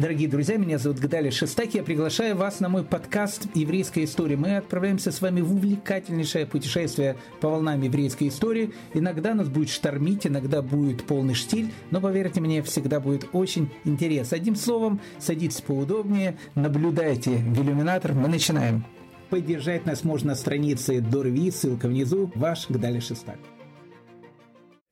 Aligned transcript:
Дорогие 0.00 0.30
друзья, 0.30 0.56
меня 0.56 0.78
зовут 0.78 0.98
Гдали 0.98 1.28
Шестаки. 1.28 1.76
Я 1.76 1.82
приглашаю 1.82 2.34
вас 2.34 2.60
на 2.60 2.70
мой 2.70 2.84
подкаст 2.84 3.48
«Еврейская 3.54 4.04
история». 4.04 4.34
Мы 4.34 4.56
отправляемся 4.56 5.12
с 5.12 5.20
вами 5.20 5.42
в 5.42 5.52
увлекательнейшее 5.52 6.46
путешествие 6.46 7.16
по 7.42 7.50
волнам 7.50 7.82
еврейской 7.82 8.28
истории. 8.28 8.72
Иногда 8.94 9.34
нас 9.34 9.50
будет 9.50 9.68
штормить, 9.68 10.26
иногда 10.26 10.62
будет 10.62 11.04
полный 11.04 11.34
штиль, 11.34 11.70
но, 11.90 12.00
поверьте 12.00 12.40
мне, 12.40 12.62
всегда 12.62 12.98
будет 12.98 13.28
очень 13.34 13.68
интересно. 13.84 14.38
Одним 14.38 14.56
словом, 14.56 15.02
садитесь 15.18 15.60
поудобнее, 15.60 16.38
наблюдайте 16.54 17.32
в 17.32 17.62
иллюминатор. 17.62 18.14
Мы 18.14 18.28
начинаем. 18.28 18.86
Поддержать 19.28 19.84
нас 19.84 20.02
можно 20.02 20.28
на 20.28 20.34
странице 20.34 21.02
Дорви, 21.02 21.50
ссылка 21.50 21.88
внизу. 21.88 22.32
Ваш 22.36 22.70
Гдали 22.70 23.00
Шестак. 23.00 23.36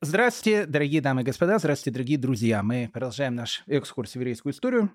Здравствуйте, 0.01 0.65
дорогие 0.65 1.01
дамы 1.01 1.23
и 1.23 1.25
господа, 1.25 1.59
здравствуйте, 1.59 1.93
дорогие 1.93 2.17
друзья. 2.17 2.63
Мы 2.63 2.89
продолжаем 2.93 3.35
наш 3.35 3.63
экскурс 3.67 4.13
в 4.13 4.15
еврейскую 4.15 4.53
историю. 4.53 4.91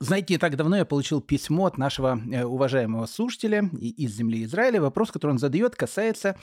Знаете, 0.00 0.34
не 0.34 0.38
так 0.38 0.56
давно 0.56 0.78
я 0.78 0.84
получил 0.84 1.20
письмо 1.20 1.66
от 1.66 1.78
нашего 1.78 2.20
э, 2.32 2.42
уважаемого 2.42 3.06
слушателя 3.06 3.70
из 3.80 4.16
земли 4.16 4.42
Израиля. 4.42 4.80
Вопрос, 4.80 5.12
который 5.12 5.30
он 5.30 5.38
задает, 5.38 5.76
касается 5.76 6.36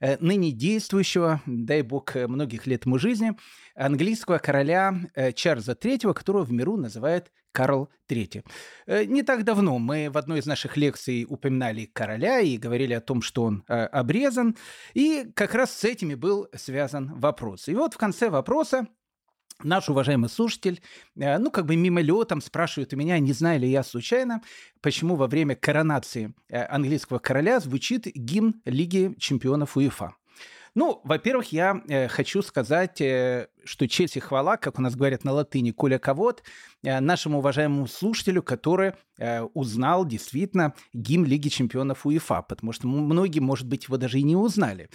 э, 0.00 0.16
ныне 0.18 0.50
действующего, 0.50 1.40
дай 1.46 1.82
бог, 1.82 2.16
э, 2.16 2.26
многих 2.26 2.66
лет 2.66 2.86
ему 2.86 2.98
жизни, 2.98 3.36
английского 3.76 4.38
короля 4.38 4.96
Чарльза 5.36 5.74
III, 5.80 6.12
которого 6.14 6.42
в 6.42 6.50
миру 6.50 6.76
называют 6.76 7.30
Карл 7.52 7.90
III. 8.08 8.44
Не 9.06 9.22
так 9.22 9.44
давно 9.44 9.78
мы 9.78 10.10
в 10.10 10.16
одной 10.16 10.40
из 10.40 10.46
наших 10.46 10.76
лекций 10.76 11.26
упоминали 11.28 11.86
короля 11.86 12.40
и 12.40 12.56
говорили 12.56 12.94
о 12.94 13.00
том, 13.00 13.22
что 13.22 13.44
он 13.44 13.64
обрезан, 13.68 14.56
и 14.94 15.30
как 15.34 15.54
раз 15.54 15.72
с 15.72 15.84
этими 15.84 16.14
был 16.14 16.48
связан 16.54 17.12
вопрос. 17.18 17.68
И 17.68 17.74
вот 17.74 17.94
в 17.94 17.98
конце 17.98 18.30
вопроса 18.30 18.86
Наш 19.64 19.88
уважаемый 19.88 20.28
слушатель, 20.28 20.80
э, 21.16 21.36
ну, 21.38 21.50
как 21.50 21.66
бы 21.66 21.74
мимолетом 21.74 22.40
спрашивает 22.40 22.92
у 22.92 22.96
меня, 22.96 23.18
не 23.18 23.32
знаю 23.32 23.58
ли 23.58 23.68
я 23.68 23.82
случайно, 23.82 24.40
почему 24.80 25.16
во 25.16 25.26
время 25.26 25.56
коронации 25.56 26.32
э, 26.48 26.62
английского 26.66 27.18
короля 27.18 27.58
звучит 27.58 28.06
гимн 28.06 28.62
Лиги 28.64 29.16
чемпионов 29.18 29.76
УЕФА. 29.76 30.14
Ну, 30.74 31.00
во-первых, 31.04 31.52
я 31.52 31.82
э, 31.88 32.08
хочу 32.08 32.42
сказать, 32.42 33.00
э, 33.00 33.48
что 33.64 33.88
честь 33.88 34.16
и 34.16 34.20
хвала, 34.20 34.56
как 34.56 34.78
у 34.78 34.82
нас 34.82 34.96
говорят 34.96 35.24
на 35.24 35.32
латыни, 35.32 35.70
коля 35.70 35.98
ковод, 35.98 36.42
э, 36.82 37.00
нашему 37.00 37.38
уважаемому 37.38 37.86
слушателю, 37.86 38.42
который 38.42 38.92
э, 39.18 39.42
узнал 39.54 40.04
действительно 40.04 40.74
гимн 40.92 41.24
Лиги 41.24 41.48
чемпионов 41.48 42.06
УЕФА, 42.06 42.42
потому 42.42 42.72
что 42.72 42.86
многие, 42.86 43.40
может 43.40 43.66
быть, 43.66 43.84
его 43.84 43.96
даже 43.96 44.18
и 44.18 44.22
не 44.22 44.36
узнали. 44.36 44.88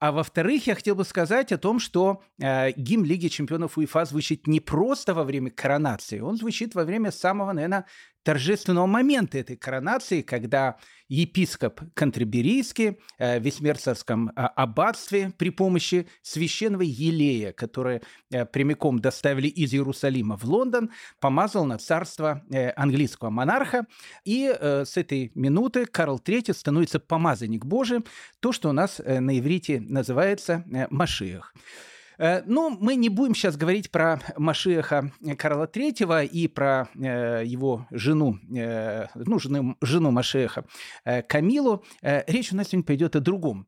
А 0.00 0.12
во-вторых, 0.12 0.68
я 0.68 0.76
хотел 0.76 0.94
бы 0.94 1.04
сказать 1.04 1.50
о 1.50 1.58
том, 1.58 1.80
что 1.80 2.22
э, 2.40 2.70
гимн 2.72 3.04
Лиги 3.04 3.28
чемпионов 3.28 3.78
УЕФА 3.78 4.04
звучит 4.04 4.46
не 4.46 4.60
просто 4.60 5.12
во 5.12 5.24
время 5.24 5.50
коронации, 5.50 6.20
он 6.20 6.36
звучит 6.36 6.74
во 6.74 6.84
время 6.84 7.10
самого, 7.10 7.52
наверное, 7.52 7.84
торжественного 8.28 8.84
момента 8.84 9.38
этой 9.38 9.56
коронации, 9.56 10.20
когда 10.20 10.76
епископ 11.08 11.80
Кантерберийский 11.94 12.98
э, 13.16 13.40
в 13.40 13.42
Весьмерцевском 13.42 14.28
э, 14.28 14.32
аббатстве 14.34 15.32
при 15.38 15.48
помощи 15.48 16.06
священного 16.20 16.82
елея, 16.82 17.52
который 17.52 18.02
э, 18.30 18.44
прямиком 18.44 18.98
доставили 18.98 19.48
из 19.48 19.72
Иерусалима 19.72 20.36
в 20.36 20.44
Лондон, 20.44 20.90
помазал 21.20 21.64
на 21.64 21.78
царство 21.78 22.42
английского 22.76 23.30
монарха. 23.30 23.86
И 24.26 24.54
с 24.60 24.98
этой 24.98 25.32
минуты 25.34 25.86
Карл 25.86 26.20
III 26.22 26.52
становится 26.52 27.00
помазанник 27.00 27.64
Божий, 27.64 28.00
то, 28.40 28.52
что 28.52 28.68
у 28.68 28.72
нас 28.72 28.98
на 28.98 29.38
иврите 29.38 29.80
называется 29.80 30.66
Машиях. 30.90 31.54
Э, 32.18 32.42
ну, 32.44 32.70
мы 32.70 32.96
не 32.96 33.08
будем 33.08 33.34
сейчас 33.34 33.56
говорить 33.56 33.90
про 33.90 34.20
Машеха 34.36 35.12
Карла 35.38 35.64
III 35.72 36.26
и 36.26 36.48
про 36.48 36.88
э, 36.94 37.42
его 37.44 37.86
жену, 37.90 38.38
э, 38.54 39.06
ну, 39.14 39.38
жену, 39.38 39.76
жену 39.80 40.10
Машеха 40.10 40.64
Камилу. 41.28 41.84
Речь 42.02 42.52
у 42.52 42.56
нас 42.56 42.68
сегодня 42.68 42.86
пойдет 42.86 43.16
о 43.16 43.20
другом. 43.20 43.66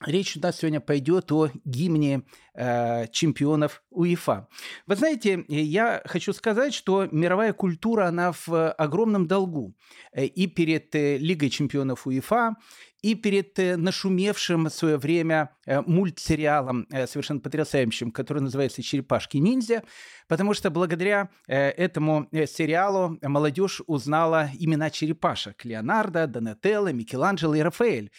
Речь 0.00 0.36
у 0.36 0.40
нас 0.40 0.58
сегодня 0.58 0.80
пойдет 0.80 1.30
о 1.32 1.50
гимне 1.64 2.22
э, 2.54 3.06
чемпионов 3.08 3.82
УЕФА. 3.90 4.48
Вы 4.86 4.96
знаете, 4.96 5.44
я 5.48 6.02
хочу 6.04 6.32
сказать, 6.32 6.74
что 6.74 7.06
мировая 7.10 7.52
культура, 7.52 8.06
она 8.06 8.32
в 8.32 8.72
огромном 8.72 9.26
долгу 9.26 9.74
и 10.14 10.46
перед 10.48 10.94
Лигой 10.94 11.48
чемпионов 11.48 12.06
УЕФА, 12.06 12.56
и 13.04 13.14
перед 13.14 13.58
э, 13.58 13.76
нашумевшим 13.76 14.64
в 14.64 14.70
свое 14.70 14.96
время 14.96 15.50
э, 15.66 15.82
мультсериалом 15.82 16.86
э, 16.90 17.06
совершенно 17.06 17.38
потрясающим, 17.38 18.10
который 18.10 18.40
называется 18.40 18.82
«Черепашки-ниндзя», 18.82 19.82
потому 20.26 20.54
что 20.54 20.70
благодаря 20.70 21.28
этому 21.46 22.26
сериалу 22.32 23.18
молодежь 23.20 23.82
узнала 23.86 24.48
имена 24.58 24.88
черепашек– 24.88 25.64
Леонардо, 25.66 26.26
Донателло, 26.26 26.94
Микеланджело 26.94 27.54
и 27.54 27.60
Рафаэль. 27.60 28.10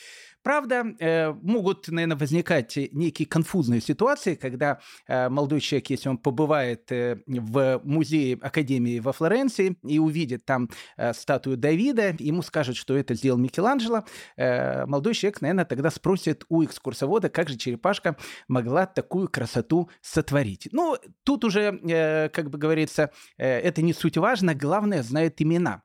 Правда, 0.45 0.85
э, 1.00 1.33
могут, 1.41 1.88
наверное, 1.88 2.16
возникать 2.16 2.78
некие 2.91 3.28
конфузные 3.28 3.81
ситуации, 3.81 4.35
когда 4.35 4.79
э, 5.07 5.28
молодой 5.28 5.59
человек, 5.59 5.89
если 5.89 6.07
он 6.07 6.19
побывает 6.19 6.91
э, 6.91 7.17
в 7.25 7.81
музее 7.83 8.38
Академии 8.39 9.00
во 9.00 9.11
Флоренции 9.11 9.75
и 9.81 9.97
увидит 9.97 10.45
там 10.45 10.69
статую 11.13 11.57
Давида, 11.57 12.17
ему 12.19 12.44
скажут, 12.44 12.78
что 12.78 12.95
это 12.95 13.16
сделал 13.16 13.39
Микеланджело, 13.39 14.06
молодой 14.38 15.16
человек, 15.16 15.41
наверное, 15.41 15.66
тогда 15.66 15.89
спросит 15.89 16.45
у 16.47 16.63
экскурсовода, 16.63 17.29
как 17.29 17.50
же 17.50 17.57
черепашка 17.57 18.16
могла 18.47 18.85
такую 18.85 19.27
красоту 19.29 19.89
сотворить. 20.01 20.67
Ну, 20.72 20.95
тут 21.23 21.44
уже, 21.44 22.29
как 22.31 22.51
бы 22.51 22.59
говорится, 22.59 23.09
это 23.38 23.81
не 23.81 23.94
суть 23.94 24.17
важно, 24.17 24.53
главное, 24.53 25.01
знает 25.01 25.41
имена. 25.41 25.81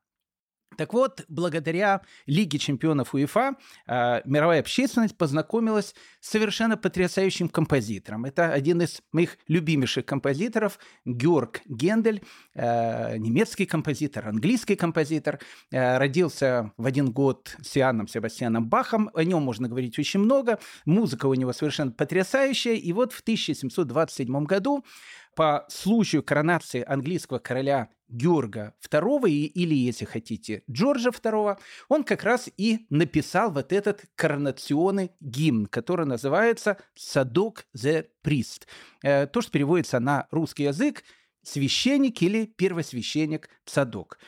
Так 0.77 0.95
вот, 0.95 1.25
благодаря 1.29 2.03
Лиге 2.27 2.59
чемпионов 2.59 3.15
УЕФА 3.15 3.57
э, 3.87 4.21
мировая 4.25 4.61
общественность 4.61 5.17
познакомилась 5.17 5.95
с 6.21 6.31
совершенно 6.31 6.77
потрясающим 6.77 7.49
композитором. 7.49 8.25
Это 8.25 8.53
один 8.53 8.81
из 8.81 9.03
моих 9.13 9.37
любимейших 9.49 10.07
композиторов, 10.07 10.79
Георг 11.05 11.61
Гендель, 11.67 12.23
э, 12.55 13.17
немецкий 13.19 13.67
композитор, 13.67 14.29
английский 14.29 14.77
композитор. 14.77 15.41
Э, 15.71 15.99
родился 15.99 16.73
в 16.77 16.87
один 16.87 17.11
год 17.11 17.57
с 17.61 17.77
Иоанном 17.77 18.07
Себастьяном 18.07 18.69
Бахом. 18.69 19.11
О 19.15 19.25
нем 19.25 19.43
можно 19.43 19.69
говорить 19.69 19.99
очень 19.99 20.21
много. 20.21 20.59
Музыка 20.85 21.27
у 21.27 21.35
него 21.35 21.53
совершенно 21.53 21.91
потрясающая. 21.91 22.75
И 22.75 22.93
вот 22.93 23.13
в 23.13 23.21
1727 23.21 24.45
году 24.45 24.85
по 25.35 25.67
случаю 25.69 26.23
коронации 26.23 26.85
английского 26.87 27.39
короля 27.39 27.89
Георга 28.11 28.75
II, 28.91 29.29
или, 29.31 29.75
если 29.75 30.05
хотите, 30.05 30.63
Джорджа 30.71 31.11
II, 31.11 31.59
он 31.89 32.05
как 32.05 32.25
раз 32.25 32.49
и 32.57 32.87
написал 32.91 33.51
вот 33.53 33.73
этот 33.73 34.05
коронационный 34.17 35.13
гимн, 35.21 35.67
который 35.67 36.07
называется 36.07 36.77
«Садок 36.95 37.67
the 37.77 38.07
Priest». 38.25 38.67
То, 39.03 39.41
что 39.41 39.51
переводится 39.51 40.01
на 40.01 40.27
русский 40.31 40.65
язык 40.65 41.05
«священник» 41.43 42.21
или 42.23 42.47
«первосвященник 42.47 43.49
Садок». 43.65 44.19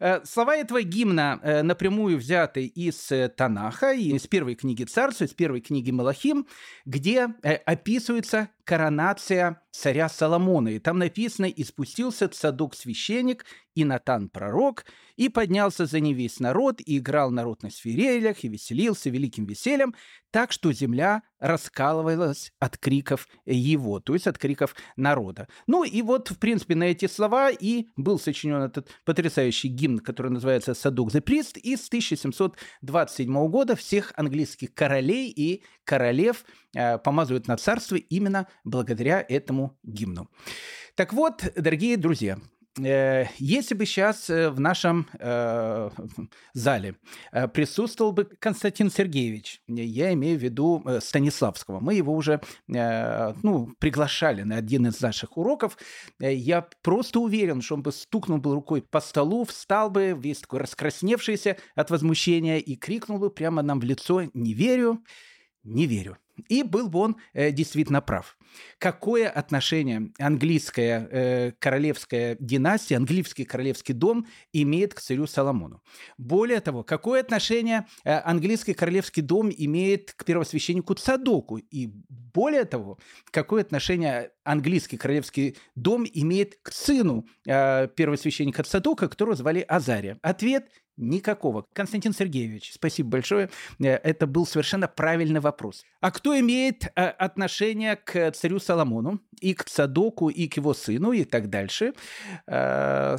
Э, 0.00 0.20
слова 0.24 0.56
этого 0.56 0.82
гимна 0.82 1.40
э, 1.42 1.62
напрямую 1.62 2.18
взяты 2.18 2.66
из 2.66 3.10
э, 3.10 3.28
Танаха, 3.28 3.92
из 3.92 4.26
первой 4.28 4.54
книги 4.54 4.84
Царства, 4.84 5.24
из 5.24 5.34
первой 5.34 5.60
книги 5.60 5.90
Малахим, 5.90 6.46
где 6.84 7.28
описывается 7.66 8.48
коронация 8.68 9.62
царя 9.70 10.10
Соломона. 10.10 10.68
И 10.68 10.78
там 10.78 10.98
написано 10.98 11.46
«И 11.46 11.64
спустился 11.64 12.28
Цадок 12.28 12.74
священник, 12.74 13.46
и 13.74 13.84
Натан 13.84 14.28
пророк, 14.28 14.84
и 15.16 15.30
поднялся 15.30 15.86
за 15.86 16.00
ним 16.00 16.14
весь 16.14 16.38
народ, 16.38 16.82
и 16.84 16.98
играл 16.98 17.30
народ 17.30 17.62
на 17.62 17.70
свирелях, 17.70 18.44
и 18.44 18.48
веселился 18.48 19.08
великим 19.08 19.46
весельем, 19.46 19.94
так 20.30 20.52
что 20.52 20.70
земля 20.72 21.22
раскалывалась 21.38 22.52
от 22.58 22.76
криков 22.76 23.26
его, 23.46 24.00
то 24.00 24.12
есть 24.12 24.26
от 24.26 24.36
криков 24.36 24.74
народа». 24.96 25.48
Ну 25.66 25.82
и 25.84 26.02
вот, 26.02 26.30
в 26.30 26.38
принципе, 26.38 26.74
на 26.74 26.84
эти 26.84 27.06
слова 27.06 27.50
и 27.50 27.86
был 27.96 28.18
сочинен 28.18 28.60
этот 28.60 28.90
потрясающий 29.06 29.68
гимн, 29.68 29.87
который 29.96 30.30
называется 30.30 30.74
«Садок 30.74 31.08
the 31.08 31.22
Priest», 31.22 31.58
из 31.58 31.86
1727 31.88 33.48
года 33.48 33.74
всех 33.74 34.12
английских 34.16 34.74
королей 34.74 35.32
и 35.34 35.62
королев 35.84 36.44
э, 36.74 36.98
помазывают 36.98 37.48
на 37.48 37.56
царство 37.56 37.96
именно 37.96 38.46
благодаря 38.64 39.24
этому 39.26 39.78
гимну. 39.82 40.28
Так 40.94 41.12
вот, 41.12 41.42
дорогие 41.56 41.96
друзья, 41.96 42.38
если 42.78 43.74
бы 43.74 43.86
сейчас 43.86 44.30
э, 44.30 44.50
в 44.50 44.60
нашем 44.60 45.08
э, 45.18 45.90
зале 46.52 46.96
э, 47.32 47.48
присутствовал 47.48 48.12
бы 48.12 48.24
Константин 48.24 48.90
Сергеевич, 48.90 49.62
я 49.66 50.12
имею 50.12 50.38
в 50.38 50.42
виду 50.42 50.84
Станиславского, 51.00 51.80
мы 51.80 51.94
его 51.94 52.14
уже 52.14 52.40
э, 52.72 53.34
ну, 53.42 53.74
приглашали 53.78 54.42
на 54.42 54.56
один 54.56 54.86
из 54.86 55.00
наших 55.00 55.36
уроков, 55.36 55.76
я 56.20 56.68
просто 56.82 57.20
уверен, 57.20 57.62
что 57.62 57.74
он 57.74 57.82
бы 57.82 57.92
стукнул 57.92 58.38
бы 58.38 58.54
рукой 58.54 58.82
по 58.82 59.00
столу, 59.00 59.44
встал 59.44 59.90
бы, 59.90 60.16
весь 60.18 60.40
такой 60.40 60.60
раскрасневшийся 60.60 61.56
от 61.74 61.90
возмущения 61.90 62.58
и 62.58 62.76
крикнул 62.76 63.18
бы 63.18 63.30
прямо 63.30 63.62
нам 63.62 63.80
в 63.80 63.84
лицо 63.84 64.22
«Не 64.34 64.54
верю, 64.54 65.02
не 65.64 65.86
верю». 65.86 66.18
И 66.48 66.62
был 66.62 66.88
бы 66.88 67.00
он 67.00 67.16
э, 67.32 67.50
действительно 67.50 68.00
прав. 68.00 68.36
Какое 68.78 69.28
отношение 69.28 70.10
английская 70.18 71.08
э, 71.10 71.52
королевская 71.58 72.36
династия, 72.40 72.96
английский 72.96 73.44
королевский 73.44 73.94
дом 73.94 74.26
имеет 74.52 74.94
к 74.94 75.00
царю 75.00 75.26
Соломону? 75.26 75.82
Более 76.16 76.60
того, 76.60 76.82
какое 76.82 77.20
отношение 77.20 77.86
э, 78.04 78.12
английский 78.18 78.74
королевский 78.74 79.22
дом 79.22 79.50
имеет 79.56 80.12
к 80.12 80.24
первосвященнику 80.24 80.94
Цадоку? 80.94 81.58
И 81.58 81.90
более 82.08 82.64
того, 82.64 82.98
какое 83.30 83.62
отношение 83.62 84.30
английский 84.44 84.96
королевский 84.96 85.56
дом 85.74 86.06
имеет 86.10 86.58
к 86.62 86.72
сыну 86.72 87.26
э, 87.46 87.88
первосвященника 87.88 88.62
Цадока, 88.62 89.08
которого 89.08 89.36
звали 89.36 89.60
Азария? 89.60 90.18
Ответ 90.22 90.70
Никакого. 90.98 91.64
Константин 91.74 92.12
Сергеевич, 92.12 92.72
спасибо 92.74 93.10
большое. 93.10 93.50
Э, 93.78 93.84
это 93.86 94.26
был 94.26 94.44
совершенно 94.44 94.88
правильный 94.88 95.38
вопрос. 95.38 95.84
А 96.00 96.10
кто 96.10 96.36
имеет 96.40 96.86
э, 96.86 97.04
отношение 97.04 97.94
к 97.94 98.32
царю 98.32 98.58
Соломону, 98.58 99.20
и 99.40 99.54
к 99.54 99.62
Цадоку, 99.62 100.28
и 100.28 100.48
к 100.48 100.56
его 100.56 100.74
сыну, 100.74 101.12
и 101.12 101.22
так 101.22 101.50
дальше? 101.50 101.92
Э, 102.48 103.16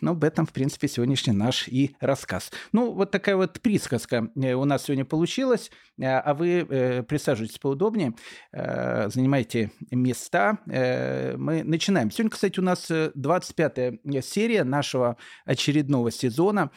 ну, 0.00 0.12
об 0.12 0.24
этом, 0.24 0.46
в 0.46 0.54
принципе, 0.54 0.88
сегодняшний 0.88 1.34
наш 1.34 1.68
и 1.68 1.94
рассказ. 2.00 2.50
Ну, 2.72 2.92
вот 2.92 3.10
такая 3.10 3.36
вот 3.36 3.60
присказка 3.60 4.30
у 4.34 4.64
нас 4.64 4.84
сегодня 4.84 5.04
получилась. 5.04 5.70
А 6.00 6.32
вы 6.32 7.04
присаживайтесь 7.08 7.58
поудобнее, 7.58 8.14
занимайте 8.52 9.72
места. 9.90 10.58
Мы 10.64 11.64
начинаем. 11.64 12.12
Сегодня, 12.12 12.30
кстати, 12.30 12.60
у 12.60 12.62
нас 12.62 12.88
25-я 12.88 14.22
серия 14.22 14.62
нашего 14.62 15.16
очередного 15.44 16.12
сезона 16.12 16.70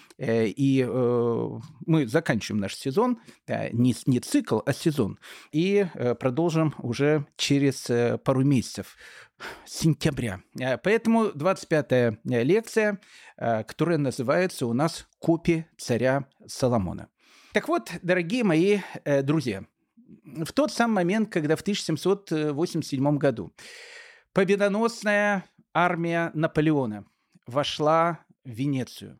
и 0.45 0.85
э, 0.87 1.49
мы 1.85 2.07
заканчиваем 2.07 2.61
наш 2.61 2.75
сезон, 2.75 3.19
не, 3.47 3.95
не 4.05 4.19
цикл, 4.19 4.59
а 4.65 4.73
сезон, 4.73 5.19
и 5.51 5.87
э, 5.93 6.15
продолжим 6.15 6.73
уже 6.79 7.25
через 7.37 7.89
э, 7.89 8.17
пару 8.17 8.43
месяцев 8.43 8.97
сентября. 9.65 10.41
Поэтому 10.83 11.29
25-я 11.29 12.19
лекция, 12.23 12.99
которая 13.37 13.97
называется 13.97 14.67
у 14.67 14.73
нас 14.73 15.07
«Копи 15.17 15.65
царя 15.77 16.27
Соломона». 16.45 17.09
Так 17.53 17.67
вот, 17.67 17.89
дорогие 18.03 18.43
мои 18.43 18.81
друзья, 19.23 19.65
в 20.25 20.53
тот 20.53 20.71
самый 20.71 20.93
момент, 20.93 21.31
когда 21.31 21.55
в 21.55 21.61
1787 21.61 23.17
году 23.17 23.51
победоносная 24.33 25.45
армия 25.73 26.29
Наполеона 26.35 27.05
вошла 27.47 28.19
в 28.43 28.49
Венецию, 28.49 29.19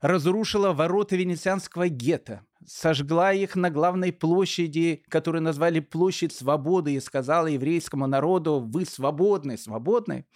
разрушила 0.00 0.72
ворота 0.72 1.16
венецианского 1.16 1.88
гетто, 1.88 2.42
сожгла 2.66 3.32
их 3.32 3.56
на 3.56 3.70
главной 3.70 4.12
площади, 4.12 5.02
которую 5.08 5.42
назвали 5.42 5.80
Площадь 5.80 6.32
Свободы, 6.32 6.94
и 6.94 7.00
сказала 7.00 7.46
еврейскому 7.46 8.06
народу 8.06 8.60
«Вы 8.60 8.84
свободны, 8.84 9.56
свободны». 9.56 10.26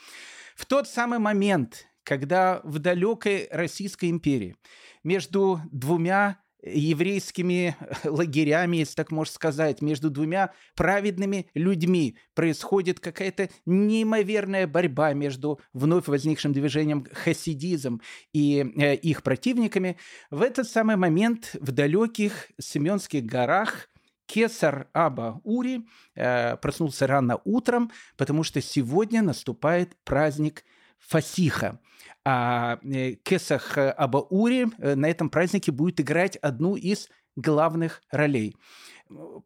В 0.57 0.67
тот 0.67 0.89
самый 0.89 1.19
момент, 1.19 1.87
когда 2.03 2.61
в 2.65 2.79
далекой 2.79 3.49
Российской 3.51 4.11
империи 4.11 4.57
между 5.03 5.61
двумя 5.71 6.39
еврейскими 6.63 7.77
лагерями, 8.05 8.79
если 8.79 8.95
так 8.95 9.11
можно 9.11 9.33
сказать, 9.33 9.83
между 9.83 10.11
двумя 10.11 10.53
праведными 10.75 11.47
людьми 11.55 12.17
происходит 12.35 13.01
какая-то 13.01 13.51
неимоверная 13.67 14.67
борьба 14.67 15.13
между 15.13 15.61
вновь 15.73 16.09
возникшим 16.09 16.53
движением 16.53 17.07
хасидизм 17.13 18.01
и 18.33 18.67
э, 18.77 18.95
их 18.97 19.23
противниками. 19.23 19.97
В 20.31 20.43
этот 20.43 20.69
самый 20.69 20.97
момент 20.97 21.57
в 21.61 21.73
далеких 21.73 22.51
Семенских 22.59 23.25
горах 23.25 23.89
Кесар 24.27 24.89
Аба 24.93 25.41
Ури 25.43 25.89
э, 26.15 26.57
проснулся 26.59 27.07
рано 27.09 27.41
утром, 27.45 27.91
потому 28.17 28.45
что 28.45 28.61
сегодня 28.61 29.23
наступает 29.23 29.97
праздник 30.05 30.65
Фасиха 31.01 31.81
а 32.25 32.79
э, 32.83 33.15
Кесах 33.23 33.79
э, 33.79 33.91
Абаури 33.91 34.67
э, 34.79 34.95
на 34.95 35.07
этом 35.07 35.31
празднике 35.31 35.73
будет 35.73 36.01
играть 36.01 36.37
одну 36.37 36.77
из 36.77 37.09
главных 37.37 38.03
ролей. 38.11 38.57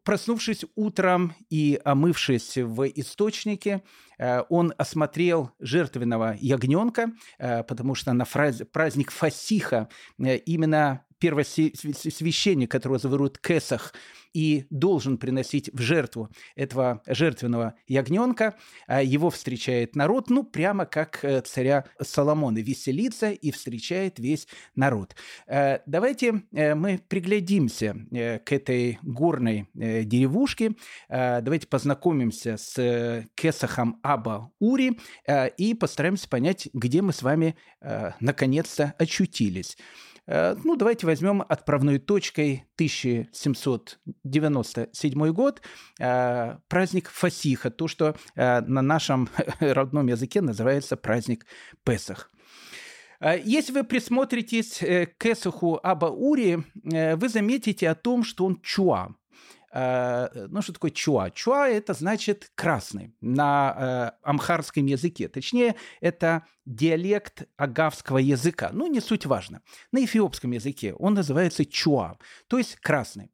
Проснувшись 0.03 0.65
утром 0.75 1.33
и 1.49 1.79
омывшись 1.83 2.57
в 2.57 2.87
источнике, 2.87 3.81
он 4.49 4.73
осмотрел 4.77 5.51
жертвенного 5.59 6.35
ягненка, 6.39 7.11
потому 7.39 7.95
что 7.95 8.13
на 8.13 8.25
праздник 8.25 9.09
Фасиха 9.09 9.89
именно 10.19 11.03
первосвященник, 11.25 12.69
которого 12.69 12.99
зовут 12.99 13.39
Кесах, 13.39 13.93
и 14.35 14.65
должен 14.69 15.17
приносить 15.17 15.69
в 15.73 15.81
жертву 15.81 16.29
этого 16.55 17.01
жертвенного 17.07 17.75
ягненка. 17.87 18.55
А 18.85 19.01
его 19.01 19.29
встречает 19.29 19.95
народ, 19.95 20.29
ну, 20.29 20.43
прямо 20.43 20.85
как 20.85 21.23
э, 21.23 21.41
царя 21.41 21.85
Соломона, 22.01 22.59
веселится 22.59 23.31
и 23.31 23.51
встречает 23.51 24.19
весь 24.19 24.47
народ. 24.75 25.15
Э, 25.47 25.79
давайте 25.85 26.43
э, 26.51 26.75
мы 26.75 26.99
приглядимся 27.07 27.95
к 28.11 28.51
этой 28.51 28.99
горной 29.01 29.69
деревушке, 29.73 30.73
давайте 31.09 31.67
познакомимся 31.67 32.57
с 32.57 33.25
Кесахом 33.35 33.99
Аба 34.03 34.51
Ури 34.59 34.99
и 35.57 35.73
постараемся 35.73 36.27
понять, 36.27 36.67
где 36.73 37.01
мы 37.01 37.13
с 37.13 37.21
вами 37.21 37.55
наконец-то 38.19 38.93
очутились. 38.97 39.77
Э, 40.27 40.55
ну, 40.63 40.75
давайте 40.75 41.05
возьмем 41.05 41.43
отправной 41.47 41.99
точкой 41.99 42.65
1797 42.75 45.31
год, 45.31 45.61
э, 45.99 46.57
праздник 46.67 47.09
Фасиха, 47.09 47.69
то, 47.69 47.87
что 47.87 48.15
э, 48.35 48.61
на 48.61 48.81
нашем 48.81 49.29
родном 49.59 50.07
языке 50.07 50.41
называется 50.41 50.97
праздник 50.97 51.45
Песах. 51.83 52.31
Если 53.21 53.71
вы 53.71 53.85
присмотритесь 53.85 54.83
к 55.17 55.25
Эсуху 55.25 55.79
Аба 55.81 56.07
Ури, 56.07 56.65
вы 56.83 57.29
заметите 57.29 57.89
о 57.89 57.95
том, 57.95 58.25
что 58.25 58.43
он 58.45 58.59
чуа. 58.61 59.15
Э, 59.75 60.47
ну, 60.49 60.61
что 60.61 60.71
такое 60.71 60.91
чуа? 60.91 61.29
Чуа– 61.31 61.67
это 61.69 61.93
значит 61.93 62.49
красный 62.55 63.13
на 63.19 63.75
э, 63.77 64.27
амхарском 64.27 64.85
языке. 64.85 65.27
Точнее, 65.27 65.75
это 65.99 66.45
диалект 66.65 67.43
агавского 67.57 68.19
языка. 68.19 68.69
Ну, 68.71 68.87
не 68.87 69.01
суть 69.01 69.25
важно. 69.25 69.61
На 69.91 70.05
эфиопском 70.05 70.51
языке 70.51 70.93
он 70.93 71.13
называется 71.13 71.65
чуа, 71.65 72.17
то 72.47 72.57
есть 72.57 72.77
красный. 72.77 73.31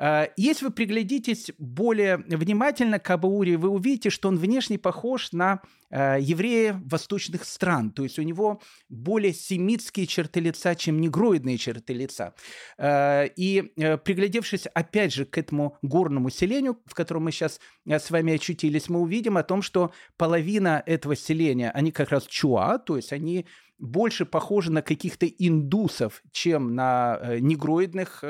Э, 0.00 0.28
если 0.36 0.64
вы 0.64 0.70
приглядитесь 0.70 1.50
более 1.58 2.16
внимательно 2.16 2.98
к 2.98 3.10
Абауре, 3.10 3.56
вы 3.56 3.68
увидите, 3.68 4.08
что 4.10 4.28
он 4.28 4.38
внешне 4.38 4.78
похож 4.78 5.32
на 5.32 5.60
э, 5.90 6.16
еврея 6.20 6.80
восточных 6.86 7.44
стран. 7.44 7.90
То 7.90 8.02
есть 8.02 8.18
у 8.18 8.22
него 8.22 8.62
более 8.88 9.34
семитские 9.34 10.06
черты 10.06 10.40
лица, 10.40 10.74
чем 10.74 11.00
негроидные 11.00 11.58
черты 11.58 11.92
лица. 11.92 12.34
Э, 12.78 13.26
и 13.36 13.72
приглядевшись 14.04 14.66
опять 14.66 15.12
же 15.12 15.26
к 15.26 15.36
этому 15.36 15.76
горному 15.82 16.30
селению, 16.30 16.78
в 16.86 16.94
котором 16.94 17.24
мы 17.24 17.32
сейчас 17.32 17.60
с 17.86 18.10
вами 18.10 18.34
очутились, 18.34 18.88
мы 18.88 19.00
увидим 19.00 19.36
о 19.36 19.42
том, 19.42 19.60
что 19.60 19.92
половина 20.16 20.82
этого 20.86 21.14
селения, 21.14 21.70
они 21.72 21.92
как 21.92 22.08
раз 22.08 22.26
чуа, 22.26 22.78
то 22.78 22.96
есть 22.96 23.12
они 23.12 23.46
больше 23.78 24.24
похожи 24.24 24.70
на 24.70 24.82
каких-то 24.82 25.26
индусов, 25.26 26.22
чем 26.32 26.74
на 26.74 27.18
негроидных 27.40 28.22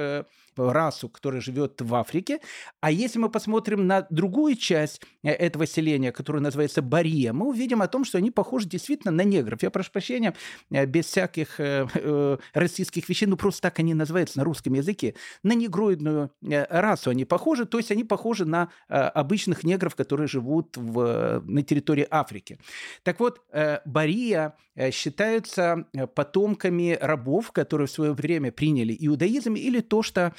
расу, 0.57 1.09
которая 1.09 1.41
живет 1.41 1.81
в 1.81 1.95
Африке. 1.95 2.41
А 2.81 2.91
если 2.91 3.19
мы 3.19 3.31
посмотрим 3.31 3.87
на 3.87 4.07
другую 4.11 4.57
часть 4.57 5.03
э, 5.23 5.31
этого 5.31 5.67
селения, 5.67 6.13
которая 6.13 6.43
называется 6.43 6.83
Бария, 6.83 7.33
мы 7.33 7.49
увидим 7.49 7.83
о 7.83 7.89
том, 7.89 8.05
что 8.05 8.19
они 8.19 8.31
похожи 8.31 8.69
действительно 8.69 9.13
на 9.13 9.23
негров. 9.23 9.63
Я 9.63 9.71
прошу 9.71 9.93
прощения, 9.93 10.35
э, 10.71 10.87
без 10.87 11.07
всяких 11.07 11.61
э, 11.61 12.39
российских 12.55 13.09
вещей, 13.09 13.27
ну 13.27 13.37
просто 13.37 13.63
так 13.63 13.79
они 13.79 13.95
называются 13.95 14.39
на 14.39 14.45
русском 14.45 14.75
языке. 14.75 15.15
На 15.43 15.53
негроидную 15.53 16.31
расу 16.43 17.11
они 17.11 17.25
похожи, 17.25 17.65
то 17.65 17.79
есть 17.79 17.91
они 17.91 18.05
похожи 18.05 18.45
на 18.45 18.71
обычных 18.89 19.65
негров, 19.65 19.95
которые 19.95 20.29
живут 20.29 20.77
в, 20.77 21.43
на 21.45 21.63
территории 21.63 22.07
Африки. 22.11 22.59
Так 23.03 23.21
вот, 23.21 23.41
Бария 23.85 24.55
считаются 24.91 25.87
потомками 26.15 26.99
рабов, 27.01 27.53
которые 27.53 27.87
в 27.87 27.91
свое 27.91 28.13
время 28.13 28.53
приняли 28.53 28.97
иудаизм 28.99 29.55
или 29.55 29.81
то, 29.81 30.03
что 30.03 30.35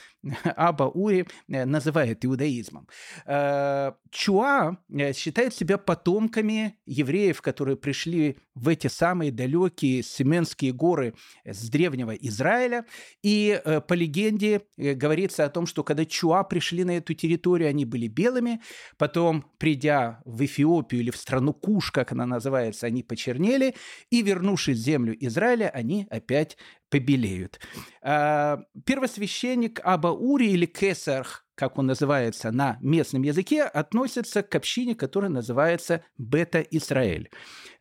Аба 0.56 0.84
Ури 0.84 1.26
э, 1.48 1.66
называет 1.66 2.24
иудаизмом. 2.26 2.88
Э, 3.26 3.94
Чуа 4.12 4.78
э, 4.90 5.14
считает 5.14 5.54
себя 5.54 5.78
потомками 5.78 6.78
евреев, 6.86 7.42
которые 7.42 7.76
пришли 7.76 8.38
в 8.54 8.68
эти 8.68 8.88
самые 8.88 9.32
далекие 9.32 10.04
Семенские 10.04 10.74
горы 10.74 11.16
с 11.46 11.70
древнего 11.70 12.12
Израиля. 12.12 12.86
И 13.24 13.60
по 13.88 13.94
легенде 13.94 14.62
говорится 14.78 15.46
о 15.46 15.50
том, 15.50 15.66
что 15.66 15.84
когда 15.84 16.06
Чуа 16.06 16.44
пришли 16.44 16.84
на 16.84 16.98
эту 16.98 17.14
территорию, 17.14 17.70
они 17.70 17.86
были 17.86 18.08
белыми, 18.08 18.62
потом, 18.98 19.46
придя 19.58 20.22
в 20.26 20.44
Эфиопию 20.46 21.02
или 21.02 21.12
в 21.12 21.18
страну 21.18 21.54
Куш, 21.54 21.92
как 21.92 22.12
она 22.12 22.26
называется, 22.26 22.88
они 22.88 23.04
почернели, 23.04 23.76
и, 24.10 24.22
вернувшись 24.22 24.78
в 24.78 24.82
землю 24.82 25.16
Израиля, 25.26 25.70
они 25.70 26.08
опять 26.10 26.58
побелеют. 26.92 27.60
А, 28.04 28.60
первосвященник 28.86 29.80
Аба 29.84 30.10
Ури 30.10 30.52
или 30.52 30.68
Кесарх 30.68 31.46
как 31.56 31.78
он 31.78 31.86
называется 31.86 32.50
на 32.52 32.80
местном 32.82 33.22
языке, 33.22 33.62
относится 33.62 34.42
к 34.42 34.56
общине, 34.56 34.96
которая 34.96 35.30
называется 35.30 36.04
Бета-Исраэль. 36.18 37.30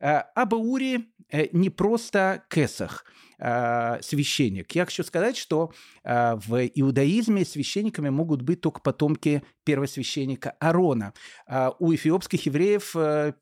Абаури 0.01 1.15
не 1.53 1.71
просто 1.71 2.45
Кесах– 2.51 3.07
э, 3.41 3.99
священник. 4.03 4.73
Я 4.73 4.85
хочу 4.85 5.03
сказать, 5.03 5.37
что 5.37 5.73
э, 6.05 6.37
в 6.47 6.67
иудаизме 6.67 7.45
священниками 7.45 8.11
могут 8.11 8.43
быть 8.43 8.61
только 8.61 8.81
потомки 8.81 9.43
первосвященника 9.71 10.51
Арона. 10.59 11.15
Э, 11.47 11.71
у 11.79 11.95
эфиопских 11.95 12.47
евреев 12.47 12.97
э, 12.97 13.35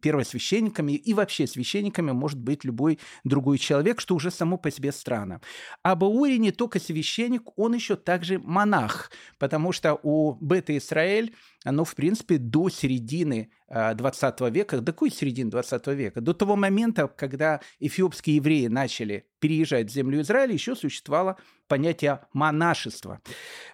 первосвященниками 0.00 0.92
и 0.92 1.12
вообще 1.12 1.46
священниками 1.46 2.12
может 2.12 2.38
быть 2.38 2.64
любой 2.64 2.98
другой 3.22 3.58
человек, 3.58 4.00
что 4.00 4.14
уже 4.14 4.30
само 4.30 4.56
по 4.56 4.70
себе 4.70 4.92
странно. 4.92 5.42
А 5.82 5.94
Баури 5.94 6.38
не 6.38 6.52
только 6.52 6.80
священник, 6.80 7.42
он 7.56 7.74
еще 7.74 7.96
также 7.96 8.38
монах, 8.38 9.10
потому 9.38 9.72
что 9.72 10.00
у 10.02 10.32
Бета-Исраэль 10.40 11.34
оно, 11.64 11.84
в 11.84 11.94
принципе, 11.94 12.36
до 12.38 12.68
середины 12.68 13.50
20 13.68 14.40
а, 14.40 14.50
века, 14.50 14.80
до 14.80 14.92
какой 14.92 15.10
середины 15.10 15.50
20 15.50 15.86
века? 15.88 16.20
До 16.20 16.34
того 16.34 16.56
момента, 16.56 17.08
когда 17.08 17.60
эфиопские 17.80 18.36
евреи 18.36 18.66
начали 18.66 19.26
переезжать 19.40 19.90
в 19.90 19.92
землю 19.92 20.20
Израиля, 20.20 20.52
еще 20.52 20.76
существовало 20.76 21.38
понятие 21.68 22.20
монашества. 22.32 23.20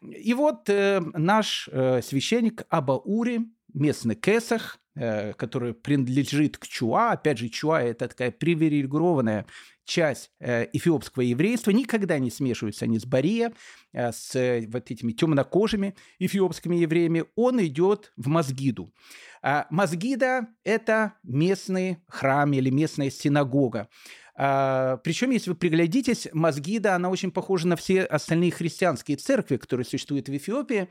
И 0.02 0.34
вот 0.34 0.68
э, 0.68 1.00
наш 1.14 1.68
э, 1.72 2.02
священник 2.02 2.64
Абаури, 2.68 3.40
местный 3.72 4.14
Кесах, 4.14 4.78
э, 4.94 5.32
который 5.34 5.74
принадлежит 5.74 6.58
к 6.58 6.66
Чуа, 6.66 7.12
опять 7.12 7.38
же, 7.38 7.48
Чуа– 7.48 7.82
это 7.82 8.08
такая 8.08 8.30
привилегированная 8.30 9.46
часть 9.90 10.30
э, 10.38 10.68
эфиопского 10.72 11.22
еврейства, 11.22 11.72
никогда 11.72 12.18
не 12.20 12.30
смешиваются 12.30 12.84
они 12.84 12.98
с 12.98 13.04
Бария, 13.04 13.52
э, 13.92 14.12
с 14.12 14.36
э, 14.36 14.66
вот 14.68 14.90
этими 14.90 15.12
темнокожими 15.12 15.96
эфиопскими 16.20 16.76
евреями, 16.76 17.24
он 17.34 17.60
идет 17.64 18.12
в 18.16 18.28
Мазгиду. 18.28 18.92
А 19.42 19.66
Мазгида– 19.70 20.46
это 20.64 21.14
местный 21.24 21.98
храм 22.06 22.52
или 22.52 22.70
местная 22.70 23.10
синагога. 23.10 23.88
А, 24.36 24.98
причем, 24.98 25.30
если 25.30 25.50
вы 25.50 25.56
приглядитесь, 25.56 26.28
Мазгида, 26.32 26.94
она 26.94 27.10
очень 27.10 27.30
похожа 27.30 27.68
на 27.68 27.76
все 27.76 28.02
остальные 28.02 28.52
христианские 28.52 29.16
церкви, 29.16 29.56
которые 29.56 29.84
существуют 29.84 30.28
в 30.28 30.36
Эфиопии. 30.36 30.88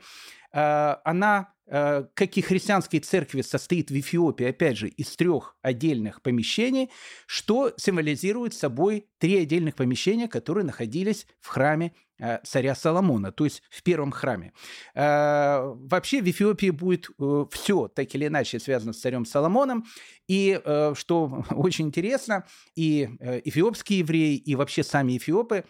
А, 0.52 1.00
она 1.04 1.52
как 1.70 2.36
и 2.36 2.40
христианские 2.40 3.00
церкви, 3.00 3.42
состоит 3.42 3.90
в 3.90 3.98
Эфиопии, 3.98 4.46
опять 4.46 4.76
же, 4.76 4.88
из 4.88 5.14
трех 5.14 5.56
отдельных 5.62 6.20
помещений, 6.20 6.90
что 7.26 7.72
символизирует 7.76 8.54
собой 8.54 9.06
три 9.18 9.38
отдельных 9.38 9.76
помещения, 9.76 10.26
которые 10.26 10.64
находились 10.64 11.28
в 11.40 11.46
храме 11.46 11.94
э, 12.18 12.38
царя 12.42 12.74
Соломона, 12.74 13.30
то 13.30 13.44
есть 13.44 13.62
в 13.70 13.84
первом 13.84 14.10
храме. 14.10 14.52
Э, 14.94 15.60
вообще 15.62 16.22
в 16.22 16.28
Эфиопии 16.28 16.70
будет 16.70 17.08
все 17.52 17.88
так 17.88 18.12
или 18.16 18.26
иначе 18.26 18.58
связано 18.58 18.92
с 18.92 19.00
царем 19.00 19.24
Соломоном, 19.24 19.84
и 20.26 20.60
что 20.94 21.44
очень 21.50 21.86
интересно, 21.86 22.46
и 22.74 23.08
эфиопские 23.44 24.00
евреи, 24.00 24.36
и 24.36 24.56
вообще 24.56 24.82
сами 24.82 25.16
эфиопы 25.16 25.64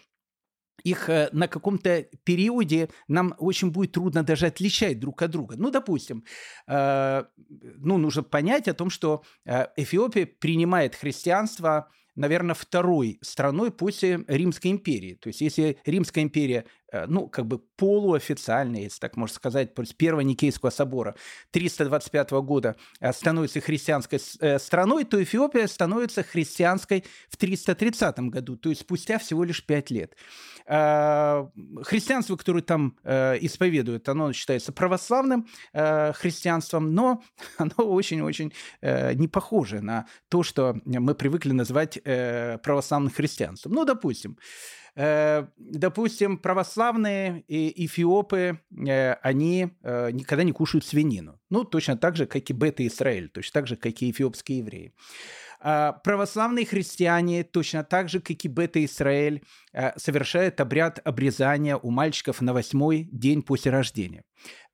их 0.83 1.09
э, 1.09 1.29
на 1.31 1.47
каком-то 1.47 2.07
периоде 2.23 2.89
нам 3.07 3.35
очень 3.37 3.71
будет 3.71 3.93
трудно 3.93 4.23
даже 4.23 4.47
отличать 4.47 4.99
друг 4.99 5.21
от 5.21 5.31
друга. 5.31 5.55
Ну, 5.57 5.71
допустим, 5.71 6.23
э, 6.67 7.23
ну, 7.47 7.97
нужно 7.97 8.23
понять 8.23 8.67
о 8.67 8.73
том, 8.73 8.89
что 8.89 9.23
э, 9.45 9.67
Эфиопия 9.75 10.25
принимает 10.25 10.95
христианство 10.95 11.89
наверное, 12.15 12.55
второй 12.55 13.19
страной 13.21 13.71
после 13.71 14.23
Римской 14.27 14.71
империи. 14.71 15.15
То 15.15 15.29
есть, 15.29 15.41
если 15.41 15.77
Римская 15.85 16.23
империя, 16.23 16.65
ну, 17.07 17.27
как 17.27 17.45
бы 17.45 17.59
полуофициально, 17.59 18.77
если 18.77 18.99
так 18.99 19.17
можно 19.17 19.35
сказать, 19.35 19.73
после 19.73 19.95
Первого 19.95 20.21
Никейского 20.21 20.69
собора 20.69 21.15
325 21.51 22.31
года 22.31 22.75
э, 22.99 23.11
становится 23.13 23.61
христианской 23.61 24.19
э, 24.39 24.59
страной, 24.59 25.05
то 25.05 25.21
Эфиопия 25.21 25.67
становится 25.67 26.23
христианской 26.23 27.05
в 27.29 27.37
330 27.37 28.19
году, 28.29 28.57
то 28.57 28.69
есть 28.69 28.81
спустя 28.81 29.19
всего 29.19 29.43
лишь 29.43 29.65
пять 29.65 29.89
лет. 29.91 30.15
Христианство, 30.63 32.35
которое 32.37 32.61
там 32.61 32.95
исповедуют, 33.03 34.07
оно 34.07 34.31
считается 34.31 34.71
православным 34.71 35.47
христианством, 35.73 36.93
но 36.93 37.23
оно 37.57 37.73
очень-очень 37.77 38.53
не 38.81 39.27
похоже 39.27 39.81
на 39.81 40.05
то, 40.29 40.43
что 40.43 40.79
мы 40.85 41.15
привыкли 41.15 41.51
называть 41.51 41.99
э, 42.03 42.57
православным 42.59 43.11
христианством. 43.11 43.73
Ну, 43.73 43.85
допустим, 43.85 44.37
э, 44.95 45.45
допустим, 45.57 46.37
православные 46.37 47.43
и 47.47 47.85
эфиопы, 47.85 48.59
э, 48.71 49.13
они 49.13 49.69
э, 49.83 50.11
никогда 50.11 50.43
не 50.43 50.51
кушают 50.51 50.85
свинину. 50.85 51.39
Ну, 51.49 51.63
точно 51.63 51.97
так 51.97 52.15
же, 52.15 52.25
как 52.25 52.49
и 52.49 52.53
бета-Израиль, 52.53 53.29
точно 53.29 53.53
так 53.53 53.67
же, 53.67 53.75
как 53.75 54.01
и 54.01 54.11
эфиопские 54.11 54.59
евреи. 54.59 54.93
А 55.63 55.93
православные 55.93 56.65
христиане, 56.65 57.43
точно 57.43 57.83
так 57.83 58.09
же, 58.09 58.19
как 58.19 58.43
и 58.43 58.47
бета-Израиль, 58.47 59.43
совершают 59.95 60.59
обряд 60.59 60.99
обрезания 61.03 61.77
у 61.77 61.91
мальчиков 61.91 62.41
на 62.41 62.51
восьмой 62.51 63.07
день 63.11 63.43
после 63.43 63.71
рождения 63.71 64.23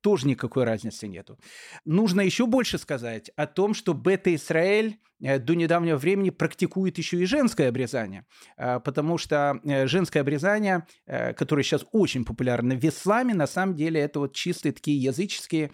тоже 0.00 0.28
никакой 0.28 0.64
разницы 0.64 1.08
нету. 1.08 1.38
Нужно 1.84 2.20
еще 2.20 2.46
больше 2.46 2.78
сказать 2.78 3.30
о 3.36 3.46
том, 3.46 3.74
что 3.74 3.94
Бета-Израиль 3.94 4.98
до 5.20 5.54
недавнего 5.54 5.96
времени 5.96 6.30
практикует 6.30 6.98
еще 6.98 7.18
и 7.18 7.24
женское 7.24 7.68
обрезание, 7.68 8.24
э, 8.56 8.80
потому 8.80 9.18
что 9.18 9.60
э, 9.64 9.86
женское 9.86 10.20
обрезание, 10.20 10.86
которое 11.06 11.62
сейчас 11.62 11.84
очень 11.92 12.24
популярно 12.24 12.74
в 12.74 12.84
исламе, 12.84 13.34
на 13.34 13.46
самом 13.46 13.74
деле 13.74 14.00
это 14.00 14.20
вот 14.20 14.34
чистые 14.34 14.72
такие 14.72 15.00
языческие 15.00 15.70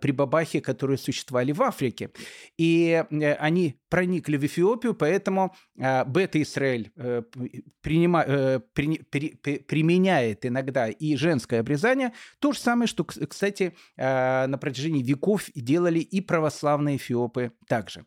прибабахи, 0.00 0.60
которые 0.60 0.98
существовали 0.98 1.52
в 1.52 1.62
Африке. 1.62 2.10
И 2.58 3.04
они 3.38 3.80
проникли 3.88 4.36
в 4.36 4.44
Эфиопию, 4.44 4.94
поэтому 4.94 5.54
Бета-Израиль 5.76 6.90
применяет 9.66 10.46
иногда 10.46 10.88
и 10.88 11.16
женское 11.16 11.60
обрезание. 11.60 12.12
То 12.38 12.52
же 12.52 12.58
самое, 12.58 12.86
что, 12.86 13.04
кстати, 13.04 13.74
э, 13.96 14.46
на 14.46 14.58
протяжении 14.58 15.02
веков 15.02 15.50
делали 15.54 15.98
и 15.98 16.20
православные 16.20 16.96
эфиопы 16.96 17.52
также. 17.66 18.04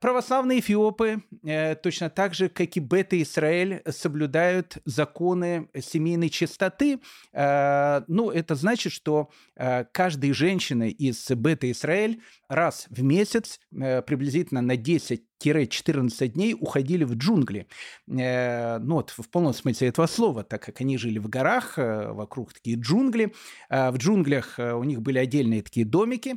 Православные 0.00 0.60
эфиопы, 0.60 1.22
э, 1.42 1.74
точно 1.76 2.10
так 2.10 2.34
же, 2.34 2.50
как 2.50 2.76
и 2.76 2.80
бета-Израиль, 2.80 3.82
соблюдают 3.88 4.76
законы 4.84 5.70
семейной 5.80 6.28
чистоты. 6.28 7.00
Э, 7.32 8.02
ну, 8.06 8.30
это 8.30 8.54
значит, 8.56 8.92
что 8.92 9.30
э, 9.56 9.84
каждая 9.92 10.34
женщина 10.34 10.90
из 10.90 11.30
бета-Израиль 11.30 12.20
раз 12.48 12.86
в 12.90 13.02
месяц, 13.02 13.58
приблизительно 13.70 14.60
на 14.60 14.76
10 14.76 15.24
14 15.38 16.32
дней 16.32 16.54
уходили 16.58 17.04
в 17.04 17.14
джунгли. 17.14 17.66
Э, 18.08 18.78
ну 18.78 18.96
вот, 18.96 19.10
в 19.10 19.28
полном 19.30 19.52
смысле 19.52 19.88
этого 19.88 20.06
слова, 20.06 20.42
так 20.44 20.62
как 20.62 20.80
они 20.80 20.98
жили 20.98 21.18
в 21.18 21.28
горах, 21.28 21.78
э, 21.78 22.12
вокруг 22.12 22.52
такие 22.52 22.76
джунгли. 22.76 23.32
Э, 23.68 23.90
в 23.90 23.98
джунглях 23.98 24.58
у 24.58 24.84
них 24.84 25.02
были 25.02 25.18
отдельные 25.18 25.62
такие 25.62 25.86
домики. 25.86 26.36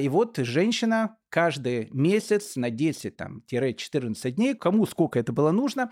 И 0.00 0.08
вот 0.08 0.38
женщина 0.38 1.16
каждый 1.30 1.88
месяц 1.92 2.56
на 2.56 2.70
10-14 2.70 4.30
дней, 4.30 4.54
кому 4.54 4.86
сколько 4.86 5.18
это 5.18 5.32
было 5.32 5.50
нужно, 5.50 5.90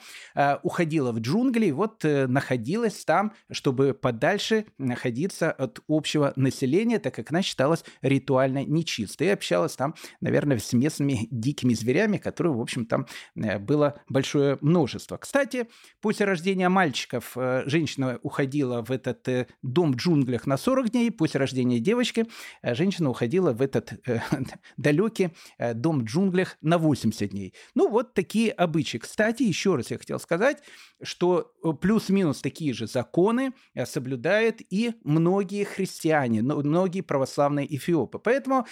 уходила 0.63 1.13
в 1.13 1.21
джунгли 1.21 1.67
и 1.67 1.73
вот 1.73 2.05
находилась 2.05 3.05
там, 3.05 3.33
чтобы 3.51 3.93
подальше 3.93 4.65
находиться 4.79 5.53
от 5.53 5.81
общего 5.89 6.33
населения, 6.37 6.99
так 6.99 7.15
как 7.15 7.31
она 7.31 7.43
считалась 7.43 7.85
ритуально 8.01 8.65
нечистой. 8.65 9.27
И 9.27 9.31
общалась 9.31 9.77
там, 9.77 9.95
наверное, 10.21 10.59
с 10.59 10.73
местными 10.73 11.29
дикими 11.31 11.75
зверями, 11.75 12.17
которые, 12.17 12.36
в 12.45 12.61
общем, 12.61 12.87
там 12.87 13.07
э, 13.35 13.59
было 13.59 14.01
большое 14.09 14.59
множество. 14.61 15.17
Кстати, 15.17 15.69
после 16.01 16.27
рождения 16.27 16.69
мальчиков 16.69 17.33
э, 17.37 17.63
женщина 17.67 18.19
уходила 18.23 18.83
в 18.83 18.91
этот 18.91 19.27
э, 19.29 19.47
дом 19.63 19.93
в 19.93 19.97
джунглях 19.97 20.47
на 20.47 20.57
40 20.57 20.91
дней, 20.91 21.11
после 21.11 21.41
рождения 21.41 21.79
девочки 21.79 22.27
женщина 22.63 23.11
уходила 23.11 23.53
в 23.53 23.63
этот 23.63 23.93
далекий 24.77 25.31
дом 25.59 26.01
в 26.01 26.05
джунглях 26.05 26.57
на 26.61 26.79
80 26.79 27.31
дней. 27.31 27.55
Ну, 27.75 27.89
вот 27.89 28.15
такие 28.15 28.51
обычаи. 28.53 28.99
Кстати, 28.99 29.43
еще 29.43 29.77
раз 29.77 29.91
я 29.91 29.99
хотел 29.99 30.19
сказать, 30.19 30.63
что 31.03 31.53
плюс-минус 31.81 32.41
такие 32.41 32.73
же 32.75 32.87
законы 32.87 33.53
соблюдают 33.85 34.61
и 34.71 34.95
многие 35.05 35.65
христиане, 35.65 36.43
многие 36.43 37.01
православные 37.01 37.75
эфиопы. 37.75 38.19
Поэтому 38.19 38.67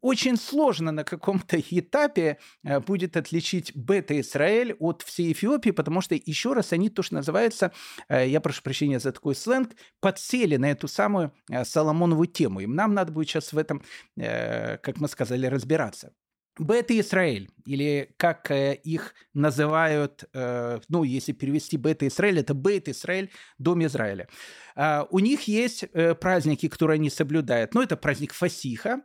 очень 0.00 0.36
сложно 0.36 0.92
на 0.92 1.04
каком-то 1.04 1.58
этапе 1.60 2.38
э, 2.64 2.80
будет 2.80 3.16
отличить 3.16 3.74
бета-Израиль 3.74 4.74
от 4.78 5.02
всей 5.02 5.32
Эфиопии, 5.32 5.70
потому 5.70 6.00
что, 6.00 6.14
еще 6.14 6.52
раз, 6.52 6.72
они 6.72 6.90
то, 6.90 7.02
что 7.02 7.16
называется, 7.16 7.72
э, 8.08 8.28
я 8.28 8.40
прошу 8.40 8.62
прощения 8.62 9.00
за 9.00 9.12
такой 9.12 9.34
сленг, 9.34 9.70
подсели 10.00 10.56
на 10.56 10.70
эту 10.70 10.88
самую 10.88 11.32
э, 11.50 11.64
Соломонову 11.64 12.26
тему. 12.26 12.60
И 12.60 12.66
нам 12.66 12.94
надо 12.94 13.12
будет 13.12 13.28
сейчас 13.28 13.52
в 13.52 13.58
этом, 13.58 13.82
как 14.16 15.00
мы 15.00 15.08
сказали, 15.08 15.46
разбираться. 15.46 16.12
Бета 16.58 16.98
Израиль, 17.00 17.50
или 17.64 18.14
как 18.18 18.50
э, 18.50 18.74
их 18.74 19.14
называют, 19.32 20.24
э, 20.34 20.80
ну, 20.88 21.02
если 21.02 21.32
перевести 21.32 21.78
Бета 21.78 22.06
Израиль, 22.06 22.40
это 22.40 22.52
Бет 22.52 22.88
Израиль, 22.88 23.30
Дом 23.58 23.84
Израиля. 23.86 24.28
Э, 24.76 25.04
у 25.10 25.18
них 25.18 25.48
есть 25.48 25.84
э, 25.92 26.14
праздники, 26.14 26.68
которые 26.68 26.96
они 26.96 27.08
соблюдают. 27.08 27.72
Ну, 27.74 27.82
это 27.82 27.96
праздник 27.96 28.34
Фасиха, 28.34 29.00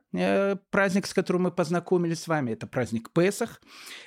праздник, 0.72 1.08
с 1.08 1.14
которым 1.14 1.44
мы 1.44 1.52
познакомились 1.52 2.22
с 2.22 2.28
вами, 2.28 2.52
это 2.52 2.68
праздник 2.68 3.12
Песах. 3.12 3.62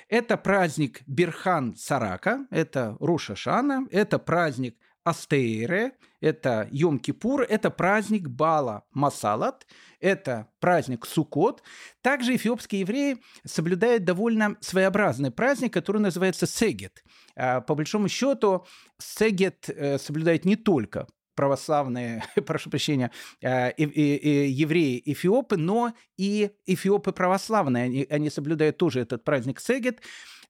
Это 0.07 0.37
праздник 0.37 1.01
Бирхан 1.07 1.75
Сарака, 1.75 2.45
это 2.51 2.95
Руша 2.99 3.35
Шана, 3.35 3.87
это 3.91 4.19
праздник 4.19 4.77
Астейре, 5.03 5.93
это 6.19 6.67
Йом-Кипур, 6.71 7.41
это 7.41 7.71
праздник 7.71 8.29
Бала 8.29 8.83
Масалат, 8.91 9.65
это 9.99 10.47
праздник 10.59 11.05
Сукот. 11.05 11.63
Также 12.01 12.35
эфиопские 12.35 12.81
евреи 12.81 13.17
соблюдают 13.43 14.03
довольно 14.03 14.57
своеобразный 14.61 15.31
праздник, 15.31 15.73
который 15.73 16.01
называется 16.01 16.45
Сегет. 16.45 17.03
А, 17.35 17.61
по 17.61 17.75
большому 17.75 18.07
счету, 18.07 18.65
Сегет 18.99 19.69
э, 19.69 19.97
соблюдает 19.97 20.45
не 20.45 20.55
только 20.55 21.07
православные, 21.35 22.23
прошу 22.45 22.69
прощения, 22.69 23.11
э, 23.41 23.71
евреи 23.77 25.01
эфиопы, 25.05 25.57
но 25.57 25.93
и 26.17 26.51
эфиопы 26.67 27.11
православные. 27.11 27.85
Они, 27.85 28.07
они 28.09 28.29
соблюдают 28.29 28.77
тоже 28.77 28.99
этот 28.99 29.23
праздник 29.23 29.59
Сегет. 29.59 30.01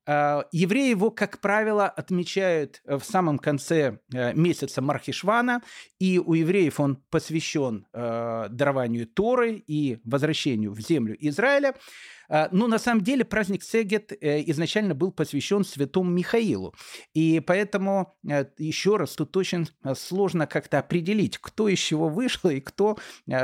А, 0.08 0.46
евреи 0.52 0.90
его, 0.90 1.12
как 1.12 1.40
правило, 1.40 1.86
отмечают 1.86 2.82
э, 2.86 2.98
в 2.98 3.04
самом 3.04 3.38
конце 3.38 4.00
э, 4.14 4.34
месяца 4.34 4.82
Мархишвана, 4.82 5.62
и 6.00 6.18
у 6.18 6.34
евреев 6.34 6.80
он 6.80 6.96
посвящен 7.12 7.86
э, 7.94 8.48
дарованию 8.50 9.06
Торы 9.06 9.64
и 9.68 10.00
возвращению 10.04 10.72
в 10.74 10.80
землю 10.80 11.16
Израиля. 11.20 11.76
А, 12.30 12.50
Но 12.52 12.60
ну, 12.62 12.68
на 12.68 12.80
самом 12.80 13.04
деле 13.04 13.26
праздник 13.26 13.62
Сегет 13.62 14.12
изначально 14.22 14.96
был 14.96 15.12
посвящен 15.12 15.64
святому 15.64 16.10
Михаилу. 16.10 16.74
И 17.14 17.40
поэтому, 17.42 18.16
еще 18.58 18.96
раз, 18.96 19.16
тут 19.16 19.36
очень 19.36 19.68
сложно 19.96 20.48
как-то 20.48 20.80
определить, 20.80 21.38
кто 21.38 21.68
из 21.68 21.78
чего 21.78 22.08
вышел 22.08 22.50
и 22.50 22.62
кто 22.62 22.98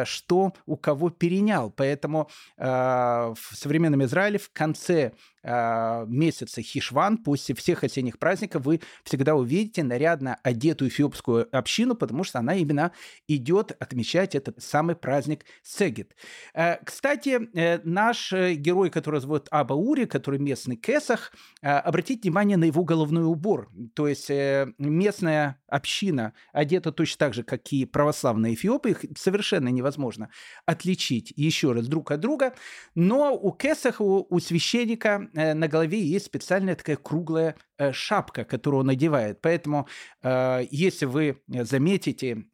что 0.06 0.54
у 0.66 0.78
кого 0.78 1.10
перенял. 1.10 1.70
Поэтому 1.70 2.30
в 2.58 3.36
современном 3.54 4.06
Израиле 4.06 4.40
в 4.40 4.50
конце 4.54 5.12
а, 5.50 6.06
месяца 6.08 6.62
Хишван, 6.62 7.18
после 7.18 7.56
всех 7.56 7.84
осенних 7.86 8.20
праздников, 8.20 8.66
вы 8.66 8.82
всегда 9.04 9.36
увидите 9.36 9.82
нарядно 9.82 10.38
одетую 10.44 10.89
эфиопскую 10.89 11.48
общину, 11.56 11.96
потому 11.96 12.25
что 12.25 12.39
она 12.39 12.56
именно 12.56 12.92
идет 13.30 13.72
отмечать 13.80 14.36
этот 14.36 14.62
самый 14.62 14.96
праздник 14.96 15.46
Сегет. 15.63 16.16
А, 16.54 16.80
кстати, 16.84 17.50
э, 17.54 17.80
наш 17.86 18.34
э, 18.34 18.56
герой, 18.56 18.89
который 18.89 19.22
зовут 19.22 19.48
Аба 19.50 19.74
Ури, 19.74 20.06
который 20.06 20.38
местный 20.39 20.75
Кесах, 20.75 21.32
а, 21.62 21.80
обратите 21.80 22.24
внимание 22.24 22.58
на 22.58 22.66
его 22.66 22.84
головной 22.84 23.24
убор. 23.24 23.72
То 23.94 24.08
есть 24.10 24.30
э, 24.30 24.68
местная 24.77 25.62
община 25.68 26.34
одета 26.51 26.92
точно 26.92 27.20
так 27.20 27.34
же, 27.34 27.44
как 27.44 27.72
и 27.72 27.86
православные 27.86 28.54
эфиопы, 28.54 28.89
их 28.89 29.06
совершенно 29.16 29.70
невозможно 29.70 30.30
отличить 30.66 31.32
еще 31.38 31.72
раз 31.72 31.88
друг 31.88 32.12
от 32.12 32.20
друга, 32.20 32.54
но 32.96 33.34
у 33.34 33.54
Кесаха, 33.54 34.01
у 34.01 34.39
священника 34.39 35.30
Э, 35.37 35.37
на 35.38 35.67
голове 35.67 36.01
есть 36.01 36.25
специальная 36.25 36.75
такая 36.75 36.96
круглая 36.96 37.56
э, 37.77 37.91
шапка, 37.91 38.44
которую 38.44 38.82
он 38.82 38.88
надевает. 38.88 39.39
Поэтому, 39.41 39.88
э, 40.24 40.62
если 40.72 41.06
вы 41.06 41.41
заметите 41.48 42.46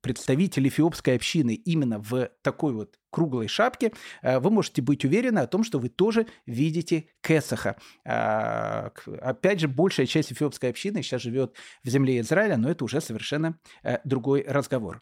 представителей 0.00 0.68
эфиопской 0.68 1.16
общины 1.16 1.54
именно 1.54 1.98
в 1.98 2.30
такой 2.42 2.72
вот 2.72 2.98
круглой 3.10 3.48
шапке, 3.48 3.92
вы 4.22 4.50
можете 4.50 4.82
быть 4.82 5.04
уверены 5.04 5.38
о 5.40 5.46
том, 5.46 5.62
что 5.62 5.78
вы 5.78 5.88
тоже 5.88 6.26
видите 6.46 7.10
Кесаха. 7.22 7.76
Опять 8.02 9.60
же, 9.60 9.68
большая 9.68 10.06
часть 10.06 10.32
эфиопской 10.32 10.70
общины 10.70 11.02
сейчас 11.02 11.22
живет 11.22 11.54
в 11.84 11.88
земле 11.88 12.20
Израиля, 12.20 12.56
но 12.56 12.70
это 12.70 12.84
уже 12.84 13.00
совершенно 13.00 13.58
другой 14.04 14.44
разговор. 14.48 15.00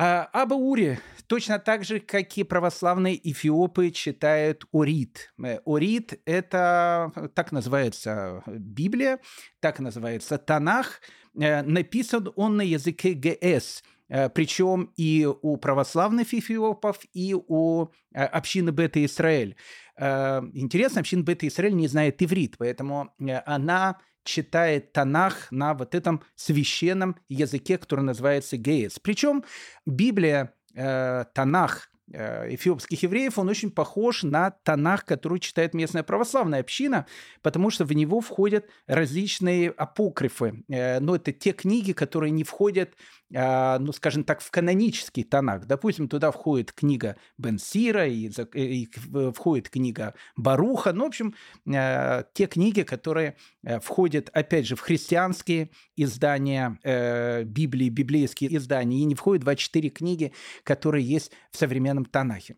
А, 0.00 0.28
Аба 0.32 0.54
Ури 0.54 1.00
точно 1.26 1.58
так 1.58 1.84
же, 1.84 1.98
как 1.98 2.38
и 2.38 2.44
православные 2.44 3.18
эфиопы, 3.32 3.90
читают 3.90 4.64
Орит. 4.72 5.34
Э, 5.42 5.58
Орит– 5.66 6.20
это, 6.24 7.10
так 7.34 7.50
называется 7.50 8.44
Библия, 8.46 9.18
так 9.58 9.80
называется 9.80 10.38
Танах. 10.38 11.00
Э, 11.36 11.62
написан 11.62 12.32
он 12.36 12.58
на 12.58 12.62
языке 12.62 13.12
ГС– 13.12 13.82
э, 14.08 14.28
причем 14.28 14.92
и 14.96 15.26
у 15.26 15.56
православных 15.56 16.32
эфиопов, 16.32 17.00
и 17.12 17.34
у 17.34 17.88
общины 18.12 18.70
Бета 18.70 19.04
Израиль. 19.04 19.56
Интересно, 19.98 21.00
община 21.00 21.24
Бета 21.24 21.48
Израиль 21.48 21.74
не 21.74 21.88
знает 21.88 22.22
иврит, 22.22 22.54
поэтому 22.56 23.12
она 23.44 23.98
читает 24.28 24.92
Танах 24.92 25.50
на 25.50 25.74
вот 25.74 25.94
этом 25.94 26.22
священном 26.36 27.16
языке, 27.28 27.78
который 27.78 28.04
называется 28.04 28.56
геец. 28.56 28.98
Причем 28.98 29.42
Библия, 29.86 30.52
э, 30.74 31.24
Танах 31.32 31.90
э, 32.12 32.54
эфиопских 32.54 33.02
евреев, 33.02 33.38
он 33.38 33.48
очень 33.48 33.70
похож 33.70 34.22
на 34.22 34.50
Танах, 34.50 35.06
который 35.06 35.40
читает 35.40 35.72
местная 35.72 36.02
православная 36.02 36.60
община, 36.60 37.06
потому 37.42 37.70
что 37.70 37.86
в 37.86 37.92
него 37.92 38.20
входят 38.20 38.66
различные 38.86 39.70
апокрифы. 39.70 40.62
Э, 40.68 41.00
но 41.00 41.16
это 41.16 41.32
те 41.32 41.52
книги, 41.52 41.92
которые 41.92 42.30
не 42.30 42.44
входят 42.44 42.90
ну, 43.30 43.92
скажем 43.92 44.24
так, 44.24 44.40
в 44.40 44.50
канонический 44.50 45.22
тонах. 45.22 45.66
Допустим, 45.66 46.08
туда 46.08 46.30
входит 46.30 46.72
книга 46.72 47.16
Бенсира 47.36 48.06
и, 48.06 48.30
и 48.54 48.90
входит 49.34 49.68
книга 49.68 50.14
Баруха. 50.36 50.92
Ну, 50.92 51.04
в 51.04 51.08
общем, 51.08 51.34
а, 51.70 52.24
те 52.32 52.46
книги, 52.46 52.82
которые 52.82 53.36
э, 53.62 53.80
входят, 53.80 54.30
опять 54.32 54.66
же, 54.66 54.76
в 54.76 54.80
христианские 54.80 55.70
издания 55.96 56.78
э, 56.82 57.44
Библии, 57.44 57.88
библейские 57.88 58.56
издания, 58.56 59.00
и 59.00 59.04
не 59.04 59.14
входят 59.14 59.42
24 59.42 59.90
книги, 59.90 60.32
которые 60.64 61.04
есть 61.04 61.32
в 61.50 61.58
современном 61.58 62.04
Танахе. 62.04 62.56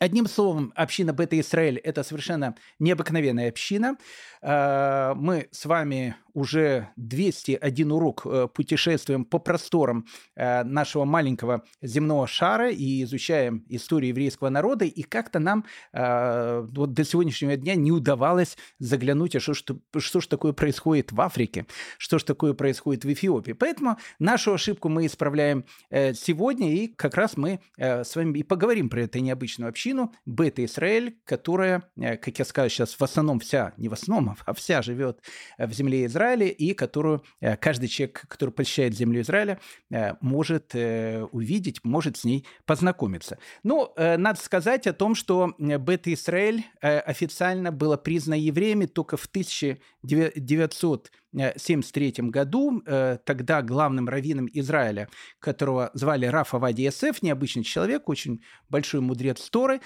Одним 0.00 0.26
словом, 0.26 0.72
община 0.76 1.12
Бета-Израиль– 1.12 1.78
это 1.84 2.04
совершенно 2.04 2.54
необыкновенная 2.78 3.48
община. 3.48 3.96
А, 4.40 5.14
мы 5.14 5.48
с 5.50 5.64
вами 5.66 6.14
уже 6.38 6.90
201 6.96 7.92
урок 7.92 8.22
э, 8.24 8.48
путешествуем 8.54 9.24
по 9.24 9.40
просторам 9.40 10.06
э, 10.36 10.62
нашего 10.62 11.04
маленького 11.04 11.64
земного 11.82 12.28
шара 12.28 12.70
и 12.70 13.02
изучаем 13.02 13.64
историю 13.68 14.10
еврейского 14.10 14.48
народа, 14.48 14.84
и 14.84 15.02
как-то 15.02 15.40
нам 15.40 15.64
э, 15.92 16.64
вот 16.70 16.92
до 16.92 17.04
сегодняшнего 17.04 17.56
дня 17.56 17.74
не 17.74 17.90
удавалось 17.90 18.56
заглянуть, 18.78 19.34
а 19.34 19.40
что, 19.40 19.54
что, 19.54 19.78
что 19.98 20.20
же 20.20 20.28
такое 20.28 20.52
происходит 20.52 21.10
в 21.10 21.20
Африке, 21.20 21.66
что 21.98 22.18
же 22.18 22.24
такое 22.24 22.54
происходит 22.54 23.04
в 23.04 23.12
Эфиопии. 23.12 23.52
Поэтому 23.52 23.98
нашу 24.20 24.54
ошибку 24.54 24.88
мы 24.88 25.06
исправляем 25.06 25.64
сегодня, 25.90 26.72
и 26.72 26.86
как 26.86 27.16
раз 27.16 27.36
мы 27.36 27.60
с 27.76 28.14
вами 28.14 28.38
и 28.38 28.42
поговорим 28.42 28.88
про 28.88 29.02
эту 29.02 29.18
необычную 29.18 29.68
общину 29.68 30.12
Бета-Израиль, 30.24 31.18
которая, 31.24 31.90
как 31.96 32.38
я 32.38 32.44
сказал 32.44 32.68
сейчас, 32.68 32.94
в 32.94 33.02
основном 33.02 33.40
вся, 33.40 33.72
не 33.76 33.88
в 33.88 33.92
основном, 33.92 34.36
а 34.44 34.54
вся 34.54 34.82
живет 34.82 35.20
в 35.58 35.72
земле 35.72 36.06
Израиля, 36.06 36.27
Израиле, 36.28 36.48
и 36.48 36.74
которую 36.74 37.22
э, 37.40 37.56
каждый 37.56 37.88
человек, 37.88 38.26
который 38.28 38.50
посещает 38.50 38.94
землю 38.94 39.22
Израиля, 39.22 39.58
э, 39.90 40.12
может 40.20 40.74
э, 40.74 41.22
увидеть, 41.32 41.80
может 41.84 42.18
с 42.18 42.24
ней 42.24 42.44
познакомиться. 42.66 43.38
Ну, 43.62 43.94
надо 43.96 44.38
сказать 44.40 44.86
о 44.86 44.92
том, 44.92 45.14
что 45.14 45.54
Бет-Израиль 45.58 46.66
официально 46.80 47.72
было 47.72 47.96
признано 47.96 48.38
евреями 48.38 48.84
только 48.86 49.16
в 49.16 49.24
1973 49.26 52.14
году. 52.18 52.82
Тогда 53.24 53.62
главным 53.62 54.08
раввином 54.08 54.48
Израиля, 54.52 55.08
которого 55.38 55.90
звали 55.94 56.26
Рафа 56.26 56.58
Вади 56.58 56.82
Есеф, 56.82 57.22
необычный 57.22 57.62
человек, 57.64 58.08
очень 58.08 58.42
большой 58.68 59.00
мудрец 59.00 59.48
Торы, 59.50 59.80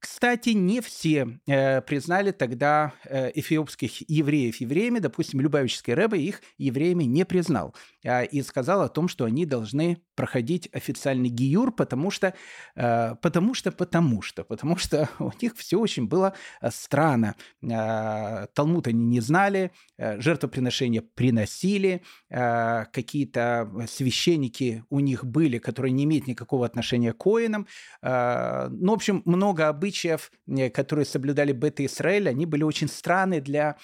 кстати, 0.00 0.50
не 0.50 0.80
все 0.80 1.38
э, 1.46 1.82
признали 1.82 2.30
тогда 2.30 2.94
э, 3.04 3.30
эфиопских 3.34 4.08
евреев 4.08 4.56
евреями. 4.56 4.98
Допустим, 4.98 5.40
Любавический 5.40 5.92
Рэбе 5.92 6.22
их 6.22 6.40
евреями 6.56 7.04
не 7.04 7.24
признал 7.26 7.74
э, 8.02 8.24
и 8.24 8.42
сказал 8.42 8.80
о 8.80 8.88
том, 8.88 9.08
что 9.08 9.26
они 9.26 9.44
должны 9.44 9.98
проходить 10.14 10.68
официальный 10.72 11.28
гиюр, 11.28 11.72
потому 11.72 12.10
что, 12.10 12.34
э, 12.76 13.14
потому 13.20 13.54
что, 13.54 13.72
потому 13.72 14.22
что, 14.22 14.44
потому 14.44 14.76
что 14.76 15.08
у 15.18 15.32
них 15.42 15.54
все 15.56 15.78
очень 15.78 16.08
было 16.08 16.32
э, 16.62 16.70
странно. 16.70 17.36
Э, 17.62 18.46
Талмуд 18.54 18.86
они 18.86 19.04
не 19.04 19.20
знали, 19.20 19.70
э, 19.98 20.18
жертвоприношения 20.20 21.02
приносили, 21.02 22.02
э, 22.30 22.84
какие-то 22.92 23.70
священники 23.86 24.84
у 24.88 25.00
них 25.00 25.26
были, 25.26 25.58
которые 25.58 25.92
не 25.92 26.04
имеют 26.04 26.26
никакого 26.26 26.64
отношения 26.64 27.12
к 27.12 27.18
коинам. 27.18 27.66
Э, 28.02 28.68
ну, 28.70 28.92
в 28.92 28.94
общем, 28.94 29.22
много 29.26 29.68
обычаев 29.68 29.89
обычаев, 29.90 30.30
которые 30.72 31.04
соблюдали 31.04 31.52
бета-Израиль, 31.52 32.28
они 32.28 32.46
были 32.46 32.62
очень 32.62 32.88
странны 32.88 33.40
для 33.40 33.76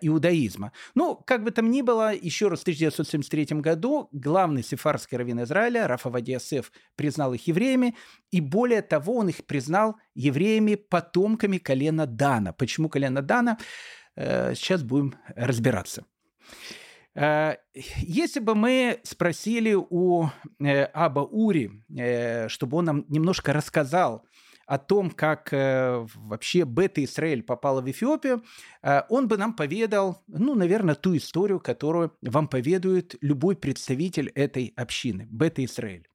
иудаизма. 0.00 0.72
Ну, 0.94 1.16
как 1.16 1.42
бы 1.42 1.50
там 1.50 1.70
ни 1.70 1.82
было, 1.82 2.14
еще 2.14 2.48
раз 2.48 2.60
в 2.60 2.62
1973 2.62 3.60
году 3.60 4.08
главный 4.12 4.62
сефарский 4.62 5.18
раввин 5.18 5.42
Израиля, 5.42 5.86
Рафа 5.86 6.10
Вадиасеф, 6.10 6.72
признал 6.96 7.34
их 7.34 7.46
евреями, 7.46 7.94
и 8.30 8.40
более 8.40 8.82
того, 8.82 9.16
он 9.16 9.28
их 9.28 9.44
признал 9.46 9.96
евреями, 10.14 10.76
потомками 10.76 11.58
колена 11.58 12.06
Дана. 12.06 12.52
Почему 12.52 12.88
колено 12.88 13.22
Дана? 13.22 13.58
Сейчас 14.16 14.82
будем 14.82 15.14
разбираться. 15.36 16.04
Э, 17.18 17.56
если 17.74 18.38
бы 18.40 18.54
мы 18.54 19.00
спросили 19.02 19.74
у 19.74 20.28
э, 20.60 20.84
Аба 20.84 21.20
Ури, 21.20 21.82
э, 21.96 22.48
чтобы 22.48 22.76
он 22.76 22.84
нам 22.84 23.04
немножко 23.08 23.52
рассказал 23.52 24.24
о 24.68 24.78
том, 24.78 25.10
как 25.10 25.48
вообще 25.50 26.64
Бета-Израиль 26.64 27.42
попала 27.42 27.80
в 27.80 27.90
Эфиопию, 27.90 28.44
он 29.08 29.26
бы 29.26 29.36
нам 29.38 29.54
поведал, 29.54 30.22
ну, 30.26 30.54
наверное, 30.54 30.94
ту 30.94 31.16
историю, 31.16 31.58
которую 31.58 32.12
вам 32.22 32.48
поведает 32.48 33.16
любой 33.22 33.56
представитель 33.56 34.28
этой 34.34 34.74
общины, 34.76 35.26
Бета-Израиль. 35.30 36.06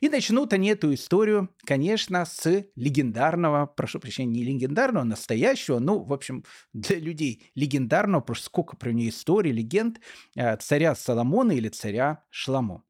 И 0.00 0.08
начнут 0.08 0.52
они 0.52 0.70
эту 0.70 0.92
историю, 0.92 1.48
конечно, 1.64 2.24
с 2.24 2.66
легендарного, 2.74 3.66
прошу 3.66 4.00
прощения, 4.00 4.40
не 4.40 4.44
легендарного, 4.44 5.04
настоящего, 5.04 5.78
ну, 5.78 6.02
в 6.02 6.12
общем, 6.12 6.44
для 6.72 6.98
людей 6.98 7.52
легендарного, 7.54 8.34
что 8.34 8.46
сколько 8.46 8.76
про 8.76 8.90
нее 8.90 9.10
историй, 9.10 9.52
легенд, 9.52 10.00
э, 10.34 10.56
царя 10.56 10.96
Соломона 10.96 11.52
или 11.52 11.68
царя 11.68 12.24
Шламо. 12.30 12.82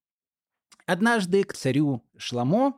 Однажды 0.87 1.45
к 1.45 1.53
царю 1.53 2.03
Шламо, 2.17 2.77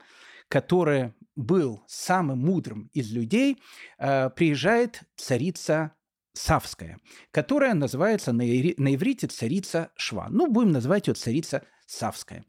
который 0.48 1.14
был 1.36 1.82
самым 1.86 2.40
мудрым 2.40 2.90
из 2.92 3.12
людей, 3.12 3.58
э, 3.98 4.30
приезжает 4.30 5.02
царица 5.16 5.92
Савская, 6.32 6.98
которая 7.30 7.74
называется 7.74 8.32
на, 8.32 8.42
иврите 8.42 9.28
царица 9.28 9.90
Шва. 9.96 10.26
Ну, 10.30 10.50
будем 10.50 10.72
называть 10.72 11.06
ее 11.06 11.14
царица 11.14 11.64
Савская. 11.86 12.44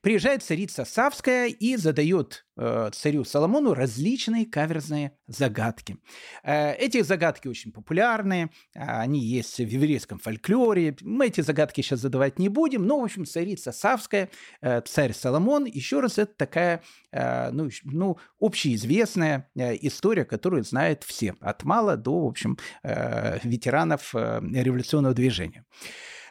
Приезжает 0.00 0.42
царица 0.42 0.84
Савская 0.84 1.46
и 1.46 1.76
задает 1.76 2.44
э, 2.56 2.90
царю 2.92 3.24
Соломону 3.24 3.74
различные 3.74 4.46
каверзные 4.46 5.12
загадки. 5.26 5.96
Э, 6.42 6.74
эти 6.74 7.02
загадки 7.02 7.48
очень 7.48 7.72
популярны, 7.72 8.50
они 8.74 9.20
есть 9.20 9.58
в 9.58 9.66
еврейском 9.66 10.18
фольклоре. 10.18 10.96
Мы 11.02 11.28
эти 11.28 11.40
загадки 11.40 11.82
сейчас 11.82 12.00
задавать 12.00 12.38
не 12.38 12.48
будем, 12.48 12.84
но, 12.84 13.00
в 13.00 13.04
общем, 13.04 13.24
царица 13.24 13.72
Савская, 13.72 14.28
э, 14.60 14.80
царь 14.82 15.12
Соломон, 15.12 15.64
еще 15.66 16.00
раз, 16.00 16.18
это 16.18 16.34
такая, 16.34 16.82
э, 17.12 17.50
ну, 17.52 17.70
ну, 17.84 18.18
общеизвестная 18.40 19.48
э, 19.54 19.76
история, 19.82 20.24
которую 20.24 20.64
знают 20.64 21.04
все, 21.04 21.34
от 21.40 21.62
мала 21.64 21.96
до, 21.96 22.24
в 22.24 22.26
общем, 22.26 22.58
э, 22.82 23.38
ветеранов 23.44 24.14
э, 24.14 24.40
революционного 24.42 25.14
движения. 25.14 25.64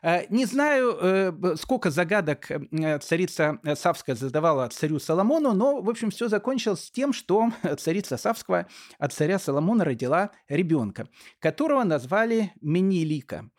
Э, 0.01 0.25
не 0.29 0.45
знаю, 0.45 0.97
э, 0.99 1.55
сколько 1.57 1.91
загадок 1.91 2.49
э, 2.51 2.99
царица 2.99 3.59
Савская 3.75 4.15
задавала 4.15 4.67
царю 4.69 4.99
Соломону, 4.99 5.53
но, 5.53 5.81
в 5.81 5.89
общем, 5.89 6.09
все 6.09 6.27
закончилось 6.27 6.91
тем, 6.91 7.13
что 7.13 7.51
царица 7.77 8.17
Савская 8.17 8.67
от 8.97 9.13
царя 9.13 9.39
Соломона 9.39 9.83
родила 9.83 10.31
ребенка, 10.47 11.07
которого 11.39 11.83
назвали 11.83 12.53
Менилика. 12.61 13.49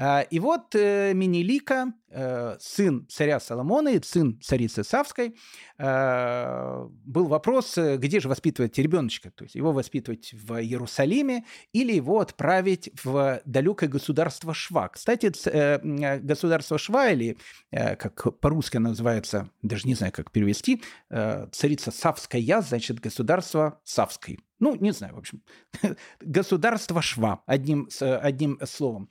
А, 0.00 0.20
и 0.20 0.38
вот 0.38 0.76
э, 0.76 1.12
Менелика, 1.12 1.92
э, 2.08 2.56
сын 2.60 3.04
царя 3.08 3.40
Соломона 3.40 3.88
и 3.88 4.00
сын 4.00 4.40
царицы 4.40 4.84
Савской, 4.84 5.34
э, 5.76 6.88
был 7.04 7.26
вопрос, 7.26 7.76
где 7.76 8.20
же 8.20 8.28
воспитывать 8.28 8.78
ребеночка, 8.78 9.32
то 9.32 9.42
есть 9.42 9.56
его 9.56 9.72
воспитывать 9.72 10.32
в 10.32 10.54
Иерусалиме 10.54 11.44
или 11.72 11.92
его 11.92 12.20
отправить 12.20 12.90
в 13.02 13.42
далекое 13.44 13.88
государство 13.88 14.54
Шва. 14.54 14.88
Кстати, 14.88 15.32
государство 16.24 16.78
Шва, 16.78 17.10
или 17.10 17.36
как 17.70 18.38
по-русски 18.38 18.76
называется, 18.76 19.50
даже 19.62 19.88
не 19.88 19.94
знаю, 19.94 20.12
как 20.12 20.30
перевести, 20.30 20.82
царица 21.08 21.90
Савская, 21.90 22.60
значит, 22.60 23.00
государство 23.00 23.80
Савской. 23.82 24.38
Ну, 24.60 24.74
не 24.74 24.92
знаю, 24.92 25.14
в 25.14 25.18
общем, 25.18 25.42
государство 26.20 27.00
Шва, 27.02 27.42
одним, 27.46 27.88
одним 28.00 28.58
словом. 28.64 29.08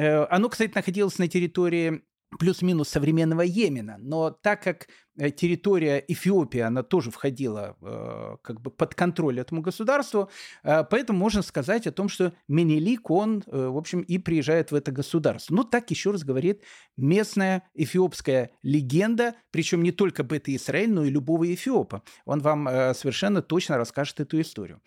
Э, 0.00 0.26
оно, 0.30 0.48
кстати, 0.48 0.72
находилось 0.74 1.18
на 1.18 1.28
территории 1.28 2.02
плюс-минус 2.38 2.88
современного 2.88 3.42
Йемена. 3.42 3.96
Но 3.98 4.30
так 4.30 4.62
как 4.62 4.88
э, 5.18 5.30
территория 5.30 6.02
Эфиопии, 6.08 6.60
она 6.60 6.82
тоже 6.82 7.10
входила 7.10 7.76
э, 7.82 8.36
как 8.42 8.60
бы 8.62 8.70
под 8.70 8.94
контроль 8.94 9.40
этому 9.40 9.60
государству, 9.60 10.30
э, 10.62 10.84
поэтому 10.84 11.18
можно 11.18 11.42
сказать 11.42 11.86
о 11.86 11.92
том, 11.92 12.08
что 12.08 12.32
Менелик, 12.48 13.10
он, 13.10 13.42
э, 13.46 13.66
в 13.66 13.76
общем, 13.76 14.00
и 14.00 14.18
приезжает 14.18 14.70
в 14.70 14.74
это 14.74 14.90
государство. 14.92 15.54
Ну, 15.54 15.64
так 15.64 15.90
еще 15.90 16.12
раз 16.12 16.24
говорит 16.24 16.62
местная 16.96 17.64
эфиопская 17.74 18.52
легенда, 18.62 19.34
причем 19.50 19.82
не 19.82 19.92
только 19.92 20.24
Бета-Исраэль, 20.24 20.90
но 20.90 21.04
и 21.04 21.10
любого 21.10 21.52
эфиопа. 21.52 22.02
Он 22.24 22.40
вам 22.40 22.68
э, 22.68 22.94
совершенно 22.94 23.42
точно 23.42 23.76
расскажет 23.76 24.20
эту 24.20 24.40
историю. 24.40 24.80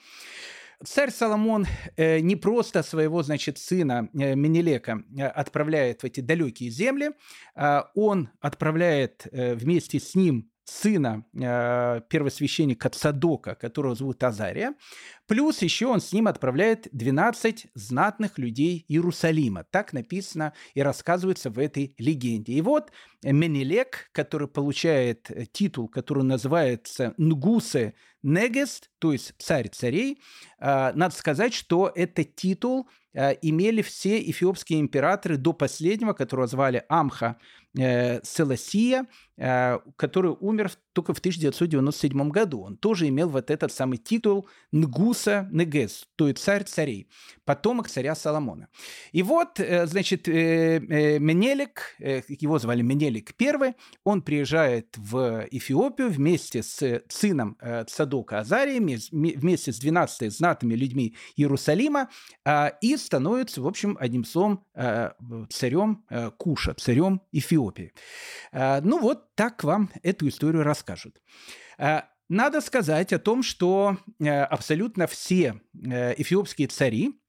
Царь 0.85 1.11
Соломон 1.11 1.65
э, 1.95 2.19
не 2.19 2.35
просто 2.35 2.83
своего, 2.83 3.23
значит, 3.23 3.57
сына 3.57 4.09
э, 4.13 4.35
Менелека 4.35 5.03
э, 5.17 5.25
отправляет 5.25 6.01
в 6.01 6.05
эти 6.05 6.19
далекие 6.19 6.69
земли, 6.69 7.11
э, 7.55 7.81
он 7.95 8.29
отправляет 8.41 9.27
вместе 9.31 9.99
с 9.99 10.15
ним 10.15 10.49
сына 10.65 11.25
э, 11.33 12.01
первосвященника 12.09 12.89
Цадока, 12.89 13.55
которого 13.55 13.95
зовут 13.95 14.23
Азария, 14.23 14.73
плюс 15.27 15.61
еще 15.61 15.87
он 15.87 15.99
с 15.99 16.13
ним 16.13 16.27
отправляет 16.27 16.87
12 16.91 17.67
знатных 17.73 18.37
людей 18.37 18.85
Иерусалима. 18.87 19.65
Так 19.69 19.93
написано 19.93 20.53
и 20.73 20.81
рассказывается 20.81 21.49
в 21.49 21.59
этой 21.59 21.95
легенде. 21.97 22.53
И 22.53 22.61
вот 22.61 22.91
Менелек, 23.23 24.09
который 24.13 24.47
получает 24.47 25.29
титул, 25.51 25.87
который 25.87 26.23
называется 26.23 27.13
Нгусе 27.17 27.93
Негест, 28.23 28.89
то 28.99 29.11
есть 29.11 29.33
царь 29.37 29.69
царей, 29.69 30.19
э, 30.59 30.91
надо 30.93 31.13
сказать, 31.13 31.53
что 31.53 31.91
это 31.93 32.23
титул 32.23 32.87
э, 33.13 33.35
имели 33.41 33.81
все 33.81 34.19
эфиопские 34.19 34.79
императоры 34.79 35.37
до 35.37 35.53
последнего, 35.53 36.13
которого 36.13 36.47
звали 36.47 36.83
Амха 36.89 37.37
э, 37.77 38.21
Селасия, 38.23 39.07
э, 39.37 39.79
который 39.95 40.35
умер 40.39 40.71
только 40.93 41.13
в 41.13 41.19
1997 41.19 42.29
году. 42.29 42.61
Он 42.61 42.77
тоже 42.77 43.07
имел 43.07 43.29
вот 43.29 43.49
этот 43.49 43.71
самый 43.71 43.97
титул 43.97 44.47
Нгуса 44.71 45.49
Негес, 45.51 46.07
то 46.15 46.27
есть 46.27 46.39
царь 46.39 46.63
царей, 46.63 47.09
потомок 47.45 47.89
царя 47.89 48.15
Соломона. 48.15 48.67
И 49.11 49.23
вот, 49.23 49.59
э, 49.59 49.87
значит, 49.87 50.27
э, 50.27 50.79
Менелик, 51.19 51.95
его 51.99 52.59
звали 52.59 52.81
Менелик 52.81 53.33
I, 53.39 53.75
он 54.03 54.21
приезжает 54.21 54.95
в 54.97 55.47
Эфиопию 55.51 56.09
вместе 56.09 56.63
с 56.63 57.01
сыном 57.09 57.57
Цадока 58.13 58.39
Азарием, 58.39 58.85
вместе 59.11 59.71
с 59.71 59.79
12 59.79 60.31
знатными 60.31 60.75
людьми 60.75 61.15
Иерусалима 61.35 62.09
и 62.81 62.95
становится, 62.95 63.61
в 63.61 63.67
общем, 63.67 63.97
одним 63.99 64.23
словом, 64.23 64.63
царем 65.49 66.05
Куша, 66.37 66.75
царем 66.75 67.21
Эфиопии. 67.31 67.91
Ну 68.53 68.99
вот 68.99 69.33
так 69.35 69.63
вам 69.63 69.89
эту 70.03 70.27
историю 70.27 70.63
расскажут. 70.63 71.21
Надо 72.29 72.61
сказать 72.61 73.13
о 73.13 73.19
том, 73.19 73.41
что 73.41 73.97
абсолютно 74.21 75.07
все 75.07 75.61
эфиопские 75.73 76.67
цари, 76.67 77.19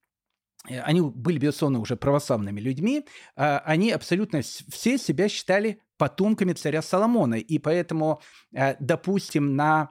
э, 0.68 0.80
они 0.80 1.00
были, 1.00 1.38
безусловно, 1.38 1.80
уже 1.80 1.96
православными 1.96 2.60
людьми, 2.60 3.04
а 3.36 3.58
они 3.66 3.90
абсолютно 3.90 4.40
все 4.42 4.96
себя 4.96 5.28
считали 5.28 5.80
потомками 5.98 6.52
царя 6.52 6.80
Соломона. 6.80 7.34
И 7.34 7.58
поэтому, 7.58 8.20
допустим, 8.80 9.56
на 9.56 9.90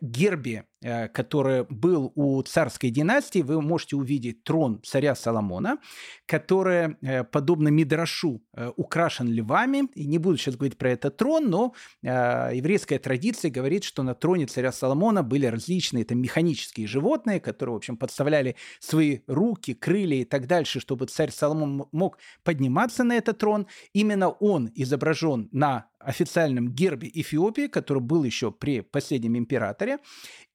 гербе 0.00 0.64
Э, 0.82 1.08
который 1.08 1.66
был 1.68 2.10
у 2.14 2.40
царской 2.42 2.88
династии, 2.88 3.42
вы 3.42 3.60
можете 3.60 3.96
увидеть 3.96 4.44
трон 4.44 4.80
царя 4.82 5.14
Соломона, 5.14 5.76
который, 6.24 6.96
э, 7.02 7.22
подобно 7.22 7.68
Мидрашу, 7.68 8.42
э, 8.54 8.70
украшен 8.76 9.28
львами. 9.28 9.90
И 9.94 10.06
не 10.06 10.16
буду 10.16 10.38
сейчас 10.38 10.56
говорить 10.56 10.78
про 10.78 10.90
этот 10.92 11.18
трон, 11.18 11.50
но 11.50 11.74
еврейская 12.02 12.98
традиция 12.98 13.50
говорит, 13.50 13.84
что 13.84 14.02
на 14.02 14.14
троне 14.14 14.46
царя 14.46 14.72
Соломона 14.72 15.22
были 15.22 15.46
различные 15.46 16.04
там, 16.04 16.18
механические 16.20 16.86
животные, 16.86 17.40
которые, 17.40 17.74
в 17.74 17.76
общем, 17.76 17.96
подставляли 17.98 18.56
свои 18.78 19.20
руки, 19.26 19.74
крылья 19.74 20.22
и 20.22 20.24
так 20.24 20.46
дальше, 20.46 20.80
чтобы 20.80 21.06
царь 21.06 21.30
Соломон 21.30 21.88
мог 21.92 22.18
подниматься 22.42 23.04
на 23.04 23.16
этот 23.16 23.38
трон. 23.38 23.66
Именно 23.92 24.30
он 24.30 24.70
изображен 24.74 25.48
на 25.52 25.90
официальном 26.00 26.68
гербе 26.68 27.10
Эфиопии, 27.12 27.66
который 27.66 28.02
был 28.02 28.24
еще 28.24 28.50
при 28.50 28.80
последнем 28.80 29.36
императоре. 29.36 29.98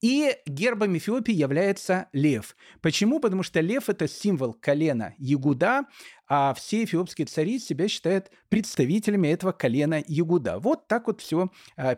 И 0.02 0.36
гербом 0.46 0.98
Эфиопии 0.98 1.34
является 1.34 2.10
лев. 2.14 2.56
Почему? 2.82 3.20
Потому 3.20 3.44
что 3.44 3.62
лев– 3.62 3.84
это 3.90 4.08
символ 4.08 4.54
колена 4.54 5.14
Ягуда, 5.18 5.86
а 6.28 6.54
все 6.54 6.84
эфиопские 6.84 7.28
цари 7.28 7.60
себя 7.60 7.88
считают 7.88 8.32
представителями 8.50 9.28
этого 9.28 9.52
колена 9.52 10.04
Ягуда. 10.08 10.60
Вот 10.60 10.88
так 10.88 11.08
вот 11.08 11.22
все 11.22 11.50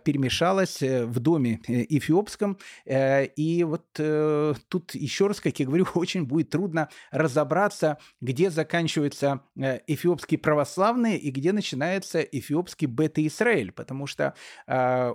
перемешалось 0.03 0.81
в 0.81 1.19
доме 1.19 1.61
эфиопском. 1.67 2.57
И 2.85 3.65
вот 3.67 3.85
тут 3.93 4.95
еще 4.95 5.27
раз, 5.27 5.39
как 5.39 5.59
я 5.59 5.65
говорю, 5.65 5.85
очень 5.93 6.25
будет 6.25 6.49
трудно 6.49 6.89
разобраться, 7.11 7.97
где 8.21 8.49
заканчиваются 8.49 9.41
эфиопские 9.55 10.39
православные 10.39 11.17
и 11.17 11.31
где 11.31 11.51
начинается 11.51 12.21
эфиопский 12.21 12.87
бета-Израиль, 12.87 13.71
потому 13.71 14.07
что 14.07 14.33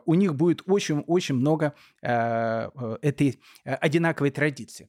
у 0.06 0.14
них 0.14 0.34
будет 0.34 0.62
очень-очень 0.66 1.34
много 1.34 1.74
этой 2.00 3.40
одинаковой 3.64 4.30
традиции. 4.30 4.88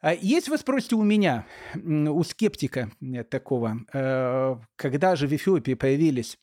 А 0.00 0.14
есть, 0.14 0.48
вы 0.48 0.56
спросите 0.56 0.96
у 0.96 1.02
меня, 1.02 1.46
у 1.74 2.24
скептика 2.24 2.90
э, 3.02 3.22
такого, 3.22 3.76
э, 3.92 4.56
когда 4.76 5.14
же 5.14 5.26
в 5.26 5.32
Эфиопии 5.32 5.74
появились 5.74 6.38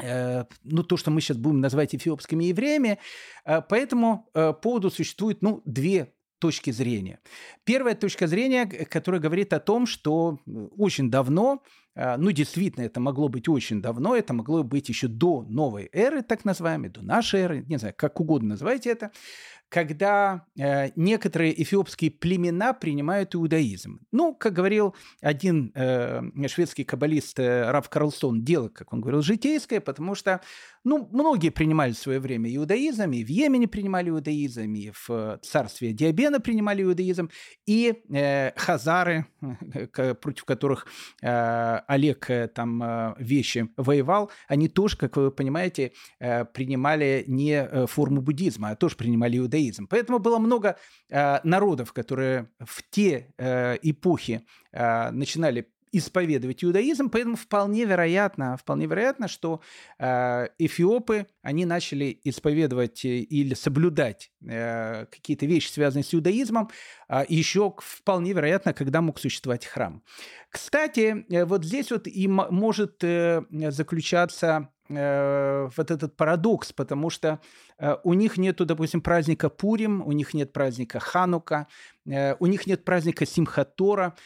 э, 0.00 0.44
ну, 0.62 0.84
то, 0.84 0.96
что 0.96 1.10
мы 1.10 1.20
сейчас 1.20 1.38
будем 1.38 1.60
называть 1.60 1.94
эфиопскими 1.94 2.44
евреями. 2.44 2.98
По 3.44 3.74
этому 3.74 4.30
поводу 4.32 4.90
существует, 4.90 5.42
ну, 5.42 5.60
две 5.64 6.14
точки 6.38 6.70
зрения. 6.70 7.18
Первая 7.64 7.96
точка 7.96 8.28
зрения, 8.28 8.64
которая 8.66 9.20
говорит 9.20 9.52
о 9.52 9.58
том, 9.58 9.86
что 9.86 10.38
очень 10.76 11.10
давно, 11.10 11.64
ну, 11.96 12.30
действительно, 12.30 12.84
это 12.84 13.00
могло 13.00 13.28
быть 13.28 13.48
очень 13.48 13.82
давно, 13.82 14.14
это 14.14 14.34
могло 14.34 14.62
быть 14.62 14.88
еще 14.88 15.08
до 15.08 15.42
новой 15.48 15.88
эры, 15.92 16.22
так 16.22 16.44
называемой, 16.44 16.90
до 16.90 17.02
нашей 17.02 17.40
эры, 17.40 17.64
не 17.66 17.76
знаю, 17.76 17.92
как 17.96 18.20
угодно 18.20 18.50
называйте 18.50 18.90
это, 18.90 19.10
когда 19.68 20.46
э, 20.58 20.90
некоторые 20.96 21.62
эфиопские 21.62 22.10
племена 22.10 22.72
принимают 22.72 23.34
иудаизм. 23.34 24.00
Ну, 24.12 24.34
как 24.34 24.54
говорил 24.54 24.94
один 25.20 25.72
э, 25.74 26.22
шведский 26.48 26.84
каббалист 26.84 27.38
э, 27.38 27.70
Раф 27.70 27.88
Карлсон, 27.90 28.42
дело, 28.42 28.68
как 28.68 28.92
он 28.92 29.00
говорил, 29.00 29.20
житейское, 29.20 29.80
потому 29.80 30.14
что 30.14 30.40
ну, 30.84 31.08
многие 31.12 31.50
принимали 31.50 31.92
в 31.92 31.98
свое 31.98 32.18
время 32.18 32.54
иудаизм, 32.54 33.10
и 33.10 33.24
в 33.24 33.28
Йемене 33.28 33.68
принимали 33.68 34.08
иудаизм, 34.08 34.72
и 34.72 34.90
в 34.90 35.10
э, 35.10 35.38
царстве 35.42 35.92
Диабена 35.92 36.40
принимали 36.40 36.82
иудаизм, 36.82 37.30
и 37.66 38.02
э, 38.10 38.52
хазары, 38.56 39.26
против 40.22 40.44
которых 40.46 40.86
э, 41.20 41.80
Олег 41.86 42.30
э, 42.30 42.48
там 42.48 42.82
э, 42.82 43.14
вещи 43.18 43.68
воевал, 43.76 44.30
они 44.46 44.68
тоже, 44.68 44.96
как 44.96 45.16
вы 45.16 45.30
понимаете, 45.30 45.92
э, 46.20 46.46
принимали 46.46 47.24
не 47.26 47.52
э, 47.52 47.86
форму 47.86 48.22
буддизма, 48.22 48.70
а 48.70 48.76
тоже 48.76 48.96
принимали 48.96 49.36
иудаизм 49.36 49.57
иудаизм. 49.58 49.86
Поэтому 49.88 50.18
было 50.18 50.38
много 50.38 50.76
э, 51.10 51.40
народов, 51.42 51.92
которые 51.92 52.48
в 52.58 52.82
те 52.90 53.32
э, 53.36 53.76
эпохи 53.82 54.46
э, 54.72 55.10
начинали 55.10 55.68
исповедовать 55.92 56.64
иудаизм, 56.64 57.10
поэтому 57.10 57.36
вполне 57.36 57.84
вероятно, 57.84 58.56
вполне 58.56 58.86
вероятно, 58.86 59.28
что 59.28 59.60
э, 59.98 60.48
эфиопы, 60.58 61.26
они 61.42 61.64
начали 61.64 62.20
исповедовать 62.24 63.04
э, 63.04 63.18
или 63.18 63.54
соблюдать 63.54 64.30
э, 64.46 65.06
какие-то 65.06 65.46
вещи, 65.46 65.70
связанные 65.70 66.04
с 66.04 66.14
иудаизмом, 66.14 66.70
э, 67.08 67.24
еще 67.28 67.74
вполне 67.78 68.32
вероятно, 68.32 68.72
когда 68.72 69.00
мог 69.00 69.18
существовать 69.18 69.64
храм. 69.66 70.02
Кстати, 70.50 71.26
вот 71.44 71.64
здесь 71.64 71.90
вот 71.90 72.06
и 72.06 72.26
может 72.26 73.02
заключаться 73.02 74.70
вот 74.88 75.90
этот 75.90 76.16
парадокс, 76.16 76.72
потому 76.72 77.10
что 77.10 77.40
у 78.02 78.14
них 78.14 78.38
нету, 78.38 78.64
допустим, 78.64 79.02
праздника 79.02 79.50
Пурим, 79.50 80.00
у 80.06 80.12
них 80.12 80.32
нет 80.32 80.54
праздника 80.54 80.98
Ханука, 80.98 81.66
у 82.06 82.46
них 82.46 82.66
нет 82.66 82.86
праздника 82.86 83.26
Симхатора, 83.26 84.16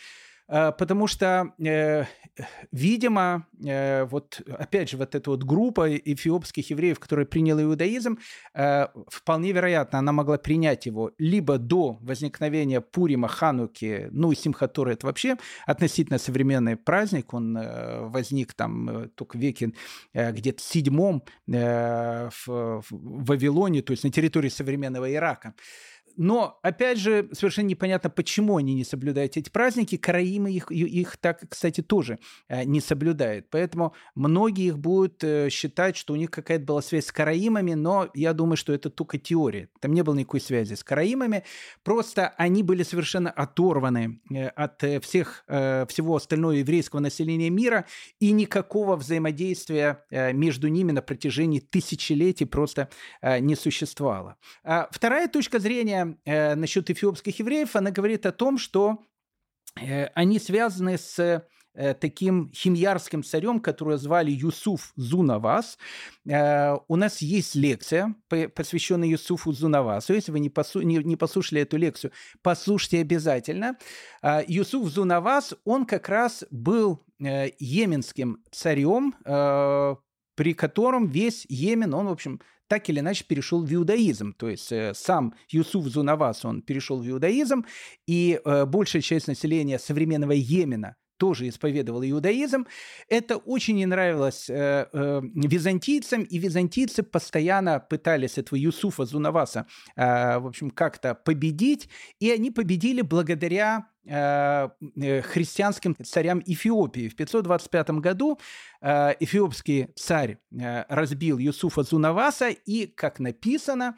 потому 0.53 1.07
что, 1.07 1.55
э, 1.59 2.05
видимо, 2.73 3.47
э, 3.65 4.05
вот 4.05 4.43
опять 4.59 4.91
же 4.91 4.99
вот 4.99 5.15
эта 5.15 5.31
вот 5.31 5.45
группа 5.45 5.97
эфиопских 5.97 6.69
евреев, 6.69 7.01
которая 7.01 7.25
приняла 7.25 7.63
иудаизм, 7.63 8.19
э, 8.55 8.87
вполне 9.09 9.53
вероятно, 9.53 9.99
она 10.01 10.13
могла 10.13 10.37
принять 10.37 10.85
его 10.85 11.13
либо 11.17 11.57
до 11.57 11.97
возникновения 12.03 12.83
Пурима, 12.83 13.29
Хануки, 13.29 14.09
ну 14.11 14.31
и 14.31 14.35
Симхатора 14.35 14.91
это 14.91 15.07
вообще 15.07 15.37
относительно 15.65 16.19
современный 16.19 16.77
праздник, 16.77 17.33
он 17.33 17.59
возник 18.11 18.53
там 18.53 19.09
только 19.15 19.39
в 19.39 19.41
веке 19.41 19.73
где-то 20.13 20.63
седьмом 20.63 21.23
в 21.47 22.83
Вавилоне, 22.91 23.83
то 23.83 23.93
есть 23.93 24.05
на 24.05 24.11
территории 24.11 24.51
современного 24.51 25.13
Ирака. 25.13 25.55
Но, 26.17 26.59
опять 26.63 26.99
же, 26.99 27.29
совершенно 27.33 27.67
непонятно, 27.67 28.11
почему 28.11 28.57
они 28.57 28.75
не 28.75 28.85
соблюдают 28.85 29.37
эти 29.37 29.51
праздники. 29.51 29.97
Караимы 29.97 30.53
их, 30.53 30.71
их 30.71 31.17
так, 31.17 31.43
кстати, 31.49 31.81
тоже 31.81 32.19
э, 32.49 32.65
не 32.65 32.81
соблюдают. 32.81 33.47
Поэтому 33.51 33.95
многие 34.15 34.67
их 34.67 34.79
будут 34.79 35.23
э, 35.25 35.49
считать, 35.51 35.97
что 35.97 36.13
у 36.13 36.17
них 36.17 36.31
какая-то 36.31 36.65
была 36.65 36.83
связь 36.83 37.07
с 37.07 37.13
караимами, 37.13 37.75
но 37.75 38.11
я 38.15 38.33
думаю, 38.33 38.57
что 38.57 38.73
это 38.73 38.91
только 38.91 39.19
теория. 39.19 39.69
Там 39.81 39.93
не 39.93 40.03
было 40.03 40.15
никакой 40.15 40.41
связи 40.41 40.75
с 40.75 40.85
караимами. 40.85 41.45
Просто 41.83 42.29
они 42.37 42.63
были 42.63 42.83
совершенно 42.83 43.31
оторваны 43.31 44.21
э, 44.31 44.49
от 44.49 44.83
всех, 45.03 45.45
всего 45.47 46.17
остального 46.17 46.53
еврейского 46.53 47.01
населения 47.01 47.51
мира, 47.51 47.87
и 48.21 48.33
никакого 48.33 48.97
взаимодействия 48.97 50.05
между 50.11 50.69
ними 50.69 50.93
на 50.93 51.03
протяжении 51.03 51.61
тысячелетий 51.61 52.47
просто 52.47 52.89
не 53.23 53.55
существовало. 53.55 54.37
А 54.65 54.89
вторая 54.91 55.29
точка 55.29 55.59
зрения 55.59 55.92
э, 56.25 56.55
насчет 56.55 56.91
эфиопских 56.91 57.39
евреев, 57.39 57.77
она 57.77 57.91
говорит 57.91 58.27
о 58.27 58.33
том, 58.33 58.59
что 58.59 58.99
э, 59.81 60.07
они 60.15 60.39
связаны 60.39 60.99
с 60.99 61.19
э, 61.75 61.95
таким 61.95 62.51
химьярским 62.53 63.23
царем, 63.23 63.61
которого 63.61 63.97
звали 63.97 64.31
Юсуф 64.31 64.93
Зунавас. 64.97 65.79
Э, 66.29 66.77
у 66.89 66.97
нас 66.97 67.23
есть 67.23 67.55
лекция, 67.55 68.15
посвященная 68.29 69.09
Юсуфу 69.09 69.53
Зунавасу. 69.53 70.15
Если 70.15 70.33
вы 70.33 70.41
не, 70.41 70.51
посу- 70.51 70.83
не, 70.83 70.99
не 70.99 71.17
послушали 71.17 71.63
эту 71.63 71.77
лекцию, 71.77 72.13
послушайте 72.43 73.01
обязательно. 73.01 73.79
Э, 74.23 74.43
Юсуф 74.47 74.89
Зунавас, 74.89 75.55
он 75.65 75.87
как 75.87 76.09
раз 76.09 76.45
был 76.51 77.05
э, 77.25 77.51
йеменским 77.59 78.43
царем, 78.51 79.15
при 80.35 80.55
котором 80.55 81.09
весь 81.09 81.45
Йемен, 81.49 81.95
он, 81.95 82.07
в 82.07 82.13
общем, 82.13 82.41
так 82.73 82.89
или 82.89 83.01
иначе 83.01 83.25
перешел 83.29 83.63
в 83.63 83.75
иудаизм. 83.75 84.33
То 84.33 84.49
есть 84.49 84.73
э, 84.73 84.95
сам 84.95 85.35
Юсуф 85.51 85.85
Зунавас, 85.89 86.43
он 86.47 86.63
перешел 86.63 87.03
в 87.03 87.07
иудаизм, 87.07 87.67
и 88.07 88.41
э, 88.43 88.65
большая 88.65 89.03
часть 89.03 89.29
населения 89.29 89.79
современного 89.79 90.33
Йемена 90.33 90.97
тоже 91.19 91.49
исповедовал 91.51 92.03
иудаизм. 92.03 92.67
Это 93.09 93.37
очень 93.37 93.77
не 93.77 93.85
нравилось 93.85 94.49
э, 94.49 94.87
э, 94.91 95.21
византийцам, 95.35 96.23
и 96.23 96.39
византийцы 96.39 97.03
постоянно 97.03 97.79
пытались 97.79 98.39
этого 98.39 98.57
Юсуфа 98.57 99.05
Зунаваса, 99.05 99.67
э, 99.95 100.39
в 100.39 100.47
общем, 100.47 100.71
как-то 100.71 101.15
победить, 101.15 101.91
и 102.21 102.31
они 102.31 102.51
победили 102.51 103.03
благодаря 103.03 103.92
христианским 104.05 105.97
царям 106.05 106.43
Эфиопии. 106.45 107.09
В 107.09 107.17
525 107.17 107.91
году 108.01 108.39
э, 108.81 109.15
эфиопский 109.21 109.89
царь 109.95 110.39
разбил 110.51 111.39
Юсуфа 111.39 111.83
Зунаваса 111.83 112.49
и, 112.49 112.87
как 112.87 113.21
написано, 113.21 113.97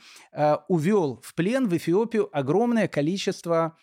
увел 0.68 1.20
в 1.22 1.34
плен 1.34 1.68
в 1.68 1.76
Эфиопию 1.76 2.28
огромное 2.36 2.88
количество 2.88 3.76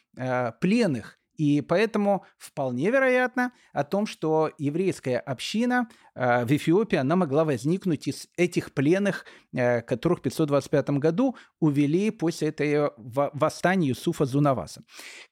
пленных. 0.60 1.21
И 1.42 1.62
поэтому 1.62 2.24
вполне 2.38 2.92
вероятно 2.92 3.52
о 3.74 3.84
том, 3.84 4.06
что 4.06 4.52
еврейская 4.60 5.18
община 5.18 5.90
э, 6.14 6.46
в 6.46 6.52
Эфиопии, 6.52 6.98
она 6.98 7.16
могла 7.16 7.46
возникнуть 7.46 8.08
из 8.08 8.28
этих 8.38 8.76
пленных, 8.76 9.26
э, 9.52 9.82
которых 9.82 10.20
в 10.20 10.22
525 10.22 10.92
году 11.00 11.36
увели 11.60 12.12
после 12.12 12.50
этого 12.50 12.94
восстания 12.96 13.88
Юсуфа 13.88 14.26
Зунаваса. 14.26 14.84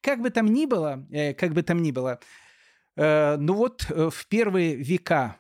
Как 0.02 0.20
бы 0.20 0.32
там 0.32 0.48
ни 0.48 0.66
было, 0.66 1.06
э, 1.12 1.36
как 1.36 1.54
бы 1.54 1.62
там 1.62 1.84
ни 1.84 1.92
было, 1.92 2.20
ну 2.96 3.54
вот 3.54 3.84
в 3.84 4.28
первые 4.28 4.76
века 4.76 5.38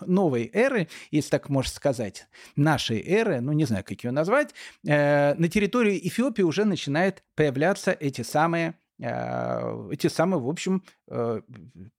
новой 0.00 0.50
эры, 0.52 0.88
если 1.12 1.30
так 1.30 1.48
можно 1.48 1.70
сказать, 1.70 2.26
нашей 2.56 3.00
эры, 3.00 3.40
ну 3.40 3.52
не 3.52 3.64
знаю, 3.64 3.84
как 3.84 4.04
ее 4.04 4.10
назвать, 4.10 4.54
на 4.82 5.48
территории 5.48 6.00
Эфиопии 6.08 6.42
уже 6.42 6.66
начинают 6.66 7.22
появляться 7.36 7.92
эти 7.92 8.20
самые 8.22 8.74
Э, 8.74 8.81
эти 9.02 10.06
самые, 10.06 10.40
в 10.40 10.48
общем, 10.48 10.84
э, 11.08 11.40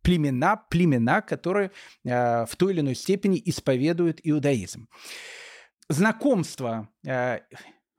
племена, 0.02 0.56
племена, 0.70 1.22
которые 1.22 1.72
э, 2.06 2.46
в 2.46 2.56
той 2.56 2.74
или 2.74 2.80
иной 2.80 2.96
степени 2.96 3.42
исповедуют 3.46 4.20
иудаизм. 4.24 4.88
Знакомство 5.90 6.88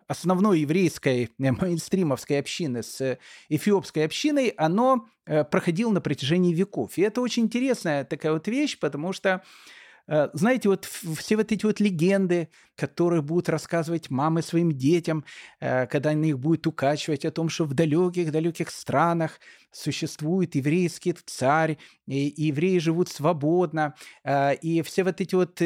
основной 0.06 0.60
еврейской 0.60 1.30
мейнстримовской 1.38 2.38
общины 2.38 2.82
с 2.82 3.18
эфиопской 3.50 4.06
общиной, 4.06 4.48
оно 4.56 5.06
проходило 5.50 5.90
на 5.90 6.00
протяжении 6.00 6.54
веков. 6.54 6.96
И 6.96 7.02
это 7.02 7.20
очень 7.20 7.44
интересная 7.44 8.04
такая 8.04 8.32
вот 8.32 8.48
вещь, 8.48 8.78
потому 8.78 9.12
что 9.12 9.42
Э, 9.42 9.83
знаете, 10.06 10.68
вот 10.68 10.84
все 10.84 11.36
вот 11.36 11.50
эти 11.50 11.64
вот 11.64 11.80
легенды, 11.80 12.50
которые 12.76 13.22
будут 13.22 13.48
рассказывать 13.48 14.10
мамы 14.10 14.42
своим 14.42 14.72
детям, 14.72 15.24
э, 15.60 15.86
когда 15.86 16.10
они 16.10 16.30
их 16.30 16.38
будут 16.38 16.66
укачивать 16.66 17.24
о 17.24 17.30
том, 17.30 17.48
что 17.48 17.64
в 17.64 17.72
далеких-далеких 17.72 18.70
странах 18.70 19.40
существует 19.70 20.56
еврейский 20.56 21.14
царь, 21.24 21.78
и 22.06 22.34
евреи 22.36 22.78
живут 22.78 23.08
свободно, 23.08 23.94
э, 24.24 24.56
и 24.56 24.82
все 24.82 25.04
вот 25.04 25.20
эти 25.22 25.34
вот 25.34 25.58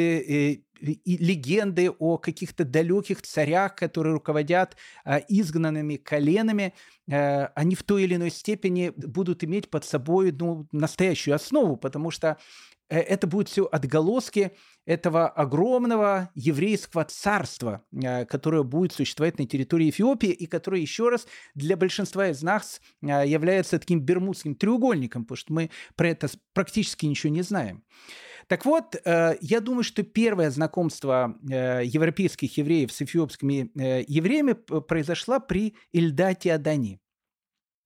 легенды 1.04 1.90
о 1.90 2.18
каких-то 2.18 2.64
далеких 2.64 3.22
царях, 3.22 3.74
которые 3.74 4.12
руководят 4.14 4.76
изгнанными 5.26 5.96
коленами, 5.96 6.72
они 7.08 7.74
в 7.74 7.82
той 7.82 8.04
или 8.04 8.14
иной 8.14 8.30
степени 8.30 8.92
будут 8.94 9.42
иметь 9.42 9.70
под 9.70 9.84
собой 9.84 10.30
ну, 10.30 10.68
настоящую 10.70 11.34
основу, 11.34 11.76
потому 11.76 12.12
что 12.12 12.36
Э, 12.77 12.77
это 12.88 13.26
будет 13.26 13.48
все 13.48 13.64
отголоски 13.64 14.52
этого 14.86 15.28
огромного 15.28 16.30
еврейского 16.34 17.04
царства, 17.04 17.84
э, 17.92 18.24
которое 18.24 18.62
будет 18.62 18.92
существовать 18.92 19.38
на 19.38 19.46
территории 19.46 19.90
Эфиопии 19.90 20.30
и 20.30 20.46
которое, 20.46 20.80
еще 20.80 21.10
раз, 21.10 21.26
для 21.54 21.76
большинства 21.76 22.28
из 22.28 22.42
нас 22.42 22.80
э, 23.02 23.06
является 23.26 23.78
таким 23.78 24.00
бермудским 24.00 24.54
треугольником, 24.54 25.24
потому 25.24 25.36
что 25.36 25.52
мы 25.52 25.70
про 25.94 26.08
это 26.08 26.28
практически 26.54 27.04
ничего 27.04 27.32
не 27.32 27.42
знаем. 27.42 27.84
Так 28.46 28.64
вот, 28.64 28.96
я 29.04 29.60
думаю, 29.60 29.82
что 29.82 30.02
первое 30.02 30.50
знакомство 30.50 31.36
европейских 31.42 32.56
евреев 32.56 32.90
с 32.90 33.02
эфиопскими 33.02 33.70
евреями 34.10 34.54
произошло 34.54 35.38
при 35.38 35.74
Ильдате 35.92 36.54
Адани. 36.54 36.98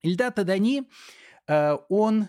Ильдат 0.04 0.38
Адани, 0.38 0.84
он 1.88 2.28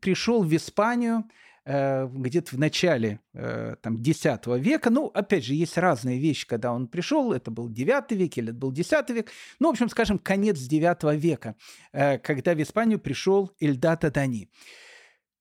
пришел 0.00 0.42
в 0.42 0.52
Испанию 0.56 1.22
Э, 1.22 1.51
где-то 1.64 2.56
в 2.56 2.58
начале 2.58 3.20
э, 3.34 3.76
там, 3.80 3.96
X 3.96 4.24
века. 4.46 4.90
Ну, 4.90 5.06
опять 5.06 5.44
же, 5.44 5.54
есть 5.54 5.78
разные 5.78 6.18
вещи, 6.18 6.46
когда 6.46 6.72
он 6.72 6.88
пришел. 6.88 7.32
Это 7.32 7.50
был 7.50 7.68
9 7.68 8.12
век 8.12 8.38
или 8.38 8.48
это 8.48 8.58
был 8.58 8.72
X 8.72 8.90
век. 9.08 9.30
Ну, 9.60 9.68
в 9.68 9.70
общем, 9.70 9.88
скажем, 9.88 10.18
конец 10.18 10.58
9 10.58 11.14
века, 11.20 11.54
э, 11.92 12.18
когда 12.18 12.54
в 12.54 12.62
Испанию 12.62 12.98
пришел 12.98 13.52
Эльдата 13.60 14.10
Дани. 14.10 14.50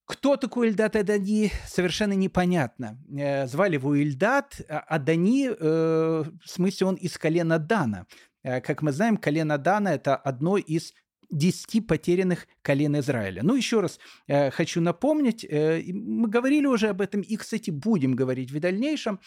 Кто 0.06 0.36
такой 0.36 0.68
Эльдат 0.68 0.98
Адани, 0.98 1.52
совершенно 1.66 2.12
непонятно. 2.12 3.00
Звали 3.48 3.76
его 3.76 3.98
Эльдат, 3.98 4.60
а 4.68 5.00
Дани, 5.00 5.48
в 5.48 6.32
смысле, 6.44 6.88
он 6.88 6.96
из 6.96 7.18
колена 7.18 7.60
Дана. 7.60 8.08
Как 8.44 8.82
мы 8.82 8.92
знаем, 8.92 9.16
колено 9.16 9.58
Дана– 9.58 9.88
это 9.94 10.18
одно 10.18 10.58
из 10.58 10.94
десяти 11.32 11.82
потерянных 11.82 12.48
колен 12.62 13.00
Израиля. 13.00 13.42
Ну, 13.44 13.56
еще 13.56 13.80
раз 13.80 14.00
э, 14.28 14.52
хочу 14.52 14.82
напомнить, 14.82 15.46
э, 15.46 15.82
мы 15.94 16.28
говорили 16.28 16.66
уже 16.66 16.90
об 16.90 17.02
этом, 17.02 17.22
и, 17.22 17.38
кстати, 17.38 17.72
будем 17.72 18.16
говорить 18.16 18.52
в 18.52 18.60
дальнейшем, 18.60 19.20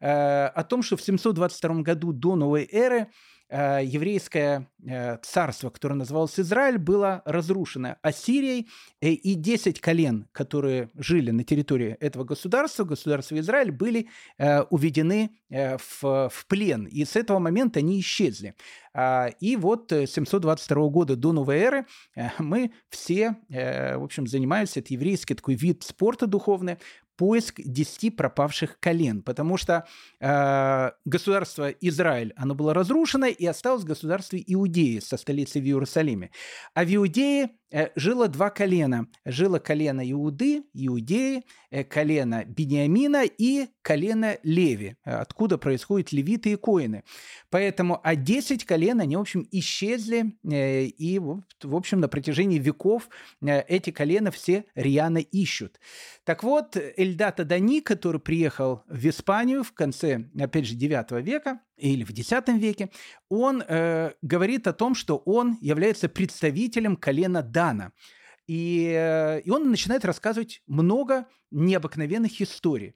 э, 0.00 0.46
о 0.46 0.64
том, 0.64 0.82
что 0.82 0.96
в 0.96 1.02
722 1.02 1.82
году 1.82 2.12
до 2.12 2.36
новой 2.36 2.68
эры 2.70 3.08
Э, 3.54 3.84
еврейское 3.84 4.66
э, 4.82 5.18
царство, 5.18 5.68
которое 5.68 5.96
называлось 5.96 6.40
Израиль, 6.40 6.78
было 6.78 7.20
разрушено 7.26 7.96
Ассирией, 8.00 8.66
э, 9.02 9.10
и 9.10 9.34
10 9.34 9.78
колен, 9.78 10.26
которые 10.32 10.88
жили 10.94 11.32
на 11.32 11.44
территории 11.44 11.98
этого 12.00 12.24
государства, 12.24 12.84
государства 12.84 13.38
Израиль, 13.38 13.70
были 13.70 14.08
уведены 14.70 15.36
в, 15.50 16.30
в 16.30 16.46
плен, 16.46 16.86
и 16.86 17.04
с 17.04 17.14
этого 17.14 17.38
момента 17.38 17.80
они 17.80 18.00
исчезли. 18.00 18.54
А, 18.94 19.28
и 19.40 19.56
вот 19.56 19.90
722 19.90 20.88
года 20.88 21.16
до 21.16 21.32
новой 21.32 21.58
эры 21.58 21.86
мы 22.38 22.72
все, 22.88 23.36
в 23.48 24.02
общем, 24.02 24.26
занимаемся, 24.26 24.80
это 24.80 24.94
еврейский 24.94 25.34
такой 25.34 25.54
вид 25.54 25.82
спорта 25.82 26.26
духовный, 26.26 26.78
поиск 27.16 27.60
десяти 27.60 28.10
пропавших 28.10 28.78
колен, 28.80 29.22
потому 29.22 29.56
что 29.56 29.86
э, 30.20 30.90
государство 31.04 31.70
Израиль, 31.70 32.32
оно 32.36 32.54
было 32.54 32.74
разрушено, 32.74 33.26
и 33.26 33.46
осталось 33.46 33.84
государство 33.84 34.36
Иудеи 34.36 34.98
со 34.98 35.16
столицей 35.16 35.60
в 35.60 35.64
Иерусалиме. 35.64 36.30
А 36.74 36.84
в 36.84 36.94
Иудее 36.94 37.50
жило 37.96 38.28
два 38.28 38.50
колена. 38.50 39.06
Жило 39.24 39.58
колено 39.58 40.08
Иуды, 40.10 40.64
Иудеи, 40.74 41.44
э, 41.70 41.84
колено 41.84 42.44
Бениамина 42.44 43.24
и 43.24 43.68
колено 43.82 44.36
Леви, 44.42 44.96
э, 45.04 45.10
откуда 45.10 45.58
происходят 45.58 46.12
левиты 46.12 46.52
и 46.52 46.56
коины. 46.56 47.04
Поэтому, 47.50 48.00
а 48.02 48.14
10 48.16 48.64
колен, 48.64 49.00
они, 49.00 49.16
в 49.16 49.20
общем, 49.20 49.46
исчезли, 49.50 50.34
и, 50.42 51.18
в 51.18 51.76
общем, 51.76 52.00
на 52.00 52.08
протяжении 52.08 52.58
веков 52.58 53.08
эти 53.42 53.90
колена 53.90 54.30
все 54.30 54.64
рьяно 54.74 55.18
ищут. 55.18 55.80
Так 56.24 56.42
вот, 56.42 56.76
Эльдата 56.96 57.44
Дани, 57.44 57.80
который 57.80 58.20
приехал 58.20 58.82
в 58.86 59.06
Испанию 59.08 59.62
в 59.62 59.72
конце, 59.72 60.24
опять 60.38 60.66
же, 60.66 60.74
9 60.74 61.22
века, 61.22 61.60
или 61.90 62.04
в 62.04 62.10
X 62.10 62.32
веке, 62.58 62.90
он 63.28 63.62
э, 63.66 64.12
говорит 64.22 64.66
о 64.66 64.72
том, 64.72 64.94
что 64.94 65.16
он 65.16 65.58
является 65.60 66.08
представителем 66.08 66.96
колена 66.96 67.42
Дана. 67.42 67.92
И, 68.46 68.92
э, 68.94 69.40
и 69.40 69.50
он 69.50 69.70
начинает 69.70 70.04
рассказывать 70.04 70.62
много 70.66 71.26
необыкновенных 71.50 72.40
историй. 72.40 72.94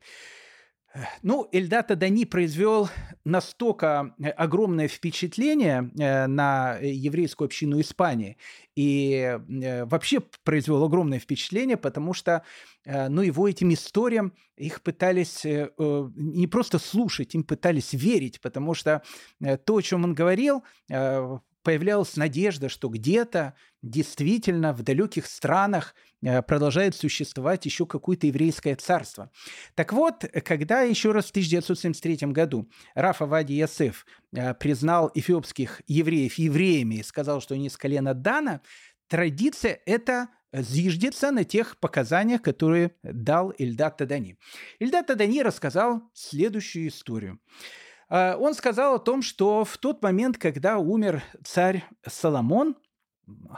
Ну, 1.22 1.48
Эльдата 1.52 1.96
Дани 1.96 2.24
произвел 2.24 2.88
настолько 3.24 4.14
э, 4.18 4.28
огромное 4.30 4.88
впечатление 4.88 5.90
э, 5.98 6.26
на 6.26 6.78
еврейскую 6.80 7.46
общину 7.46 7.80
Испании. 7.80 8.36
И 8.74 9.12
э, 9.12 9.84
вообще 9.84 10.22
произвел 10.44 10.84
огромное 10.84 11.18
впечатление, 11.18 11.76
потому 11.76 12.14
что 12.14 12.42
ну, 12.84 13.22
его 13.22 13.48
этим 13.48 13.72
историям 13.72 14.32
их 14.56 14.80
пытались 14.80 15.42
не 15.44 16.46
просто 16.46 16.78
слушать, 16.78 17.34
им 17.34 17.42
пытались 17.42 17.94
верить, 17.94 18.40
потому 18.40 18.74
что 18.74 19.02
то, 19.40 19.76
о 19.76 19.82
чем 19.82 20.04
он 20.04 20.14
говорил, 20.14 20.62
появлялась 21.66 22.14
надежда, 22.14 22.68
что 22.68 22.88
где-то 22.88 23.54
действительно 23.82 24.72
в 24.72 24.84
далеких 24.84 25.26
странах 25.26 25.96
э, 26.22 26.40
продолжает 26.42 26.94
существовать 26.94 27.66
еще 27.66 27.86
какое-то 27.86 28.28
еврейское 28.28 28.76
царство. 28.76 29.32
Так 29.74 29.92
вот, 29.92 30.24
когда 30.44 30.82
еще 30.82 31.10
раз 31.10 31.24
в 31.24 31.30
1973 31.30 32.28
году 32.28 32.70
Рафа 32.94 33.26
Вади 33.26 33.54
Ясеф 33.54 34.06
э, 34.32 34.54
признал 34.54 35.10
эфиопских 35.12 35.82
евреев 35.88 36.34
евреями 36.34 36.94
и 37.00 37.02
сказал, 37.02 37.40
что 37.40 37.54
они 37.54 37.68
с 37.68 37.76
колена 37.76 38.14
Дана, 38.14 38.60
традиция 39.08 39.80
это 39.86 40.28
зиждется 40.52 41.32
на 41.32 41.42
тех 41.42 41.78
показаниях, 41.78 42.42
которые 42.42 42.92
дал 43.02 43.50
Ильдат 43.50 43.96
Тадани. 43.96 44.36
Ильдат 44.78 45.08
Тадани 45.08 45.42
рассказал 45.42 46.02
следующую 46.14 46.86
историю. 46.86 47.40
А, 48.08 48.36
он 48.36 48.54
сказал 48.54 48.96
о 48.96 48.98
том, 48.98 49.22
что 49.22 49.64
в 49.64 49.78
тот 49.78 50.02
момент, 50.02 50.38
когда 50.38 50.78
умер 50.78 51.22
царь 51.44 51.84
Соломон, 52.06 52.76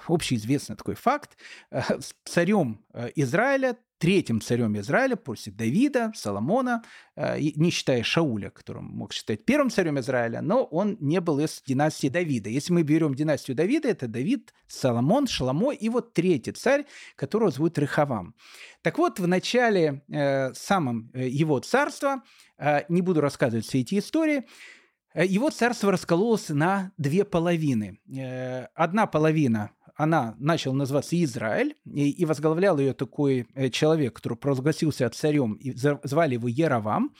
общеизвестный 0.06 0.76
такой 0.76 0.94
факт, 0.94 1.36
э, 1.70 1.82
царем 2.24 2.84
э, 2.94 3.10
Израиля, 3.16 3.76
третьим 3.98 4.40
царем 4.40 4.78
Израиля 4.78 5.16
после 5.16 5.52
Давида, 5.52 6.12
Соломона, 6.14 6.82
э, 7.16 7.38
не 7.38 7.70
считая 7.70 8.02
Шауля, 8.02 8.50
которым 8.50 8.84
мог 8.84 9.12
считать 9.12 9.44
первым 9.44 9.70
царем 9.70 9.98
Израиля, 9.98 10.40
но 10.40 10.64
он 10.64 10.96
не 11.00 11.20
был 11.20 11.40
из 11.40 11.62
династии 11.66 12.08
Давида. 12.08 12.48
Если 12.48 12.72
мы 12.72 12.82
берем 12.82 13.14
династию 13.14 13.56
Давида, 13.56 13.88
это 13.88 14.08
Давид, 14.08 14.54
Соломон, 14.66 15.26
Шаламо 15.26 15.72
и 15.72 15.88
вот 15.88 16.14
третий 16.14 16.52
царь, 16.52 16.86
которого 17.16 17.50
зовут 17.50 17.78
Рехавам. 17.78 18.34
Так 18.82 18.98
вот, 18.98 19.18
в 19.18 19.26
начале 19.26 20.02
э, 20.08 20.54
самом 20.54 21.10
его 21.14 21.58
царства, 21.58 22.22
э, 22.58 22.82
не 22.88 23.02
буду 23.02 23.20
рассказывать 23.20 23.66
все 23.66 23.80
эти 23.80 23.98
истории, 23.98 24.44
его 25.14 25.50
царство 25.50 25.90
раскололось 25.90 26.50
на 26.50 26.92
две 26.96 27.24
половины. 27.24 27.98
Одна 28.74 29.06
половина 29.06 29.72
она 29.98 30.36
начала 30.38 30.74
называться 30.74 31.22
Израиль, 31.22 31.74
и, 31.84 32.10
и 32.10 32.24
возглавлял 32.24 32.78
ее 32.78 32.94
такой 32.94 33.48
э, 33.54 33.68
человек, 33.68 34.14
который 34.14 34.38
провозгласился 34.38 35.10
царем, 35.10 35.54
и 35.54 35.72
звали 35.72 36.34
его 36.34 36.46
Яровам. 36.46 37.14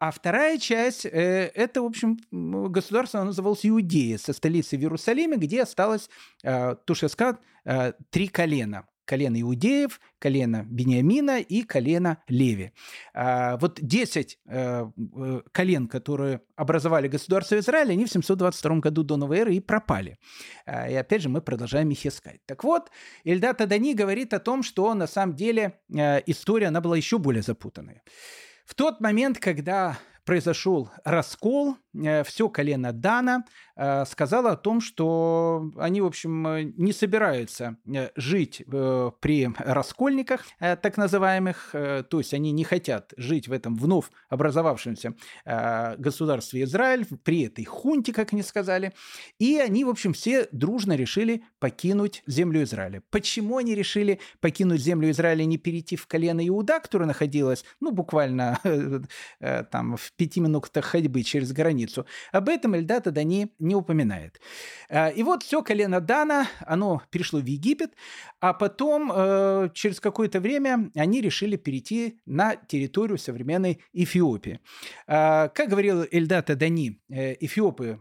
А 0.00 0.10
вторая 0.10 0.58
часть 0.58 1.06
э, 1.06 1.52
это, 1.54 1.82
в 1.82 1.86
общем, 1.86 2.18
государство 2.32 3.22
называлось 3.22 3.64
Иудея 3.64 4.18
со 4.18 4.32
столицей 4.32 4.76
в 4.76 4.82
Иерусалиме, 4.82 5.36
где 5.36 5.62
осталось, 5.62 6.10
э, 6.42 6.74
сказал, 7.08 7.38
э, 7.64 7.92
три 8.10 8.26
колена 8.26 8.88
колено 9.06 9.40
иудеев, 9.40 10.00
колено 10.18 10.64
Бениамина 10.64 11.40
и 11.40 11.62
колено 11.62 12.18
Леви. 12.28 12.72
А, 13.14 13.56
вот 13.56 13.80
10 13.80 14.38
э, 14.44 14.86
э, 14.96 15.40
колен, 15.52 15.88
которые 15.88 16.40
образовали 16.56 17.08
государство 17.08 17.58
Израиля, 17.58 17.92
они 17.92 18.04
в 18.04 18.10
722 18.10 18.80
году 18.80 19.02
до 19.02 19.16
новой 19.16 19.38
эры 19.38 19.54
и 19.54 19.60
пропали. 19.60 20.18
А, 20.66 20.88
и 20.88 20.94
опять 20.94 21.22
же 21.22 21.28
мы 21.28 21.40
продолжаем 21.40 21.88
их 21.90 22.04
искать. 22.04 22.40
Так 22.46 22.64
вот, 22.64 22.90
Ильдат 23.24 23.60
Адани 23.60 23.94
говорит 23.94 24.34
о 24.34 24.40
том, 24.40 24.62
что 24.62 24.92
на 24.94 25.06
самом 25.06 25.34
деле 25.34 25.78
э, 25.88 26.20
история, 26.26 26.66
она 26.66 26.80
была 26.80 26.96
еще 26.96 27.18
более 27.18 27.42
запутанной. 27.42 28.02
В 28.66 28.74
тот 28.74 29.00
момент, 29.00 29.38
когда 29.38 29.98
произошел 30.24 30.90
раскол 31.04 31.76
все 32.24 32.48
колено 32.48 32.92
Дана 32.92 33.44
сказало 34.06 34.52
о 34.52 34.56
том, 34.56 34.80
что 34.80 35.70
они, 35.76 36.00
в 36.00 36.06
общем, 36.06 36.74
не 36.76 36.92
собираются 36.92 37.76
жить 38.16 38.62
при 38.66 39.50
раскольниках, 39.58 40.46
так 40.58 40.96
называемых, 40.96 41.70
то 41.72 42.18
есть 42.18 42.32
они 42.32 42.52
не 42.52 42.64
хотят 42.64 43.12
жить 43.16 43.48
в 43.48 43.52
этом 43.52 43.76
вновь 43.76 44.06
образовавшемся 44.30 45.14
государстве 45.98 46.62
Израиль, 46.62 47.06
при 47.22 47.42
этой 47.42 47.64
хунте, 47.64 48.12
как 48.12 48.32
они 48.32 48.42
сказали, 48.42 48.92
и 49.38 49.58
они, 49.58 49.84
в 49.84 49.90
общем, 49.90 50.12
все 50.12 50.48
дружно 50.52 50.94
решили 50.94 51.44
покинуть 51.58 52.22
землю 52.26 52.62
Израиля. 52.62 53.02
Почему 53.10 53.58
они 53.58 53.74
решили 53.74 54.20
покинуть 54.40 54.80
землю 54.80 55.10
Израиля 55.10 55.44
не 55.44 55.58
перейти 55.58 55.96
в 55.96 56.06
колено 56.06 56.46
Иуда, 56.46 56.80
которое 56.80 57.06
находилось, 57.06 57.64
ну, 57.80 57.90
буквально 57.90 58.58
э, 59.40 59.64
там 59.70 59.96
в 59.96 60.12
пяти 60.12 60.40
минутах 60.40 60.84
ходьбы 60.84 61.22
через 61.22 61.52
границу? 61.52 61.85
Об 62.32 62.48
этом 62.48 62.74
Эльдата 62.74 63.10
Дани 63.10 63.52
не 63.58 63.74
упоминает. 63.74 64.40
Э, 64.88 65.12
и 65.12 65.22
вот 65.22 65.42
все 65.42 65.62
колено 65.62 66.00
Дана, 66.00 66.48
оно 66.60 67.02
перешло 67.10 67.40
в 67.40 67.46
Египет, 67.46 67.92
а 68.40 68.52
потом 68.52 69.12
э, 69.14 69.70
через 69.74 70.00
какое-то 70.00 70.40
время 70.40 70.90
они 70.94 71.20
решили 71.20 71.56
перейти 71.56 72.20
на 72.26 72.56
территорию 72.56 73.18
современной 73.18 73.80
Эфиопии. 73.92 74.60
Как 75.06 75.68
говорил 75.68 76.04
Эльдата 76.10 76.54
Дани, 76.54 77.00
эфиопы 77.08 78.00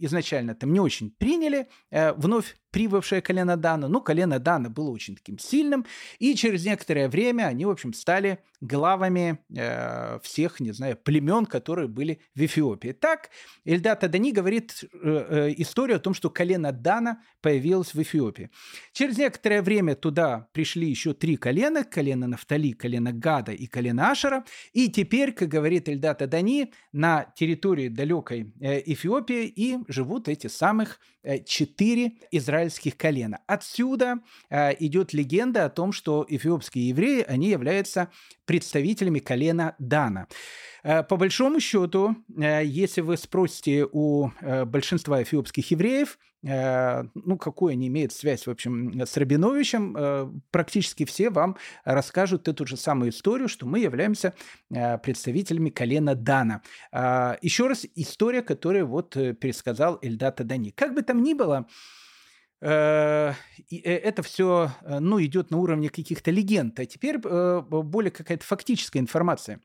изначально 0.00 0.54
там 0.54 0.72
не 0.72 0.80
очень 0.80 1.10
приняли 1.10 1.68
вновь 1.90 2.56
прибывшее 2.72 3.22
колено 3.22 3.56
Дана. 3.56 3.86
Ну, 3.86 4.00
колено 4.00 4.38
Дана 4.38 4.68
было 4.70 4.90
очень 4.90 5.14
таким 5.14 5.38
сильным, 5.38 5.86
и 6.18 6.34
через 6.34 6.64
некоторое 6.64 7.08
время 7.08 7.44
они, 7.44 7.64
в 7.66 7.70
общем, 7.70 7.92
стали 7.92 8.38
главами 8.62 9.38
э, 9.54 10.18
всех, 10.22 10.60
не 10.60 10.72
знаю, 10.72 10.96
племен, 10.96 11.46
которые 11.46 11.88
были 11.88 12.20
в 12.34 12.40
Эфиопии. 12.40 12.92
Так, 12.92 13.30
Эльдата 13.64 14.08
Дани 14.08 14.32
говорит 14.32 14.84
э, 14.84 14.88
э, 14.92 15.54
историю 15.58 15.96
о 15.96 16.00
том, 16.00 16.14
что 16.14 16.30
колено 16.30 16.72
Дана 16.72 17.22
появилось 17.40 17.92
в 17.92 18.00
Эфиопии. 18.00 18.50
Через 18.92 19.18
некоторое 19.18 19.62
время 19.62 19.94
туда 19.96 20.48
пришли 20.52 20.88
еще 20.88 21.12
три 21.12 21.36
колена, 21.36 21.84
колено 21.84 22.28
Нафтали, 22.28 22.72
колено 22.72 23.12
Гада 23.12 23.52
и 23.52 23.66
колено 23.66 24.10
Ашера, 24.10 24.44
и 24.72 24.88
теперь, 24.88 25.32
как 25.32 25.48
говорит 25.48 25.88
Эльдата 25.88 26.26
Дани, 26.26 26.72
на 26.92 27.32
территории 27.36 27.88
далекой 27.88 28.52
э, 28.60 28.80
Эфиопии 28.92 29.46
и 29.46 29.78
живут 29.88 30.28
эти 30.28 30.46
самых 30.46 31.00
четыре 31.44 32.12
израильских 32.30 32.96
колена. 32.96 33.40
Отсюда 33.46 34.20
э, 34.50 34.74
идет 34.80 35.12
легенда 35.12 35.64
о 35.64 35.70
том, 35.70 35.92
что 35.92 36.26
эфиопские 36.28 36.88
евреи, 36.88 37.24
они 37.26 37.48
являются 37.48 38.10
представителями 38.44 39.18
колена 39.18 39.74
Дана. 39.78 40.26
Э, 40.82 41.02
по 41.02 41.16
большому 41.16 41.60
счету, 41.60 42.16
э, 42.36 42.62
если 42.64 43.00
вы 43.00 43.16
спросите 43.16 43.86
у 43.90 44.30
э, 44.40 44.64
большинства 44.64 45.22
эфиопских 45.22 45.70
евреев, 45.70 46.18
ну, 46.44 47.38
какую 47.38 47.70
они 47.70 47.86
имеют 47.86 48.12
связь, 48.12 48.48
в 48.48 48.50
общем, 48.50 49.00
с 49.00 49.16
Рабиновичем, 49.16 50.42
практически 50.50 51.04
все 51.04 51.30
вам 51.30 51.56
расскажут 51.84 52.48
эту 52.48 52.66
же 52.66 52.76
самую 52.76 53.12
историю, 53.12 53.46
что 53.46 53.64
мы 53.64 53.78
являемся 53.78 54.34
представителями 54.68 55.70
колена 55.70 56.16
Дана. 56.16 56.62
Еще 57.42 57.68
раз, 57.68 57.86
история, 57.94 58.42
которую 58.42 58.88
вот 58.88 59.10
пересказал 59.10 60.00
Эльдата 60.02 60.42
Дани. 60.42 60.70
Как 60.70 60.94
бы 60.94 61.02
там 61.02 61.22
ни 61.22 61.34
было, 61.34 61.68
это 62.60 63.36
все, 64.24 64.72
ну, 64.84 65.22
идет 65.22 65.52
на 65.52 65.58
уровне 65.58 65.90
каких-то 65.90 66.32
легенд, 66.32 66.76
а 66.80 66.86
теперь 66.86 67.18
более 67.18 68.10
какая-то 68.10 68.44
фактическая 68.44 68.98
информация. 68.98 69.60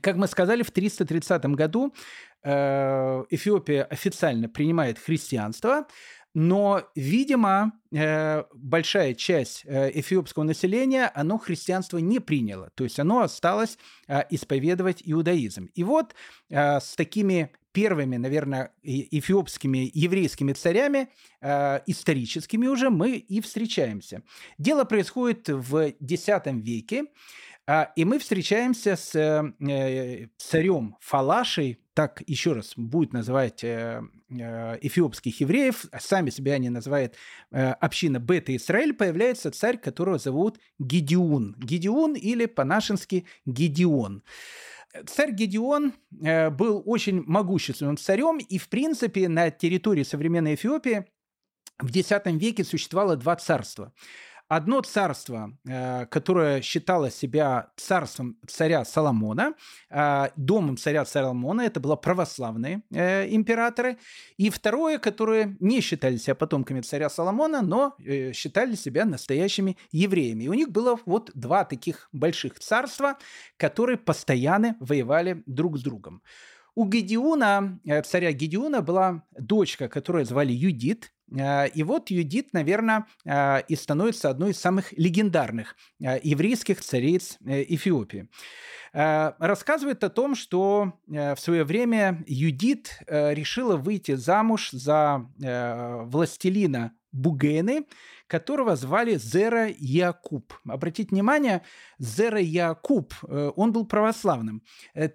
Как 0.00 0.16
мы 0.16 0.26
сказали, 0.26 0.62
в 0.62 0.70
330 0.70 1.44
году 1.46 1.94
Эфиопия 2.42 3.84
официально 3.84 4.48
принимает 4.48 4.98
христианство, 4.98 5.86
но, 6.32 6.84
видимо, 6.94 7.72
большая 7.90 9.14
часть 9.14 9.66
эфиопского 9.66 10.44
населения, 10.44 11.10
оно 11.14 11.36
христианство 11.36 11.98
не 11.98 12.18
приняло, 12.18 12.70
то 12.76 12.84
есть 12.84 12.98
оно 12.98 13.20
осталось 13.20 13.76
исповедовать 14.30 15.02
иудаизм. 15.04 15.68
И 15.74 15.84
вот 15.84 16.14
с 16.48 16.94
такими 16.96 17.50
первыми, 17.72 18.16
наверное, 18.16 18.72
эфиопскими 18.82 19.90
еврейскими 19.94 20.52
царями, 20.52 21.08
э, 21.40 21.80
историческими 21.86 22.66
уже, 22.66 22.90
мы 22.90 23.16
и 23.16 23.40
встречаемся. 23.40 24.22
Дело 24.58 24.84
происходит 24.84 25.48
в 25.48 25.88
X 25.88 26.26
веке, 26.46 27.04
э, 27.04 27.06
и 27.94 28.04
мы 28.04 28.18
встречаемся 28.18 28.96
с 28.96 29.14
э, 29.14 30.28
царем 30.38 30.96
Фалашей, 31.00 31.78
так 31.94 32.20
еще 32.26 32.52
раз 32.52 32.72
будет 32.74 33.12
называть 33.12 33.62
э, 33.62 34.02
э, 34.28 34.78
эфиопских 34.80 35.40
евреев, 35.40 35.84
а 35.92 36.00
сами 36.00 36.30
себя 36.30 36.54
они 36.54 36.68
называют 36.68 37.14
община 37.52 38.18
Бета 38.18 38.56
Израиль, 38.56 38.92
появляется 38.92 39.52
царь, 39.52 39.78
которого 39.78 40.18
зовут 40.18 40.58
Гедеон. 40.80 41.54
Гедеон 41.58 42.14
или 42.14 42.46
по-нашенски 42.46 43.26
Гедеон. 43.46 44.24
Царь 45.06 45.30
Гедеон 45.30 45.92
был 46.10 46.82
очень 46.84 47.22
могущественным 47.22 47.96
царем, 47.96 48.38
и, 48.38 48.58
в 48.58 48.68
принципе, 48.68 49.28
на 49.28 49.52
территории 49.52 50.02
современной 50.02 50.56
Эфиопии 50.56 51.04
в 51.78 51.96
X 51.96 52.10
веке 52.24 52.64
существовало 52.64 53.16
два 53.16 53.36
царства– 53.36 53.92
Одно 54.50 54.80
царство, 54.80 55.56
э, 55.64 56.06
которое 56.06 56.60
считало 56.60 57.08
себя 57.12 57.70
царством 57.76 58.36
царя 58.48 58.84
Соломона, 58.84 59.54
э, 59.90 60.30
домом 60.34 60.76
царя 60.76 61.04
Соломона, 61.04 61.60
это 61.60 61.78
было 61.78 61.94
православные 61.94 62.82
э, 62.90 63.28
императоры. 63.32 63.96
И 64.38 64.50
второе, 64.50 64.98
которое 64.98 65.56
не 65.60 65.80
считали 65.80 66.16
себя 66.16 66.34
потомками 66.34 66.80
царя 66.80 67.08
Соломона, 67.08 67.62
но 67.62 67.94
считали 68.32 68.74
себя 68.74 69.04
настоящими 69.04 69.76
евреями. 69.92 70.44
И 70.44 70.48
у 70.48 70.54
них 70.54 70.70
было 70.72 70.98
вот 71.06 71.30
два 71.34 71.64
таких 71.64 72.08
больших 72.10 72.58
царства, 72.58 73.18
которые 73.56 73.98
постоянно 73.98 74.76
воевали 74.80 75.44
друг 75.46 75.78
с 75.78 75.82
другом. 75.82 76.22
У 76.74 76.86
Гедеона, 76.86 77.78
царя 78.04 78.32
Гедеона, 78.32 78.80
была 78.82 79.22
дочка, 79.38 79.88
которую 79.88 80.24
звали 80.24 80.52
Юдит, 80.52 81.12
и 81.30 81.82
вот 81.82 82.10
Юдит, 82.10 82.52
наверное, 82.52 83.06
а, 83.26 83.58
и 83.58 83.76
становится 83.76 84.30
одной 84.30 84.50
из 84.50 84.58
самых 84.58 84.92
легендарных 84.92 85.76
а, 86.02 86.18
еврейских 86.22 86.80
цариц 86.80 87.38
э, 87.44 87.62
Эфиопии. 87.62 88.28
Рассказывает 88.92 90.02
о 90.02 90.10
том, 90.10 90.34
что 90.34 90.94
э, 91.08 91.36
в 91.36 91.40
свое 91.40 91.62
время 91.62 92.24
Юдит 92.26 92.98
э, 93.06 93.32
решила 93.34 93.76
выйти 93.76 94.16
замуж 94.16 94.70
за 94.72 95.28
властелина 95.38 96.92
Бугены, 97.12 97.86
которого 98.26 98.74
звали 98.74 99.16
Зера 99.16 99.68
Якуб. 99.68 100.52
Обратите 100.68 101.10
внимание, 101.10 101.62
Зера 101.98 102.40
Якуб, 102.40 103.14
он 103.22 103.72
был 103.72 103.86
православным. 103.86 104.62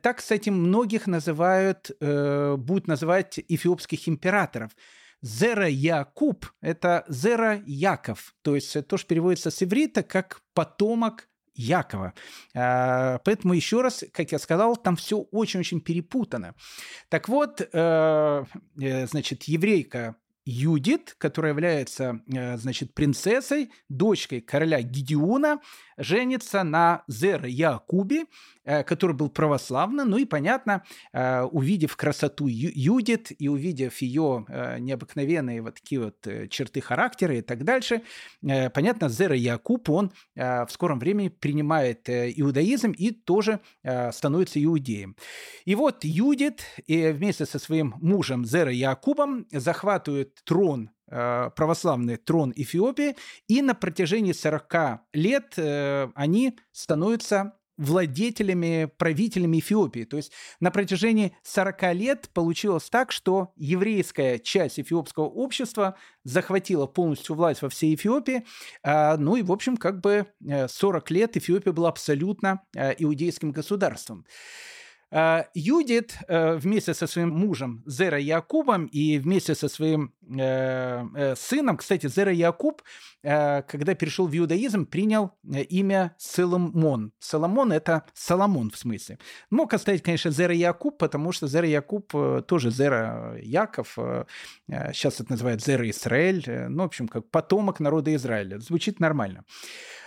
Так, 0.01 0.18
кстати, 0.18 0.49
многих 0.49 1.07
называют, 1.07 1.91
будут 1.99 2.88
называть 2.88 3.39
эфиопских 3.47 4.07
императоров– 4.07 4.72
Зера 5.22 5.68
Якуб– 5.68 6.45
это 6.61 7.03
Зера 7.07 7.61
Яков, 7.66 8.36
то 8.41 8.55
есть 8.55 8.76
это 8.76 8.88
тоже 8.89 9.05
переводится 9.05 9.51
с 9.51 9.63
иврита 9.63 10.03
как 10.03 10.41
«потомок 10.53 11.28
Якова. 11.55 12.13
А, 12.53 13.20
поэтому 13.20 13.53
еще 13.53 13.82
раз, 13.82 14.03
как 14.11 14.32
я 14.32 14.39
сказал, 14.39 14.76
там 14.76 14.95
все 14.95 15.20
очень-очень 15.20 15.82
перепутано. 15.82 16.53
Так 17.09 17.30
вот, 17.30 17.61
э, 17.61 18.45
э, 18.82 19.07
значит, 19.07 19.43
еврейка 19.43 20.16
Юдит, 20.46 21.16
которая 21.18 21.54
является, 21.54 22.22
э, 22.28 22.58
значит, 22.58 22.93
принцессой, 22.93 23.72
дочкой 23.89 24.41
короля 24.41 24.82
Гедеона, 24.82 25.60
женится 25.98 26.64
на 26.64 27.04
Зер 27.08 27.46
Якубе, 27.46 28.26
э, 28.64 28.84
который 28.84 29.16
был 29.16 29.30
православным. 29.30 30.10
Ну 30.10 30.18
и, 30.18 30.26
понятно, 30.26 30.84
э, 31.14 31.41
увидев 31.43 31.96
красоту 31.96 32.46
Юдит 32.48 33.32
и 33.38 33.48
увидев 33.48 34.02
ее 34.02 34.46
необыкновенные 34.80 35.62
вот 35.62 35.76
такие 35.76 36.02
вот 36.02 36.28
черты 36.50 36.82
характера 36.82 37.38
и 37.38 37.41
так 37.41 37.64
дальше, 37.64 38.02
понятно, 38.41 39.10
Зер 39.10 39.34
Якуб, 39.34 39.89
он 39.89 40.12
в 40.36 40.68
скором 40.70 41.00
времени 41.00 41.30
принимает 41.30 42.10
иудаизм 42.10 42.91
и 42.91 43.12
тоже 43.12 43.60
становится 44.12 44.64
иудеем. 44.64 45.16
И 45.66 45.76
вот 45.76 46.04
Юдит 46.04 46.64
вместе 46.88 47.46
со 47.46 47.60
своим 47.60 47.96
мужем 48.02 48.46
Зера 48.46 48.72
Якубом 48.72 49.48
захватывают 49.52 50.34
трон 50.43 50.91
э, 51.07 51.49
православный 51.55 52.17
трон 52.17 52.53
Эфиопии, 52.55 53.15
и 53.47 53.61
на 53.61 53.73
протяжении 53.73 54.33
40 54.33 55.01
лет 55.13 55.53
э, 55.57 56.09
они 56.15 56.57
становятся 56.71 57.53
владетелями, 57.77 58.89
правителями 58.97 59.59
Эфиопии. 59.59 60.03
То 60.03 60.17
есть 60.17 60.31
на 60.59 60.71
протяжении 60.71 61.36
40 61.43 61.93
лет 61.93 62.29
получилось 62.33 62.89
так, 62.89 63.11
что 63.11 63.51
еврейская 63.55 64.39
часть 64.39 64.79
эфиопского 64.79 65.25
общества 65.25 65.95
захватила 66.23 66.88
полностью 66.88 67.36
власть 67.36 67.61
во 67.61 67.69
всей 67.69 67.95
Эфиопии. 67.95 68.45
А, 68.83 69.17
ну 69.17 69.36
и, 69.36 69.41
в 69.41 69.51
общем, 69.51 69.77
как 69.77 70.01
бы 70.01 70.27
40 70.67 71.11
э, 71.11 71.13
лет 71.13 71.38
Эфиопия 71.38 71.73
была 71.73 71.89
абсолютно 71.89 72.61
иудейским 72.73 73.51
государством. 73.51 74.25
А, 75.12 75.45
Юдит 75.53 76.18
э, 76.28 76.56
вместе 76.56 76.93
со 76.93 77.08
своим 77.08 77.30
мужем 77.30 77.84
Зера 77.86 78.20
Якубом 78.20 78.88
и 78.88 79.20
вместе 79.20 79.56
со 79.56 79.70
своим 79.70 80.14
э, 80.28 81.06
э, 81.16 81.36
сыном, 81.36 81.78
кстати, 81.78 82.08
Зера 82.08 82.34
Якуб, 82.34 82.82
когда 83.22 83.95
перешел 83.95 84.28
в 84.28 84.38
иудаизм, 84.38 84.86
принял 84.86 85.32
имя 85.43 86.16
Соломон. 86.20 87.12
Соломон– 87.20 87.72
это 87.74 88.03
Соломон 88.14 88.70
в 88.70 88.78
смысле. 88.78 89.18
Мог 89.49 89.74
оставить, 89.74 90.03
конечно, 90.03 90.30
Зера 90.30 90.53
Якуб, 90.53 90.99
потому 90.99 91.32
что 91.32 91.47
Зера 91.47 91.68
Якуб 91.68 92.14
тоже 92.45 92.70
Зера 92.70 93.36
Яков, 93.41 93.97
сейчас 94.68 95.20
это 95.20 95.32
называют 95.32 95.64
Зера 95.64 95.89
Израиль, 95.89 96.68
ну, 96.70 96.84
в 96.84 96.86
общем, 96.86 97.08
как 97.08 97.28
потомок 97.32 97.80
народа 97.80 98.14
Израиля. 98.14 98.60
Звучит 98.60 98.99
нормально. 98.99 99.43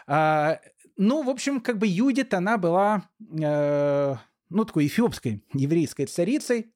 А, 0.07 0.61
ну, 0.97 1.23
в 1.23 1.29
общем, 1.31 1.61
как 1.61 1.79
бы 1.79 1.87
Юдит, 1.89 2.35
она 2.35 2.57
была 2.57 3.03
ну, 4.51 4.65
такой 4.65 4.87
эфиопской 4.87 5.45
еврейской 5.55 6.07
царицей, 6.07 6.73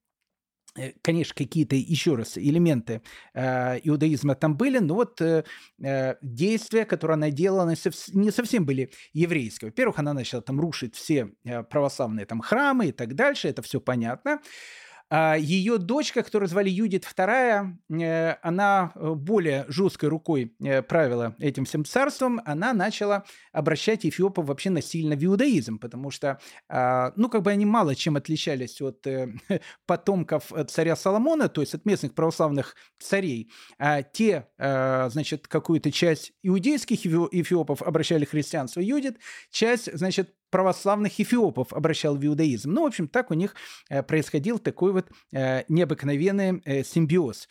э, 0.77 0.93
Конечно, 1.03 1.35
какие-то 1.35 1.77
еще 1.77 2.14
раз 2.14 2.39
элементы 2.39 3.03
э, 3.35 3.79
иудаизма 3.85 4.35
там 4.35 4.57
были, 4.57 4.79
но 4.79 4.95
вот 4.95 5.20
э, 5.20 5.45
э 5.83 6.14
действия, 6.23 6.85
которые 6.85 7.14
она 7.14 7.31
делала, 7.31 7.68
не 7.68 8.31
совсем 8.31 8.64
были 8.64 8.91
еврейские. 9.12 9.70
Во-первых, 9.70 9.99
она 9.99 10.14
начала 10.14 10.43
там 10.43 10.61
рушить 10.61 10.95
все 10.95 11.33
э, 11.45 11.62
православные 11.62 12.27
там 12.27 12.41
храмы 12.41 12.89
и 12.89 12.93
так 12.93 13.14
дальше, 13.14 13.49
это 13.49 13.62
все 13.62 13.81
понятно. 13.81 14.41
А 15.15 15.37
ее 15.37 15.77
дочка, 15.77 16.23
которую 16.23 16.49
звали 16.49 16.71
Юдит 16.71 17.05
II, 17.05 17.75
э, 18.01 18.37
она 18.41 18.93
э, 18.95 19.13
более 19.13 19.67
жесткой 19.69 20.09
рукой 20.09 20.57
э, 20.59 20.81
правила 20.81 21.37
этим 21.39 21.67
всем 21.67 21.85
царством, 21.85 22.41
она 22.47 22.73
начала 22.73 23.25
обращать 23.53 24.07
эфиопов 24.07 24.47
вообще 24.47 24.71
насильно 24.71 25.15
в 25.15 25.23
иудаизм, 25.23 25.79
потому 25.79 26.11
что, 26.11 26.41
а, 26.71 27.13
ну, 27.17 27.29
как 27.29 27.43
бы 27.43 27.51
они 27.51 27.67
мало 27.67 27.95
чем 27.95 28.17
отличались 28.17 28.81
от 28.81 29.07
потомков 29.87 30.51
царя 30.69 30.97
Соломона, 30.97 31.51
то 31.51 31.61
есть 31.61 31.75
от 31.75 31.85
местных 31.85 32.15
православных 32.15 32.75
царей. 32.99 33.53
А 33.79 34.03
те, 34.03 34.49
значит, 34.57 35.47
какую-то 35.47 35.93
часть 35.93 36.33
иудейских 36.43 37.05
эфиопов 37.05 37.83
обращали 37.83 38.25
христианство 38.25 38.81
Юдит, 38.81 39.19
часть, 39.51 39.93
значит, 39.93 40.35
православных 40.53 41.18
эфиопов 41.18 41.72
обращал 41.72 42.16
в 42.16 42.24
иудаизм. 42.24 42.70
Ну, 42.72 42.82
в 42.82 42.86
общем, 42.86 43.09
так 43.09 43.30
у 43.30 43.34
них 43.34 43.57
э, 43.88 44.03
происходил 44.03 44.59
такой 44.59 44.92
вот 44.92 45.07
э, 45.32 45.64
необыкновенный 45.68 46.62
э, 46.64 46.84
симбиоз. 46.84 47.48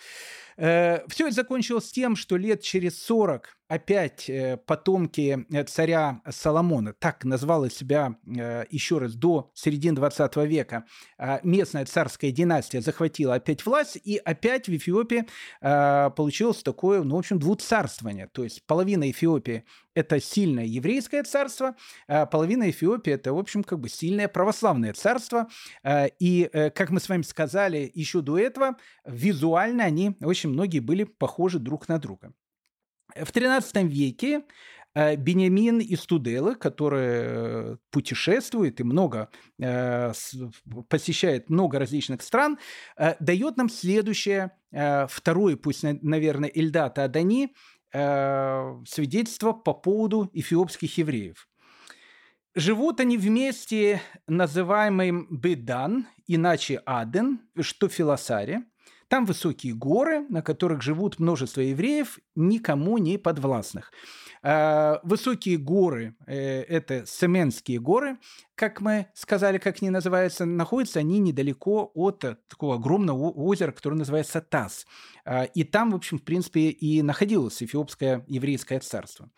Все 0.58 1.02
это 1.28 1.32
закончилось 1.32 1.92
тем, 1.92 2.16
что 2.16 2.38
лет 2.38 2.62
через 2.62 3.02
40 3.04 3.58
опять 3.72 4.30
э, 4.30 4.58
потомки 4.58 5.46
э, 5.50 5.64
царя 5.64 6.22
Соломона, 6.30 6.92
так 6.92 7.24
назвала 7.24 7.70
себя 7.70 8.18
э, 8.28 8.66
еще 8.70 8.98
раз 8.98 9.14
до 9.14 9.50
середины 9.54 9.96
20 9.96 10.36
века, 10.38 10.84
местная 11.44 11.86
царская 11.86 12.32
династия 12.32 12.82
захватила 12.82 13.36
опять 13.36 13.66
власть, 13.66 13.98
и 14.04 14.18
опять 14.18 14.68
в 14.68 14.76
Эфиопии 14.76 15.26
получилось 15.62 16.64
такое, 16.64 17.04
ну, 17.04 17.16
в 17.16 17.20
общем, 17.20 17.40
двуцарствование. 17.40 18.28
То 18.28 18.44
есть 18.44 18.66
половина 18.66 19.10
Эфиопии– 19.10 19.64
это 19.94 20.20
сильное 20.20 20.66
еврейское 20.66 21.24
царство, 21.24 21.76
а 22.08 22.26
половина 22.26 22.70
Эфиопии– 22.70 23.14
это, 23.14 23.34
в 23.34 23.38
общем, 23.38 23.64
как 23.64 23.80
бы 23.80 23.90
сильное 23.90 24.28
православное 24.28 24.94
царство. 24.94 25.48
И, 26.20 26.50
как 26.52 26.90
мы 26.90 27.00
с 27.00 27.08
вами 27.08 27.22
сказали 27.22 27.92
еще 27.94 28.22
до 28.22 28.40
этого, 28.40 28.78
визуально 29.06 29.84
они, 29.84 30.16
очень 30.22 30.41
многие 30.48 30.80
были 30.80 31.04
похожи 31.04 31.60
друг 31.60 31.88
на 31.88 31.98
друга. 31.98 32.34
В 33.16 33.32
XIII 33.32 33.88
веке 33.88 34.44
э, 34.94 35.16
Бениамин 35.16 35.80
из 35.80 36.06
Тудела, 36.06 36.54
который 36.54 37.08
э, 37.08 37.78
путешествует 37.90 38.80
и 38.80 38.84
много 38.84 39.30
э, 39.60 40.14
посещает 40.90 41.50
много 41.50 41.80
различных 41.80 42.22
стран, 42.22 42.58
дает 43.20 43.58
нам 43.58 43.70
следующее, 43.70 44.52
второе, 44.72 45.58
пусть, 45.58 45.84
наверное, 45.84 46.52
Эльдата 46.54 47.04
Адани, 47.04 47.54
свидетельство 47.92 49.52
по 49.52 49.74
поводу 49.74 50.30
эфиопских 50.34 50.98
евреев. 50.98 51.48
Живут 52.56 53.00
они 53.00 53.18
вместе, 53.18 54.02
называемым 54.28 55.28
Бедан, 55.30 56.08
иначе 56.28 56.82
Аден, 56.86 57.42
что 57.62 57.88
Филосаре. 57.88 58.64
Там 59.12 59.26
высокие 59.26 59.74
горы, 59.74 60.26
на 60.30 60.42
которых 60.42 60.82
живут 60.82 61.20
множество 61.20 61.60
евреев, 61.60 62.18
никому 62.34 62.98
не 62.98 63.18
подвластных. 63.18 63.92
А, 64.42 65.02
высокие 65.04 65.58
горы 65.58 66.16
э,– 66.28 66.62
это 66.70 67.06
Семенские 67.06 67.82
горы, 67.82 68.20
как 68.56 68.80
мы 68.80 69.08
сказали, 69.14 69.58
как 69.58 69.82
они 69.82 69.90
называются, 69.90 70.46
находятся 70.46 71.00
они 71.00 71.20
недалеко 71.20 71.92
от 71.94 72.20
такого 72.48 72.76
огромного 72.76 73.30
озера, 73.32 73.74
которое 73.74 73.98
называется 73.98 74.40
Таз. 74.40 74.88
А, 75.26 75.44
и 75.44 75.66
там, 75.66 75.92
в 75.92 75.96
общем, 75.96 76.18
в 76.18 76.24
принципе, 76.24 76.70
и 76.70 77.02
находилось 77.02 77.62
эфиопское 77.62 78.24
еврейское 78.30 78.80
царство. 78.80 79.30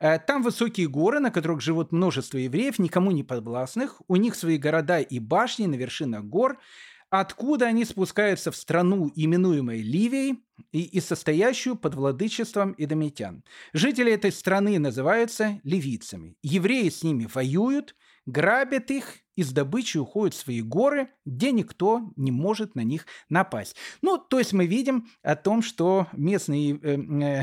А, 0.00 0.18
там 0.18 0.42
высокие 0.42 0.88
горы, 0.88 1.20
на 1.20 1.30
которых 1.30 1.60
живут 1.60 1.92
множество 1.92 2.38
евреев, 2.38 2.78
никому 2.78 3.10
не 3.10 3.22
подвластных. 3.22 4.00
У 4.08 4.16
них 4.16 4.34
свои 4.34 4.56
города 4.56 4.98
и 4.98 5.18
башни 5.18 5.66
на 5.66 5.74
вершинах 5.74 6.24
гор– 6.24 6.58
откуда 7.10 7.66
они 7.66 7.84
спускаются 7.84 8.50
в 8.50 8.56
страну, 8.56 9.12
именуемой 9.14 9.82
Ливией, 9.82 10.42
и, 10.72 10.82
и 10.82 11.00
состоящую 11.00 11.76
под 11.76 11.94
владычеством 11.94 12.74
идомитян. 12.76 13.44
Жители 13.72 14.12
этой 14.12 14.32
страны 14.32 14.78
называются 14.78 15.60
ливийцами. 15.64 16.36
Евреи 16.42 16.88
с 16.88 17.02
ними 17.02 17.28
воюют, 17.32 17.96
грабят 18.26 18.90
их 18.90 19.16
и 19.40 19.42
с 19.42 19.52
добычей 19.52 20.00
уходят 20.00 20.34
в 20.34 20.38
свои 20.38 20.60
горы, 20.60 21.08
где 21.24 21.50
никто 21.50 22.12
не 22.16 22.30
может 22.30 22.74
на 22.74 22.82
них 22.82 23.06
напасть. 23.30 23.74
Ну, 24.02 24.18
то 24.18 24.38
есть 24.38 24.52
мы 24.52 24.66
видим 24.66 25.08
о 25.22 25.34
том, 25.34 25.62
что 25.62 26.08
местные, 26.12 26.78
э, 26.82 26.98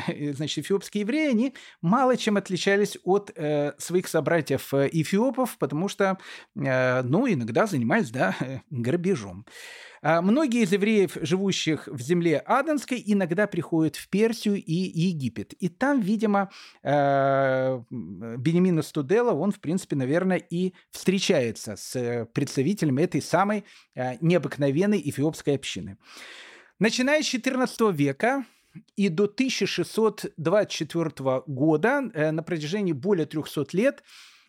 э, 0.08 0.34
значит, 0.34 0.64
эфиопские 0.64 1.02
евреи, 1.02 1.32
они 1.32 1.56
мало 1.82 2.16
чем 2.16 2.38
отличались 2.38 3.00
от 3.04 3.32
э, 3.36 3.74
своих 3.80 4.08
собратьев 4.08 4.72
э, 4.76 4.90
эфиопов, 4.92 5.58
потому 5.58 5.88
что, 5.88 6.20
э, 6.56 7.02
ну, 7.02 7.28
иногда 7.28 7.66
занимались, 7.66 8.12
да, 8.12 8.36
грабежом. 8.70 9.48
А 10.02 10.22
многие 10.22 10.64
из 10.64 10.72
евреев, 10.72 11.18
живущих 11.22 11.88
в 11.88 12.02
земле 12.02 12.40
Аденской, 12.40 13.02
иногда 13.06 13.48
приходят 13.48 13.96
в 13.96 14.10
Персию 14.10 14.56
и 14.56 14.74
Египет. 14.74 15.54
И 15.54 15.70
там, 15.70 16.02
видимо, 16.02 16.50
э, 16.84 17.82
Бенемина 17.90 18.82
Студела, 18.82 19.34
он, 19.34 19.52
в 19.52 19.60
принципе, 19.60 19.96
наверное, 19.96 20.38
и 20.38 20.74
встречается 20.92 21.76
с 21.76 22.28
представителями 22.34 23.04
этой 23.04 23.22
самой 23.22 23.64
э, 23.96 24.18
необыкновенной 24.22 25.02
эфиопской 25.04 25.56
общины. 25.56 25.98
Начиная 26.80 27.24
с 27.24 27.34
XIV 27.34 27.94
века 27.94 28.46
и 28.96 29.10
до 29.10 29.24
1624 29.24 31.44
года, 31.48 32.12
э, 32.14 32.30
на 32.32 32.44
протяжении 32.44 32.94
более 32.94 33.26
300 33.26 33.66
лет, 33.74 34.04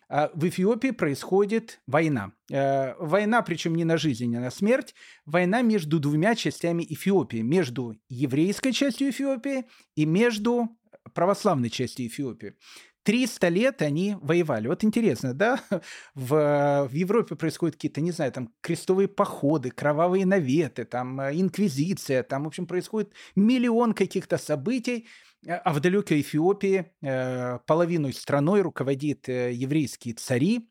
в 0.09 0.47
Эфиопии 0.47 0.91
происходит 0.91 1.79
война. 1.85 2.31
Э, 2.51 2.95
война, 2.99 3.41
причем 3.43 3.75
не 3.75 3.83
на 3.83 3.97
жизнь, 3.97 4.25
не 4.25 4.39
на 4.39 4.49
смерть. 4.49 4.95
Война 5.25 5.61
между 5.61 5.99
двумя 5.99 6.35
частями 6.35 6.83
Эфиопии. 6.89 7.41
Между 7.41 7.95
еврейской 8.09 8.71
частью 8.71 9.11
Эфиопии 9.11 9.65
и 9.95 10.05
между 10.05 10.69
православной 11.13 11.69
частью 11.69 12.07
Эфиопии. 12.07 12.55
300 13.03 13.47
лет 13.47 13.81
они 13.81 14.17
воевали. 14.21 14.67
Вот 14.67 14.83
интересно, 14.83 15.33
да? 15.33 15.61
В, 16.15 16.87
в 16.89 16.93
Европе 16.93 17.35
происходят 17.35 17.75
какие-то, 17.75 18.01
не 18.01 18.11
знаю, 18.11 18.31
там 18.31 18.53
крестовые 18.61 19.07
походы, 19.07 19.71
кровавые 19.71 20.25
наветы, 20.25 20.85
там 20.85 21.19
э, 21.21 21.39
инквизиция, 21.39 22.23
там, 22.23 22.43
в 22.43 22.47
общем, 22.47 22.67
происходит 22.67 23.13
миллион 23.35 23.93
каких-то 23.93 24.37
событий, 24.37 25.07
а 25.47 25.73
в 25.73 25.79
далекой 25.79 26.21
Эфиопии 26.21 26.91
э, 27.01 27.59
половину 27.65 28.11
страной 28.11 28.61
руководит 28.61 29.29
э, 29.29 29.53
еврейские 29.53 30.13
цари, 30.15 30.69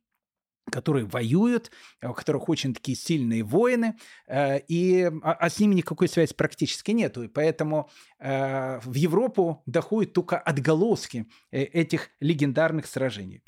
которые 0.71 1.07
воюют, 1.07 1.71
у 2.03 2.13
которых 2.13 2.49
очень 2.49 2.75
такие 2.75 2.97
сильные 2.97 3.43
воины, 3.43 3.97
э, 4.27 4.61
и, 4.69 5.11
а, 5.23 5.33
а 5.33 5.51
с 5.51 5.59
ними 5.59 5.77
никакой 5.77 6.09
связи 6.09 6.35
практически 6.35 6.93
нету. 6.93 7.23
И 7.23 7.29
поэтому 7.29 7.91
э, 8.19 8.81
в 8.81 8.95
Европу 8.95 9.63
доходят 9.67 10.13
только 10.13 10.39
отголоски 10.39 11.27
э, 11.51 11.63
этих 11.63 12.11
легендарных 12.21 12.87
сражений. 12.87 13.43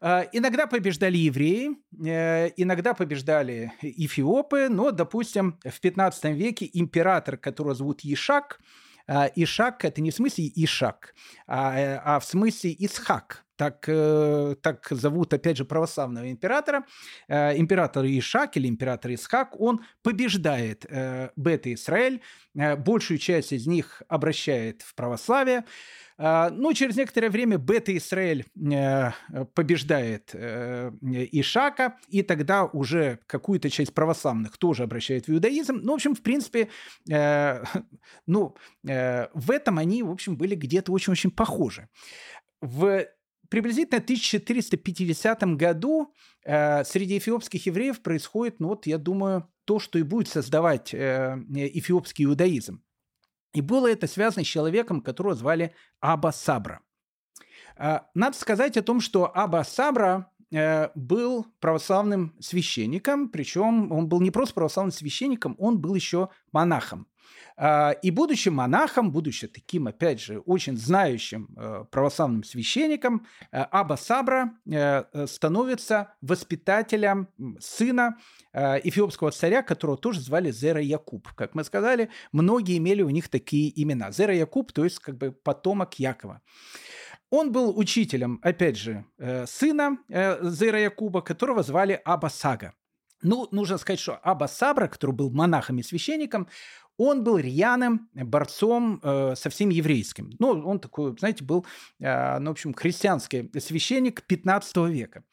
Иногда 0.00 0.68
побеждали 0.68 1.16
евреи, 1.16 1.70
иногда 1.90 2.94
побеждали 2.94 3.72
эфиопы, 3.82 4.68
но, 4.68 4.92
допустим, 4.92 5.58
в 5.64 5.80
15 5.80 6.36
веке 6.36 6.70
император, 6.72 7.36
которого 7.36 7.74
зовут 7.74 8.04
Ишак, 8.04 8.60
Ишак– 9.08 9.84
это 9.86 10.00
не 10.00 10.10
в 10.10 10.14
смысле 10.14 10.50
Ишак, 10.54 11.14
а, 11.46 12.00
а 12.04 12.20
в 12.20 12.24
смысле 12.24 12.74
Исхак– 12.78 13.44
так, 13.58 13.84
э, 13.88 14.54
так 14.62 14.86
зовут, 14.90 15.34
опять 15.34 15.56
же, 15.56 15.64
православного 15.64 16.30
императора, 16.30 16.84
э, 17.26 17.58
император 17.58 18.06
Ишак 18.06 18.56
или 18.56 18.68
император 18.68 19.12
Исхак, 19.12 19.60
он 19.60 19.80
побеждает 20.02 20.86
э, 20.88 21.30
Бета-Израиль, 21.34 22.22
э, 22.54 22.76
большую 22.76 23.18
часть 23.18 23.52
из 23.52 23.66
них 23.66 24.02
обращает 24.08 24.82
в 24.82 24.94
православие, 24.94 25.64
ну, 26.20 26.72
через 26.72 26.96
некоторое 26.96 27.30
время 27.30 27.58
Бета-Израиль 27.58 28.44
э, 28.56 29.12
побеждает 29.54 30.34
Ишака, 30.34 31.96
и 32.08 32.22
тогда 32.22 32.64
уже 32.64 33.20
какую-то 33.28 33.70
часть 33.70 33.94
православных 33.94 34.58
тоже 34.58 34.82
обращает 34.82 35.28
в 35.28 35.32
иудаизм. 35.32 35.78
Ну, 35.80 35.92
в 35.92 35.94
общем, 35.94 36.16
в 36.16 36.22
принципе, 36.22 36.70
ну, 38.26 38.56
в 38.82 39.50
этом 39.50 39.78
они, 39.78 40.02
в 40.02 40.10
общем, 40.10 40.36
были 40.36 40.56
где-то 40.56 40.90
очень-очень 40.90 41.30
похожи. 41.30 41.88
В 42.60 43.06
приблизительно 43.48 43.98
1450 43.98 45.42
году 45.56 46.14
среди 46.44 47.18
эфиопских 47.18 47.66
евреев 47.66 48.00
происходит, 48.02 48.60
ну 48.60 48.68
вот, 48.68 48.86
я 48.86 48.98
думаю, 48.98 49.50
то, 49.64 49.78
что 49.78 49.98
и 49.98 50.02
будет 50.02 50.28
создавать 50.28 50.94
эфиопский 50.94 52.24
иудаизм. 52.24 52.82
И 53.52 53.60
было 53.60 53.90
это 53.90 54.06
связано 54.06 54.44
с 54.44 54.48
человеком, 54.48 55.00
которого 55.00 55.34
звали 55.34 55.74
Аба 56.00 56.32
Сабра. 56.32 56.80
А, 57.76 58.06
надо 58.14 58.36
сказать 58.36 58.76
о 58.76 58.82
том, 58.82 59.00
что 59.00 59.30
Аба 59.34 59.64
Сабра 59.64 60.30
э, 60.52 60.90
был 60.94 61.46
православным 61.60 62.34
священником, 62.40 63.28
причем 63.28 63.90
он 63.92 64.08
был 64.08 64.20
не 64.20 64.30
просто 64.30 64.54
православным 64.54 64.92
священником, 64.92 65.54
он 65.58 65.80
был 65.80 65.94
еще 65.94 66.28
монахом. 66.52 67.06
А, 67.60 67.90
и 67.90 68.12
будучи 68.12 68.50
монахом, 68.50 69.10
будучи 69.10 69.48
таким, 69.48 69.88
опять 69.88 70.20
же, 70.20 70.38
очень 70.40 70.76
знающим 70.76 71.48
э, 71.56 71.84
православным 71.90 72.44
священником, 72.44 73.26
э, 73.50 73.62
Аба 73.72 73.96
Сабра 73.96 74.52
э, 74.64 75.26
становится 75.26 76.14
воспитателем 76.20 77.28
сына 77.58 78.16
эфиопского 78.52 79.30
царя, 79.30 79.62
которого 79.62 79.96
тоже 79.96 80.20
звали 80.20 80.50
Зера 80.50 80.80
Якуб. 80.80 81.28
Как 81.34 81.54
мы 81.54 81.64
сказали, 81.64 82.10
многие 82.32 82.78
имели 82.78 83.02
у 83.02 83.10
них 83.10 83.28
такие 83.28 83.70
имена. 83.80 84.10
Зера 84.10 84.34
Якуб, 84.34 84.72
то 84.72 84.84
есть 84.84 84.98
как 84.98 85.16
бы 85.16 85.32
потомок 85.32 85.98
Якова. 85.98 86.40
Он 87.30 87.52
был 87.52 87.78
учителем, 87.78 88.40
опять 88.42 88.76
же, 88.76 89.04
сына 89.46 89.98
Зера 90.08 90.80
Якуба, 90.80 91.20
которого 91.20 91.62
звали 91.62 92.00
Аба 92.04 92.28
Сага. 92.28 92.72
Ну, 93.22 93.48
нужно 93.50 93.78
сказать, 93.78 94.00
что 94.00 94.18
Аба 94.22 94.46
Сабра, 94.46 94.86
который 94.86 95.12
был 95.12 95.30
монахом 95.30 95.78
и 95.78 95.82
священником, 95.82 96.48
он 96.96 97.22
был 97.22 97.38
рьяным 97.38 98.08
борцом 98.12 99.00
э, 99.02 99.34
со 99.36 99.50
всем 99.50 99.70
еврейским. 99.70 100.32
Ну, 100.38 100.50
он 100.66 100.80
такой, 100.80 101.16
знаете, 101.18 101.44
был, 101.44 101.64
э, 102.00 102.38
ну, 102.38 102.50
в 102.50 102.52
общем, 102.52 102.74
христианский 102.74 103.50
священник 103.60 104.22
15 104.22 104.76
века. 104.88 105.24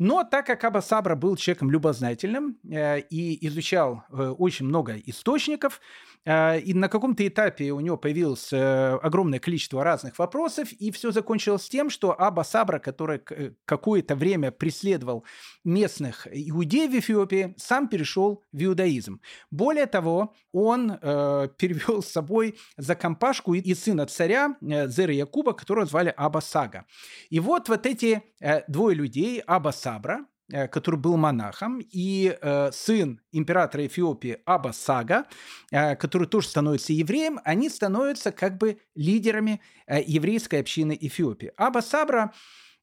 Но 0.00 0.24
так 0.24 0.46
как 0.46 0.64
Аба 0.64 0.80
Сабра 0.80 1.14
был 1.14 1.36
человеком 1.36 1.70
любознательным 1.70 2.56
э, 2.64 3.00
и 3.00 3.46
изучал 3.46 4.02
э, 4.08 4.28
очень 4.38 4.64
много 4.64 4.96
источников, 4.96 5.78
э, 6.24 6.58
и 6.60 6.72
на 6.72 6.88
каком-то 6.88 7.28
этапе 7.28 7.70
у 7.72 7.80
него 7.80 7.98
появилось 7.98 8.50
э, 8.50 8.98
огромное 9.02 9.38
количество 9.38 9.84
разных 9.84 10.18
вопросов, 10.18 10.72
и 10.72 10.90
все 10.90 11.10
закончилось 11.12 11.68
тем, 11.68 11.90
что 11.90 12.18
Аба 12.18 12.44
Сабра, 12.44 12.78
который 12.78 13.20
э, 13.28 13.50
какое-то 13.66 14.16
время 14.16 14.52
преследовал 14.52 15.26
местных 15.64 16.26
иудеев 16.32 16.92
в 16.92 16.98
Эфиопии, 16.98 17.54
сам 17.58 17.86
перешел 17.86 18.42
в 18.52 18.64
иудаизм. 18.64 19.20
Более 19.50 19.84
того, 19.84 20.34
он 20.50 20.92
э, 20.92 21.48
перевел 21.58 22.02
с 22.02 22.08
собой 22.08 22.56
за 22.78 22.94
компашку 22.94 23.52
и, 23.52 23.60
и 23.60 23.74
сына 23.74 24.06
царя 24.06 24.56
Зера 24.62 25.12
Якуба, 25.12 25.52
которого 25.52 25.84
звали 25.84 26.14
Аба 26.16 26.40
Сага. 26.40 26.86
И 27.28 27.38
вот 27.38 27.68
вот 27.68 27.84
эти 27.84 28.22
двое 28.66 28.96
людей, 28.96 29.42
Аба 29.46 29.72
Сага, 29.72 29.89
Сабра, 29.90 30.26
э, 30.52 30.68
который 30.68 31.00
был 31.00 31.16
монахом, 31.16 31.80
и 31.80 32.36
э, 32.40 32.70
сын 32.72 33.20
императора 33.32 33.86
Эфиопии 33.86 34.38
Аба 34.44 34.72
Сага, 34.72 35.24
э, 35.72 35.96
который 35.96 36.28
тоже 36.28 36.48
становится 36.48 36.92
евреем, 36.92 37.40
они 37.44 37.68
становятся 37.68 38.30
как 38.30 38.56
бы 38.56 38.78
лидерами 38.94 39.60
э, 39.86 40.00
еврейской 40.06 40.60
общины 40.60 40.96
Эфиопии. 41.00 41.52
Аба 41.56 41.80
Сабра 41.80 42.32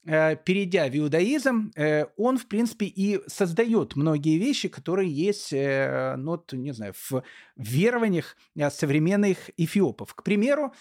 перейдя 0.08 0.88
в 0.88 0.95
иудаизм, 0.95 1.72
э, 1.76 2.05
он, 2.16 2.38
в 2.38 2.47
принципе, 2.47 2.86
и 2.86 3.20
создает 3.28 3.97
многие 3.97 4.38
вещи, 4.38 4.70
которые 4.70 5.12
есть, 5.12 5.51
э, 5.51 6.16
ну, 6.18 6.41
не 6.53 6.72
знаю, 6.72 6.93
в 6.95 7.24
верованиях 7.58 8.38
современных 8.72 9.49
эфиопов. 9.58 10.14
К 10.14 10.24
примеру, 10.24 10.74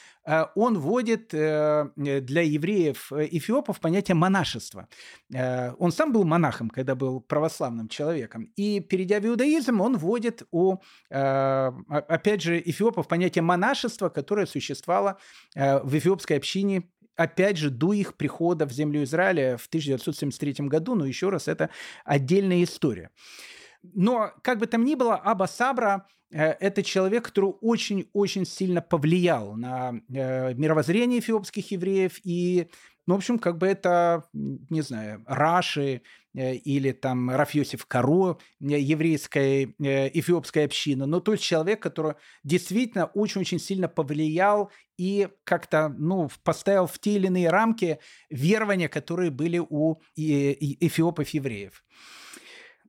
он 0.54 0.78
вводит 0.78 1.28
для 1.30 2.42
евреев 2.42 3.12
эфиопов 3.12 3.80
понятие 3.80 4.14
монашества. 4.14 4.86
Он 5.32 5.90
сам 5.90 6.12
был 6.12 6.24
монахом, 6.24 6.70
когда 6.70 6.94
был 6.94 7.20
православным 7.20 7.88
человеком. 7.88 8.52
И, 8.56 8.80
перейдя 8.80 9.20
в 9.20 9.26
иудаизм, 9.26 9.80
он 9.80 9.96
вводит 9.96 10.42
у, 10.50 10.76
опять 11.08 12.42
же, 12.42 12.60
эфиопов 12.60 13.08
понятие 13.08 13.42
монашества, 13.42 14.08
которое 14.08 14.46
существовало 14.46 15.18
в 15.54 15.96
эфиопской 15.96 16.36
общине 16.36 16.82
опять 17.16 17.56
же, 17.56 17.70
до 17.70 17.92
их 17.92 18.16
прихода 18.16 18.66
в 18.66 18.72
землю 18.72 19.02
Израиля 19.04 19.56
в 19.56 19.66
1973 19.66 20.66
году, 20.68 20.94
но 20.94 21.06
еще 21.06 21.30
раз, 21.30 21.48
это 21.48 21.70
отдельная 22.04 22.62
история. 22.62 23.10
Но, 23.82 24.32
как 24.42 24.58
бы 24.58 24.66
там 24.66 24.84
ни 24.84 24.94
было, 24.94 25.16
Аба 25.16 25.46
Сабра 25.46 26.06
э,– 26.30 26.42
это 26.60 26.82
человек, 26.82 27.26
который 27.26 27.54
очень-очень 27.60 28.44
сильно 28.44 28.82
повлиял 28.82 29.54
на 29.54 30.00
э, 30.08 30.54
мировоззрение 30.54 31.20
эфиопских 31.20 31.70
евреев 31.70 32.20
и 32.24 32.68
ну, 33.06 33.14
в 33.14 33.18
общем, 33.18 33.38
как 33.38 33.58
бы 33.58 33.68
это, 33.68 34.24
не 34.32 34.82
знаю, 34.82 35.22
Раши 35.26 36.02
э, 36.34 36.54
или 36.54 36.90
там 36.90 37.30
Рафьосиф 37.30 37.86
Каро, 37.86 38.38
э, 38.60 38.64
еврейская 38.80 39.74
э, 39.78 40.10
эфиопская 40.18 40.64
община, 40.64 41.06
но 41.06 41.20
тот 41.20 41.38
человек, 41.38 41.80
который 41.80 42.14
действительно 42.42 43.06
очень-очень 43.06 43.60
сильно 43.60 43.86
повлиял 43.88 44.72
и 44.98 45.28
как-то, 45.44 45.88
ну, 45.96 46.28
поставил 46.42 46.86
в 46.86 46.98
те 46.98 47.14
или 47.14 47.28
иные 47.28 47.48
рамки 47.50 48.00
верования, 48.28 48.88
которые 48.88 49.30
были 49.30 49.58
у 49.58 50.00
эфиопов-евреев. 50.16 51.84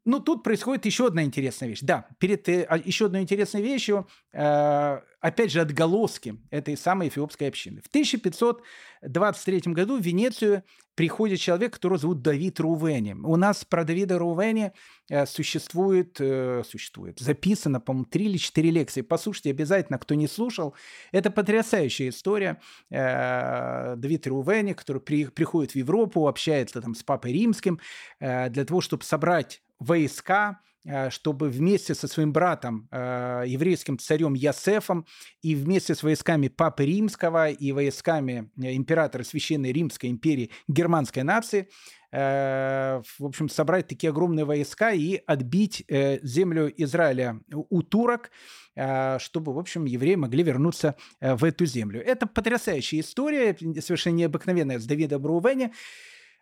Ну, 0.07 0.21
тут 0.21 0.41
происходит 0.41 0.85
еще 0.85 1.07
одна 1.07 1.23
интересная 1.23 1.67
вещь. 1.67 1.81
Да, 1.81 2.07
перед 2.17 2.47
а, 2.47 2.77
еще 2.77 3.07
одной 3.07 3.23
интересной 3.23 3.61
вещью, 3.61 4.07
э, 4.31 5.01
опять 5.19 5.51
же, 5.51 5.59
отголоски 5.59 6.39
этой 6.49 6.77
самой 6.77 7.09
эфиопской 7.09 7.49
общины. 7.49 7.81
В 7.81 7.87
1523 7.87 9.73
году 9.73 9.97
в 9.97 10.01
Венецию 10.01 10.63
приходит 10.95 11.41
человек, 11.41 11.73
которого 11.73 11.99
зовут 11.99 12.21
Давид 12.21 12.57
Рувени. 12.61 13.17
У 13.21 13.35
нас 13.35 13.65
про 13.65 13.83
Давида 13.83 14.17
Рувени 14.17 14.71
э, 15.09 15.25
существует, 15.25 16.15
э, 16.21 16.63
существует, 16.65 17.19
записано, 17.19 17.81
по-моему, 17.81 18.05
три 18.05 18.27
или 18.27 18.37
четыре 18.37 18.71
лекции. 18.71 19.01
Послушайте 19.01 19.49
обязательно, 19.49 19.99
кто 19.99 20.15
не 20.15 20.29
слушал. 20.29 20.73
Это 21.11 21.31
потрясающая 21.31 22.07
история. 22.07 22.61
Э, 22.91 23.95
Давид 23.97 24.25
Рувени, 24.25 24.71
который 24.71 25.01
при, 25.01 25.25
приходит 25.25 25.73
в 25.73 25.75
Европу, 25.75 26.29
общается 26.29 26.81
там 26.81 26.95
с 26.95 27.03
Папой 27.03 27.33
Римским 27.33 27.81
э, 28.21 28.49
для 28.49 28.63
того, 28.63 28.79
чтобы 28.79 29.03
собрать 29.03 29.61
войска, 29.79 30.59
э, 30.85 31.09
чтобы 31.09 31.49
вместе 31.49 31.93
со 31.95 32.07
своим 32.07 32.31
братом, 32.31 32.87
э, 32.91 33.43
еврейским 33.47 33.97
царем 33.99 34.33
Ясефом, 34.33 35.05
и 35.41 35.55
вместе 35.55 35.95
с 35.95 36.03
войсками 36.03 36.47
Папы 36.47 36.85
Римского 36.85 37.49
и 37.49 37.71
войсками 37.71 38.51
э, 38.61 38.75
императора 38.75 39.23
Священной 39.23 39.71
Римской 39.71 40.09
империи 40.09 40.51
германской 40.67 41.23
нации, 41.23 41.69
в 42.09 43.03
общем, 43.19 43.49
собрать 43.49 43.87
такие 43.87 44.11
огромные 44.11 44.45
войска 44.45 44.91
и 44.93 45.21
отбить 45.27 45.83
землю 46.23 46.73
Израиля 46.77 47.41
у 47.51 47.81
турок, 47.81 48.31
чтобы, 48.73 49.53
в 49.53 49.59
общем, 49.59 49.83
евреи 49.83 50.15
могли 50.15 50.41
вернуться 50.41 50.95
в 51.19 51.43
эту 51.43 51.65
землю. 51.65 52.01
Это 52.01 52.25
потрясающая 52.25 53.01
история, 53.01 53.57
совершенно 53.81 54.15
необыкновенная 54.15 54.79
с 54.79 54.85
Давидом 54.85 55.25
Рувене. 55.25 55.73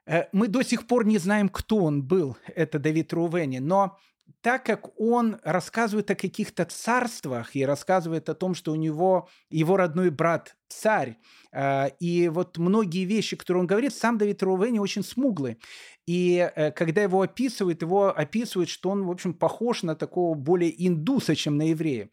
Э, 0.06 0.26
мы 0.32 0.48
до 0.48 0.64
сих 0.64 0.88
пор 0.88 1.06
не 1.06 1.18
знаем, 1.18 1.50
кто 1.50 1.78
он 1.78 2.04
был, 2.04 2.38
это 2.48 2.80
Давид 2.80 3.14
Рувени, 3.14 3.60
но 3.60 3.98
так 4.42 4.66
как 4.66 5.00
он 5.00 5.38
рассказывает 5.44 6.12
о 6.12 6.16
каких-то 6.16 6.66
царствах 6.66 7.56
и 7.56 7.66
рассказывает 7.66 8.30
о 8.30 8.36
том, 8.36 8.54
что 8.54 8.72
у 8.72 8.76
него 8.76 9.28
его 9.50 9.78
родной 9.78 10.10
брат 10.10 10.56
царь, 10.68 11.18
э, 11.52 11.90
и 12.00 12.30
вот 12.30 12.58
многие 12.58 13.06
вещи, 13.06 13.36
которые 13.36 13.62
он 13.62 13.68
говорит, 13.68 13.94
сам 13.94 14.18
Давид 14.18 14.44
Рувени 14.44 14.80
очень 14.80 15.04
смуглый. 15.04 15.58
И 16.06 16.52
э, 16.56 16.72
когда 16.72 17.02
его 17.02 17.22
описывают, 17.22 17.82
его 17.82 18.16
описывают, 18.16 18.70
что 18.70 18.90
он, 18.92 19.06
в 19.06 19.12
общем, 19.12 19.34
похож 19.34 19.84
на 19.84 19.96
такого 19.96 20.36
более 20.36 20.74
индуса, 20.86 21.36
чем 21.36 21.58
на 21.58 21.70
еврея. 21.70 22.10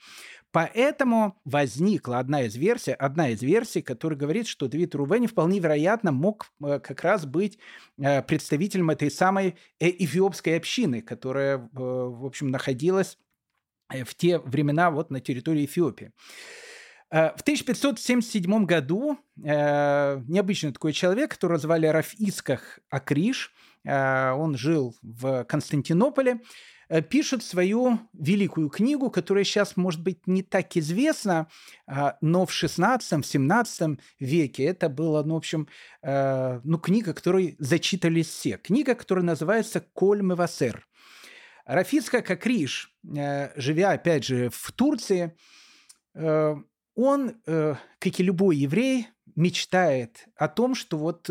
Поэтому 0.53 1.41
возникла 1.47 2.19
одна 2.19 2.43
из 2.43 2.57
версий, 2.57 2.93
одна 2.93 3.31
из 3.31 3.43
версий, 3.43 3.81
которая 3.81 4.19
говорит, 4.19 4.47
что 4.47 4.69
Давид 4.69 4.95
Рувени 4.95 5.27
вполне 5.27 5.59
вероятно 5.59 6.13
мог 6.13 6.53
э, 6.63 6.79
как 6.79 7.03
раз 7.03 7.25
быть 7.25 7.59
э, 7.99 8.23
представителем 8.23 8.91
этой 8.91 9.11
самой 9.11 9.57
э, 9.81 9.89
эфиопской 9.89 10.59
общины, 10.59 11.01
которая, 11.01 11.71
в 11.73 12.27
общем, 12.27 12.51
находилась 12.51 13.19
в 13.89 14.15
те 14.15 14.39
времена 14.39 14.91
вот 14.91 15.11
на 15.11 15.21
территории 15.21 15.65
Эфиопии. 15.65 16.13
В 17.11 17.43
1577 17.43 18.65
году 18.65 19.19
необычный 19.37 20.73
такой 20.73 20.95
человек, 20.95 21.33
которого 21.33 21.59
звали 21.59 21.87
Рафисках 21.87 22.79
Акриш, 22.89 23.53
он 23.85 24.57
жил 24.57 24.97
в 25.03 25.45
Константинополе, 25.45 26.41
пишет 27.09 27.43
свою 27.43 28.01
великую 28.13 28.69
книгу, 28.69 29.11
которая 29.11 29.45
сейчас, 29.45 29.77
может 29.77 30.03
быть, 30.03 30.27
не 30.27 30.43
так 30.43 30.77
известна, 30.77 31.49
а, 31.87 32.17
но 32.21 32.47
в 32.47 32.51
16-17 32.51 33.99
веке 34.19 34.65
это 34.65 34.89
было, 34.89 35.23
ну, 35.23 35.35
в 35.35 35.39
общем, 35.39 35.69
э, 36.03 36.61
ну, 36.65 36.79
книга, 36.79 37.15
которую 37.15 37.57
зачитались 37.59 38.29
все. 38.29 38.59
Книга, 38.59 38.95
которая 38.95 39.25
называется 39.25 39.81
«Кольмы 39.81 40.35
Васер». 40.35 40.87
Рафиска 41.65 42.23
Какриш, 42.23 42.93
э, 43.17 43.59
живя, 43.61 43.93
опять 43.93 44.25
же, 44.25 44.51
в 44.51 44.73
Турции, 44.73 45.37
он, 46.95 47.37
как 47.47 48.21
и 48.21 48.23
любой 48.23 48.57
еврей, 48.59 49.09
мечтает 49.35 50.27
о 50.37 50.47
том, 50.47 50.75
что 50.75 50.99
вот 50.99 51.31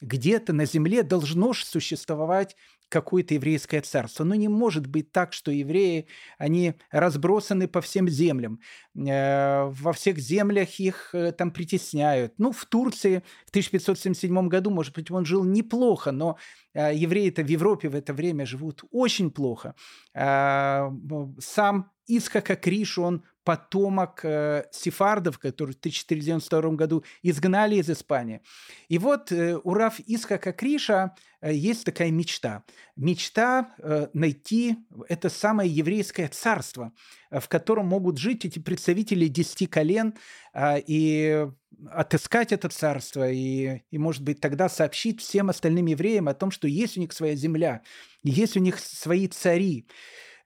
где-то 0.00 0.52
на 0.52 0.64
земле 0.64 1.04
должно 1.04 1.54
существовать 1.54 2.56
какое-то 2.88 3.34
еврейское 3.34 3.80
царство. 3.80 4.24
Но 4.24 4.34
не 4.34 4.48
может 4.48 4.86
быть 4.86 5.12
так, 5.12 5.32
что 5.32 5.50
евреи, 5.50 6.06
они 6.38 6.74
разбросаны 6.90 7.68
по 7.68 7.80
всем 7.80 8.08
землям. 8.08 8.60
Э, 8.96 9.66
во 9.66 9.92
всех 9.92 10.18
землях 10.18 10.80
их 10.80 11.10
э, 11.12 11.32
там 11.32 11.50
притесняют. 11.50 12.34
Ну, 12.38 12.52
в 12.52 12.64
Турции 12.66 13.22
в 13.46 13.50
1577 13.50 14.48
году, 14.48 14.70
может 14.70 14.94
быть, 14.94 15.10
он 15.10 15.24
жил 15.24 15.44
неплохо, 15.44 16.12
но 16.12 16.36
э, 16.74 16.94
евреи-то 16.94 17.42
в 17.42 17.48
Европе 17.48 17.88
в 17.88 17.94
это 17.94 18.12
время 18.12 18.46
живут 18.46 18.84
очень 18.90 19.30
плохо. 19.30 19.74
Сам 20.14 21.90
Исхака 22.06 22.56
Криш, 22.56 22.98
он 22.98 23.22
потомок 23.48 24.20
э, 24.24 24.64
сефардов, 24.72 25.38
которые 25.38 25.74
в 25.74 25.78
1492 25.78 26.70
году 26.72 27.02
изгнали 27.22 27.76
из 27.76 27.88
Испании. 27.88 28.42
И 28.88 28.98
вот 28.98 29.32
э, 29.32 29.58
у 29.64 29.72
Раф 29.72 30.00
Исхака 30.06 30.52
Криша 30.52 31.14
э, 31.40 31.54
есть 31.54 31.86
такая 31.86 32.10
мечта. 32.10 32.62
Мечта 32.94 33.74
э, 33.78 34.08
найти 34.12 34.76
это 35.08 35.30
самое 35.30 35.70
еврейское 35.70 36.28
царство, 36.28 36.92
э, 37.30 37.40
в 37.40 37.48
котором 37.48 37.86
могут 37.86 38.18
жить 38.18 38.44
эти 38.44 38.58
представители 38.58 39.28
десяти 39.28 39.66
колен 39.66 40.12
э, 40.52 40.82
и 40.86 41.48
отыскать 41.90 42.52
это 42.52 42.68
царство 42.68 43.30
и, 43.30 43.80
и, 43.90 43.96
может 43.96 44.22
быть, 44.22 44.40
тогда 44.40 44.68
сообщить 44.68 45.22
всем 45.22 45.48
остальным 45.48 45.86
евреям 45.86 46.28
о 46.28 46.34
том, 46.34 46.50
что 46.50 46.68
есть 46.68 46.98
у 46.98 47.00
них 47.00 47.14
своя 47.14 47.34
земля, 47.34 47.80
есть 48.22 48.58
у 48.58 48.60
них 48.60 48.78
свои 48.78 49.26
цари. 49.26 49.86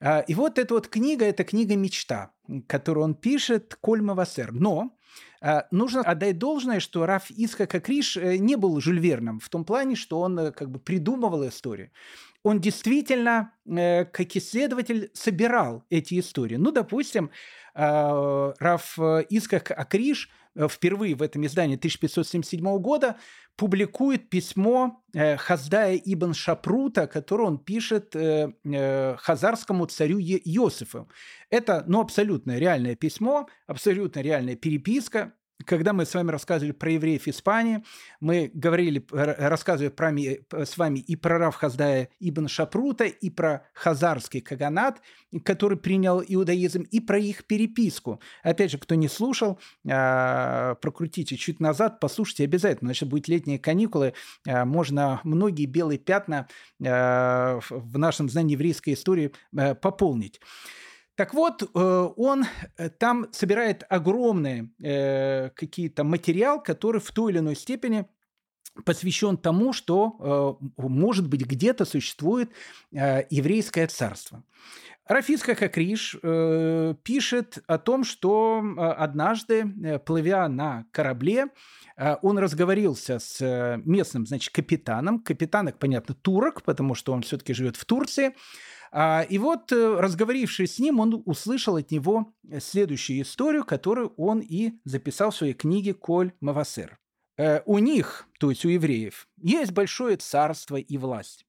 А, 0.02 0.20
и 0.20 0.34
вот 0.34 0.58
эта 0.58 0.74
вот 0.74 0.88
книга, 0.88 1.24
это 1.24 1.44
книга 1.44 1.76
«Мечта», 1.76 2.32
которую 2.66 3.04
он 3.04 3.14
пишет 3.14 3.76
Кольма 3.80 4.14
Вассер. 4.14 4.52
Но 4.52 4.96
а, 5.40 5.66
нужно 5.70 6.00
отдать 6.00 6.38
должное, 6.38 6.80
что 6.80 7.06
Раф 7.06 7.30
Исхака 7.30 7.80
Криш 7.80 8.16
э, 8.16 8.36
не 8.36 8.56
был 8.56 8.80
Жюль 8.80 8.98
Верном 8.98 9.38
в 9.38 9.48
том 9.48 9.64
плане, 9.64 9.94
что 9.94 10.18
он 10.20 10.38
э, 10.38 10.50
как 10.50 10.70
бы 10.70 10.80
придумывал 10.80 11.46
историю. 11.46 11.92
Он 12.42 12.60
действительно, 12.60 13.52
э, 13.64 14.04
как 14.06 14.34
исследователь, 14.34 15.10
собирал 15.14 15.84
эти 15.88 16.18
истории. 16.18 16.56
Ну, 16.56 16.72
допустим, 16.72 17.30
а, 17.74 18.54
Раф 18.58 18.98
Исхак 18.98 19.70
Акриш 19.70 20.30
впервые 20.68 21.14
в 21.14 21.22
этом 21.22 21.46
издании 21.46 21.76
1577 21.76 22.78
года 22.78 23.16
публикует 23.56 24.30
письмо 24.30 25.02
э, 25.14 25.36
Хаздая 25.36 25.96
Ибн 25.96 26.32
Шапрута, 26.34 27.06
которое 27.06 27.44
он 27.44 27.58
пишет 27.58 28.16
э, 28.16 28.52
э, 28.64 29.16
хазарскому 29.16 29.86
царю 29.86 30.18
Йосифу. 30.18 31.08
Это 31.50 31.84
ну, 31.86 32.00
абсолютно 32.00 32.58
реальное 32.58 32.94
письмо, 32.94 33.48
абсолютно 33.66 34.20
реальная 34.20 34.56
переписка, 34.56 35.34
когда 35.64 35.92
мы 35.92 36.04
с 36.04 36.14
вами 36.14 36.30
рассказывали 36.30 36.72
про 36.72 36.90
евреев 36.92 37.28
Испании, 37.28 37.84
мы 38.20 38.50
говорили, 38.52 39.04
рассказывали 39.10 39.90
про, 39.90 40.12
с 40.64 40.76
вами 40.76 40.98
и 40.98 41.16
про 41.16 41.38
Рав 41.38 41.54
Хаздая 41.54 42.08
Ибн 42.20 42.48
Шапрута, 42.48 43.04
и 43.04 43.30
про 43.30 43.66
Хазарский 43.74 44.40
Каганат, 44.40 45.00
который 45.44 45.78
принял 45.78 46.22
иудаизм, 46.26 46.82
и 46.82 47.00
про 47.00 47.18
их 47.18 47.44
переписку. 47.44 48.20
Опять 48.42 48.72
же, 48.72 48.78
кто 48.78 48.94
не 48.94 49.08
слушал, 49.08 49.58
а, 49.88 50.74
прокрутите 50.76 51.36
чуть 51.36 51.60
назад, 51.60 52.00
послушайте 52.00 52.44
обязательно. 52.44 52.88
Значит, 52.88 53.08
будет 53.08 53.28
летние 53.28 53.58
каникулы, 53.58 54.14
а, 54.46 54.64
можно 54.64 55.20
многие 55.24 55.66
белые 55.66 55.98
пятна 55.98 56.48
а, 56.84 57.60
в 57.70 57.98
нашем 57.98 58.28
знании 58.28 58.52
еврейской 58.52 58.94
истории 58.94 59.32
пополнить. 59.80 60.40
Так 61.14 61.34
вот, 61.34 61.62
э, 61.62 62.08
он 62.16 62.46
э, 62.76 62.88
там 62.88 63.28
собирает 63.32 63.84
огромный 63.88 64.72
э, 64.82 65.50
какие-то 65.50 66.04
материал, 66.04 66.62
который 66.62 67.00
в 67.00 67.10
той 67.10 67.32
или 67.32 67.38
иной 67.38 67.54
степени 67.54 68.06
посвящен 68.86 69.36
тому, 69.36 69.74
что, 69.74 70.58
может 70.78 71.28
быть, 71.28 71.42
где-то 71.42 71.84
существует 71.84 72.50
еврейское 72.90 73.86
царство. 73.86 74.44
Рафиска 75.06 75.54
Хакриш 75.54 76.16
пишет 77.02 77.58
о 77.66 77.76
том, 77.76 78.02
что 78.02 78.64
однажды, 78.96 79.98
плывя 80.06 80.48
на 80.48 80.86
корабле, 80.90 81.48
он 82.22 82.38
разговорился 82.38 83.18
с 83.18 83.78
местным, 83.84 84.26
значит, 84.26 84.54
капитаном. 84.54 85.18
Капитан, 85.18 85.70
понятно, 85.78 86.14
турок, 86.14 86.62
потому 86.62 86.94
что 86.94 87.12
он 87.12 87.20
все-таки 87.20 87.52
живет 87.52 87.76
в 87.76 87.84
Турции. 87.84 88.34
А, 88.94 89.22
и 89.22 89.38
вот, 89.38 89.72
э, 89.72 90.00
разговорившись 90.00 90.74
с 90.74 90.78
ним, 90.78 91.00
он 91.00 91.22
услышал 91.24 91.76
от 91.76 91.90
него 91.90 92.34
следующую 92.60 93.22
историю, 93.22 93.64
которую 93.64 94.12
он 94.18 94.40
и 94.40 94.72
записал 94.84 95.30
в 95.30 95.36
своей 95.36 95.54
книге 95.54 95.94
«Коль 95.94 96.32
Мавасер». 96.40 96.98
Э, 97.38 97.62
у 97.64 97.78
них, 97.78 98.28
то 98.38 98.50
есть 98.50 98.66
у 98.66 98.68
евреев, 98.68 99.26
есть 99.38 99.72
большое 99.72 100.18
царство 100.18 100.76
и 100.76 100.98
власть. 100.98 101.46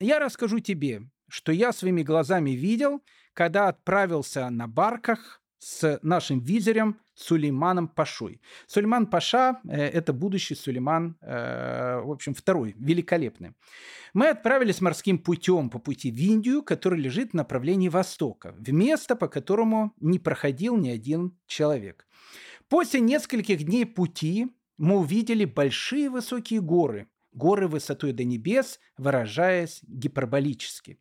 Я 0.00 0.20
расскажу 0.20 0.60
тебе, 0.60 1.02
что 1.28 1.50
я 1.50 1.72
своими 1.72 2.02
глазами 2.02 2.52
видел, 2.52 3.02
когда 3.32 3.68
отправился 3.68 4.48
на 4.50 4.68
барках 4.68 5.42
с 5.58 5.98
нашим 6.02 6.40
визирем 6.40 6.98
Сулейманом 7.14 7.88
Пашой. 7.88 8.40
Сулейман 8.66 9.06
Паша 9.06 9.60
э,– 9.68 9.76
это 9.92 10.12
будущий 10.12 10.54
Сулейман, 10.54 11.16
э, 11.20 12.00
в 12.04 12.10
общем, 12.10 12.34
второй, 12.34 12.74
великолепный. 12.78 13.52
Мы 14.14 14.28
отправились 14.28 14.80
морским 14.80 15.18
путем 15.18 15.70
по 15.70 15.78
пути 15.78 16.10
в 16.10 16.16
Индию, 16.16 16.62
который 16.62 17.00
лежит 17.00 17.30
в 17.30 17.34
направлении 17.34 17.88
востока, 17.88 18.54
в 18.58 18.72
место, 18.72 19.16
по 19.16 19.28
которому 19.28 19.92
не 20.00 20.18
проходил 20.18 20.76
ни 20.76 20.90
один 20.90 21.36
человек. 21.46 22.06
После 22.68 23.00
нескольких 23.00 23.64
дней 23.64 23.86
пути 23.86 24.48
мы 24.76 24.98
увидели 24.98 25.44
большие 25.44 26.10
высокие 26.10 26.60
горы, 26.60 27.08
горы 27.32 27.68
высотой 27.68 28.12
до 28.12 28.24
небес, 28.24 28.80
выражаясь 28.96 29.80
гиперболически. 29.82 30.98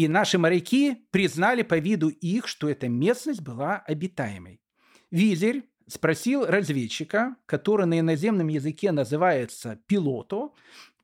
И 0.00 0.08
наши 0.08 0.38
моряки 0.38 0.96
признали 1.10 1.60
по 1.60 1.78
виду 1.78 2.08
их, 2.08 2.46
что 2.46 2.70
эта 2.70 2.88
местность 2.88 3.42
была 3.42 3.84
обитаемой. 3.86 4.62
Визирь 5.10 5.68
спросил 5.88 6.46
разведчика, 6.46 7.36
который 7.44 7.84
на 7.84 8.00
иноземном 8.00 8.48
языке 8.48 8.92
называется 8.92 9.78
пилото, 9.86 10.52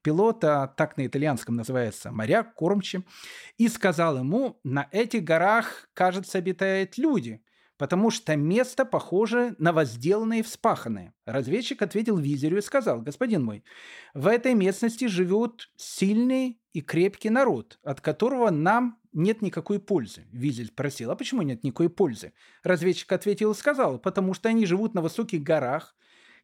пилота, 0.00 0.72
так 0.78 0.96
на 0.96 1.06
итальянском 1.06 1.56
называется 1.56 2.10
моряк, 2.10 2.54
кормчий, 2.54 3.04
и 3.58 3.68
сказал 3.68 4.16
ему, 4.16 4.58
на 4.64 4.88
этих 4.90 5.24
горах, 5.24 5.90
кажется, 5.92 6.38
обитают 6.38 6.96
люди– 6.96 7.42
потому 7.78 8.10
что 8.10 8.36
место 8.36 8.84
похоже 8.84 9.54
на 9.58 9.72
возделанное 9.72 10.38
и 10.38 10.42
вспаханное. 10.42 11.14
Разведчик 11.24 11.82
ответил 11.82 12.16
визирю 12.16 12.58
и 12.58 12.62
сказал, 12.62 13.02
господин 13.02 13.44
мой, 13.44 13.64
в 14.14 14.26
этой 14.26 14.54
местности 14.54 15.06
живет 15.06 15.68
сильный 15.76 16.60
и 16.72 16.80
крепкий 16.80 17.30
народ, 17.30 17.78
от 17.82 18.00
которого 18.00 18.50
нам 18.50 18.98
нет 19.12 19.42
никакой 19.42 19.78
пользы. 19.78 20.26
Визель 20.30 20.66
спросил, 20.66 21.10
а 21.10 21.16
почему 21.16 21.42
нет 21.42 21.64
никакой 21.64 21.88
пользы? 21.88 22.32
Разведчик 22.62 23.10
ответил 23.12 23.52
и 23.52 23.54
сказал, 23.54 23.98
потому 23.98 24.34
что 24.34 24.48
они 24.48 24.66
живут 24.66 24.94
на 24.94 25.00
высоких 25.00 25.42
горах, 25.42 25.96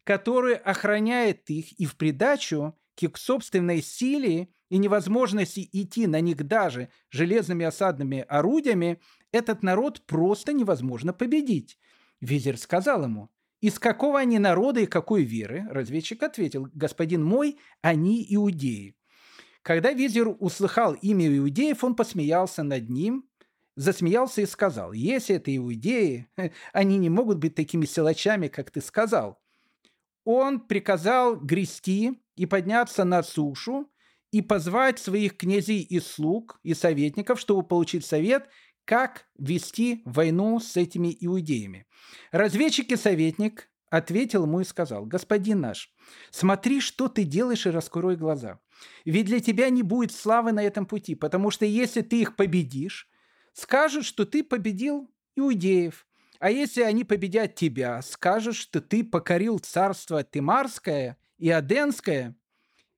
которые 0.03 0.57
охраняют 0.57 1.49
их 1.49 1.79
и 1.79 1.85
в 1.85 1.95
придачу 1.95 2.77
к 2.95 3.03
их 3.03 3.17
собственной 3.17 3.81
силе 3.81 4.49
и 4.69 4.77
невозможности 4.77 5.67
идти 5.71 6.07
на 6.07 6.19
них 6.19 6.37
даже 6.47 6.89
железными 7.09 7.65
осадными 7.65 8.25
орудиями, 8.27 8.99
этот 9.33 9.63
народ 9.63 10.05
просто 10.05 10.53
невозможно 10.53 11.11
победить. 11.11 11.77
Визирь 12.21 12.55
сказал 12.55 13.03
ему, 13.03 13.29
из 13.59 13.79
какого 13.79 14.19
они 14.19 14.39
народа 14.39 14.81
и 14.81 14.85
какой 14.85 15.23
веры? 15.23 15.65
Разведчик 15.69 16.21
ответил, 16.23 16.69
господин 16.73 17.23
мой, 17.23 17.57
они 17.81 18.25
иудеи. 18.29 18.95
Когда 19.61 19.93
визир 19.93 20.35
услыхал 20.39 20.93
имя 20.93 21.37
иудеев, 21.37 21.83
он 21.83 21.95
посмеялся 21.95 22.63
над 22.63 22.89
ним, 22.89 23.25
засмеялся 23.75 24.41
и 24.41 24.45
сказал, 24.45 24.91
если 24.91 25.37
это 25.37 25.55
иудеи, 25.55 26.27
они 26.73 26.97
не 26.97 27.09
могут 27.09 27.37
быть 27.37 27.55
такими 27.55 27.85
силачами, 27.85 28.49
как 28.49 28.69
ты 28.69 28.81
сказал. 28.81 29.39
Он 30.25 30.59
приказал 30.59 31.37
грести 31.37 32.21
и 32.35 32.45
подняться 32.45 33.03
на 33.03 33.23
сушу 33.23 33.89
и 34.31 34.41
позвать 34.41 34.99
своих 34.99 35.37
князей 35.37 35.81
и 35.81 35.99
слуг 35.99 36.59
и 36.63 36.73
советников, 36.73 37.39
чтобы 37.39 37.63
получить 37.63 38.05
совет, 38.05 38.49
как 38.85 39.25
вести 39.37 40.01
войну 40.05 40.59
с 40.59 40.75
этими 40.77 41.15
иудеями. 41.19 41.85
Разведчик 42.31 42.91
и 42.91 42.95
советник 42.95 43.69
ответил 43.89 44.43
ему 44.43 44.61
и 44.61 44.65
сказал, 44.65 45.05
«Господин 45.05 45.61
наш, 45.61 45.93
смотри, 46.31 46.81
что 46.81 47.07
ты 47.07 47.23
делаешь, 47.23 47.65
и 47.65 47.69
раскрой 47.69 48.15
глаза. 48.15 48.59
Ведь 49.05 49.27
для 49.27 49.39
тебя 49.39 49.69
не 49.69 49.83
будет 49.83 50.11
славы 50.11 50.51
на 50.51 50.63
этом 50.63 50.85
пути, 50.85 51.15
потому 51.15 51.51
что 51.51 51.65
если 51.65 52.01
ты 52.01 52.21
их 52.21 52.35
победишь, 52.35 53.07
скажут, 53.53 54.05
что 54.05 54.25
ты 54.25 54.43
победил 54.43 55.11
иудеев. 55.35 56.07
А 56.39 56.51
если 56.51 56.81
они 56.81 57.03
победят 57.03 57.55
тебя, 57.55 58.01
скажут, 58.01 58.55
что 58.55 58.81
ты 58.81 59.03
покорил 59.03 59.59
царство 59.59 60.23
Тимарское 60.23 61.17
и 61.37 61.49
Аденское 61.49 62.35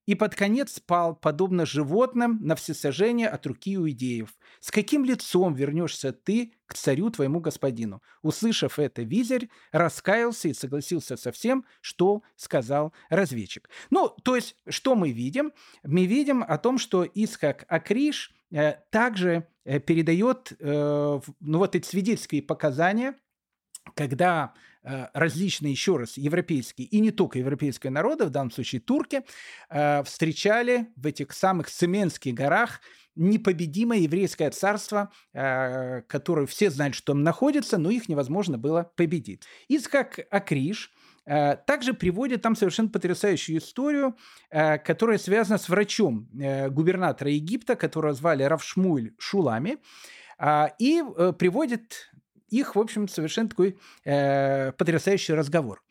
и 0.05 0.15
под 0.15 0.35
конец 0.35 0.73
спал, 0.73 1.15
подобно 1.15 1.65
животным, 1.65 2.39
на 2.41 2.55
всесожжение 2.55 3.27
от 3.27 3.45
руки 3.45 3.75
иудеев. 3.75 4.35
С 4.59 4.71
каким 4.71 5.03
лицом 5.03 5.53
вернешься 5.55 6.11
ты 6.11 6.53
к 6.67 6.73
царю 6.73 7.09
твоему 7.09 7.39
господину? 7.39 8.01
Услышав 8.21 8.79
это, 8.79 9.01
визирь 9.01 9.49
раскаялся 9.71 10.47
и 10.47 10.53
согласился 10.53 11.17
со 11.17 11.31
всем, 11.31 11.65
что 11.81 12.23
сказал 12.35 12.93
разведчик. 13.09 13.69
Ну, 13.89 14.09
то 14.09 14.35
есть, 14.35 14.55
что 14.67 14.95
мы 14.95 15.11
видим? 15.11 15.51
Мы 15.83 16.05
видим 16.05 16.43
о 16.43 16.57
том, 16.57 16.77
что 16.77 17.03
Искак 17.03 17.65
Акриш 17.67 18.33
э, 18.51 18.73
также 18.91 19.47
э, 19.63 19.79
передает 19.79 20.53
э, 20.59 21.19
ну, 21.39 21.57
вот 21.57 21.75
эти 21.75 21.87
свидетельские 21.87 22.43
показания, 22.43 23.15
когда 23.93 24.53
различные, 25.13 25.71
еще 25.71 25.97
раз, 25.97 26.17
европейские 26.17 26.87
и 26.87 26.99
не 26.99 27.11
только 27.11 27.39
европейские 27.39 27.91
народы, 27.91 28.25
в 28.25 28.29
данном 28.29 28.51
случае 28.51 28.81
турки, 28.81 29.21
э, 29.69 30.03
встречали 30.03 30.87
в 30.95 31.07
этих 31.07 31.33
самых 31.33 31.69
Семенских 31.69 32.35
горах 32.35 32.81
непобедимое 33.15 33.99
еврейское 33.99 34.51
царство, 34.51 35.11
э, 35.33 36.01
которое 36.03 36.45
все 36.45 36.69
знали, 36.69 36.91
что 36.91 37.13
там 37.13 37.23
находится, 37.23 37.77
но 37.77 37.89
их 37.89 38.09
невозможно 38.09 38.57
было 38.57 38.91
победить. 38.95 39.43
Искак 39.67 40.19
Акриш 40.29 40.91
также 41.25 41.95
приводит 41.95 42.43
там 42.43 42.55
совершенно 42.55 42.89
потрясающую 42.89 43.57
историю, 43.57 44.15
которая 44.51 45.17
связана 45.17 45.57
с 45.57 45.67
врачом 45.69 46.29
губернатора 46.69 47.31
Египта, 47.31 47.75
которого 47.75 48.13
звали 48.13 48.43
Равшмуэль 48.43 49.15
Шулами, 49.17 49.79
и 50.77 51.03
приводит 51.39 52.11
их, 52.55 52.75
в 52.75 52.79
общем, 52.79 53.07
совершенно 53.07 53.49
такой 53.49 53.77
э, 54.03 54.71
потрясающий 54.73 55.33
разговор. 55.33 55.81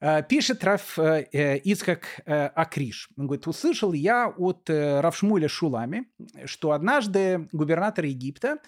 Э, 0.00 0.22
пишет 0.22 0.64
Раф 0.64 0.98
э, 0.98 1.26
э 1.32 1.58
Ицхак 1.58 2.22
э, 2.24 2.46
Акриш. 2.46 3.10
Он 3.16 3.26
говорит, 3.26 3.46
услышал 3.46 3.92
я 3.92 4.28
от 4.28 4.70
э, 4.70 5.00
Равшмуля 5.00 5.48
Шулами, 5.48 6.06
что 6.46 6.72
однажды 6.72 7.48
губернатор 7.52 8.06
Египта 8.06 8.58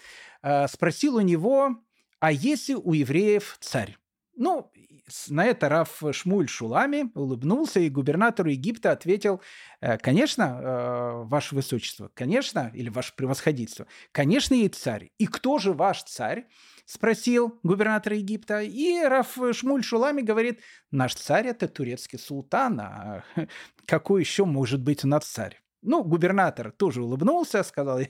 э, 0.42 0.68
спросил 0.68 1.16
у 1.16 1.20
него, 1.20 1.76
а 2.20 2.32
если 2.32 2.74
у 2.74 2.92
евреев 2.92 3.56
царь? 3.60 3.96
Ну, 4.36 4.70
на 5.28 5.44
это 5.44 5.68
Раф 5.68 6.02
Шмуль 6.12 6.48
Шулами 6.48 7.10
улыбнулся, 7.14 7.80
и 7.80 7.90
губернатору 7.90 8.50
Египта 8.50 8.92
ответил, 8.92 9.40
«Э, 9.80 9.96
конечно, 9.96 11.24
ваше 11.24 11.54
высочество, 11.54 12.10
конечно, 12.14 12.70
или 12.74 12.90
ваше 12.90 13.14
превосходительство, 13.16 13.86
конечно, 14.12 14.54
и 14.54 14.68
царь. 14.68 15.10
И 15.18 15.26
кто 15.26 15.58
же 15.58 15.72
ваш 15.72 16.04
царь? 16.04 16.46
Спросил 16.84 17.58
губернатор 17.62 18.14
Египта. 18.14 18.62
И 18.62 19.02
Раф 19.02 19.38
Шмуль 19.52 19.82
Шулами 19.82 20.22
говорит, 20.22 20.60
наш 20.90 21.14
царь 21.14 21.48
это 21.48 21.68
турецкий 21.68 22.18
султан, 22.18 22.80
а 22.80 23.24
какой 23.86 24.20
еще 24.22 24.44
может 24.44 24.82
быть 24.82 25.04
у 25.04 25.08
нас 25.08 25.24
царь? 25.24 25.60
Ну, 25.82 26.04
губернатор 26.04 26.70
тоже 26.70 27.02
улыбнулся, 27.02 27.62
сказал, 27.64 28.00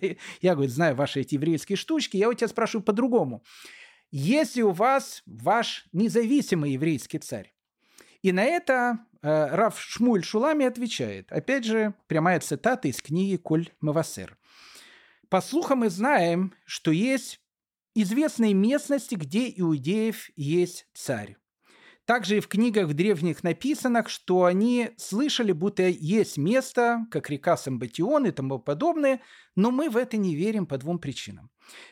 я, 0.40 0.54
говорит, 0.54 0.72
знаю 0.72 0.94
ваши 0.94 1.20
эти 1.20 1.34
еврейские 1.34 1.76
штучки, 1.76 2.16
я 2.16 2.28
у 2.28 2.34
тебя 2.34 2.48
спрашиваю 2.48 2.84
по-другому. 2.84 3.42
Если 4.10 4.60
у 4.60 4.72
вас 4.72 5.22
ваш 5.24 5.86
независимый 5.92 6.72
еврейский 6.72 7.18
царь? 7.18 7.54
И 8.20 8.30
на 8.30 8.44
это 8.44 8.98
э, 9.22 9.46
Раф 9.56 9.80
Шмуль 9.80 10.22
Шулами 10.22 10.66
отвечает. 10.66 11.32
Опять 11.32 11.64
же, 11.64 11.94
прямая 12.08 12.38
цитата 12.40 12.88
из 12.88 13.00
книги 13.00 13.36
«Коль 13.36 13.70
Мавасер». 13.80 14.36
По 15.30 15.40
слухам 15.40 15.78
мы 15.78 15.88
знаем, 15.88 16.52
что 16.66 16.90
есть 16.90 17.41
известной 17.94 18.52
местности, 18.52 19.14
где 19.14 19.52
иудеев 19.54 20.30
есть 20.36 20.86
царь. 20.94 21.36
Также 22.04 22.38
и 22.38 22.40
в 22.40 22.48
книгах 22.48 22.88
в 22.88 22.94
древних 22.94 23.44
написано, 23.44 24.04
что 24.08 24.44
они 24.44 24.90
слышали, 24.96 25.52
будто 25.52 25.84
есть 25.84 26.36
место, 26.36 27.06
как 27.12 27.30
река 27.30 27.56
Самбатион 27.56 28.26
и 28.26 28.32
тому 28.32 28.58
подобное, 28.58 29.20
но 29.54 29.70
мы 29.70 29.88
в 29.88 29.96
это 29.96 30.16
не 30.16 30.34
верим 30.34 30.66
по 30.66 30.78
двум 30.78 30.98
причинам. 30.98 31.50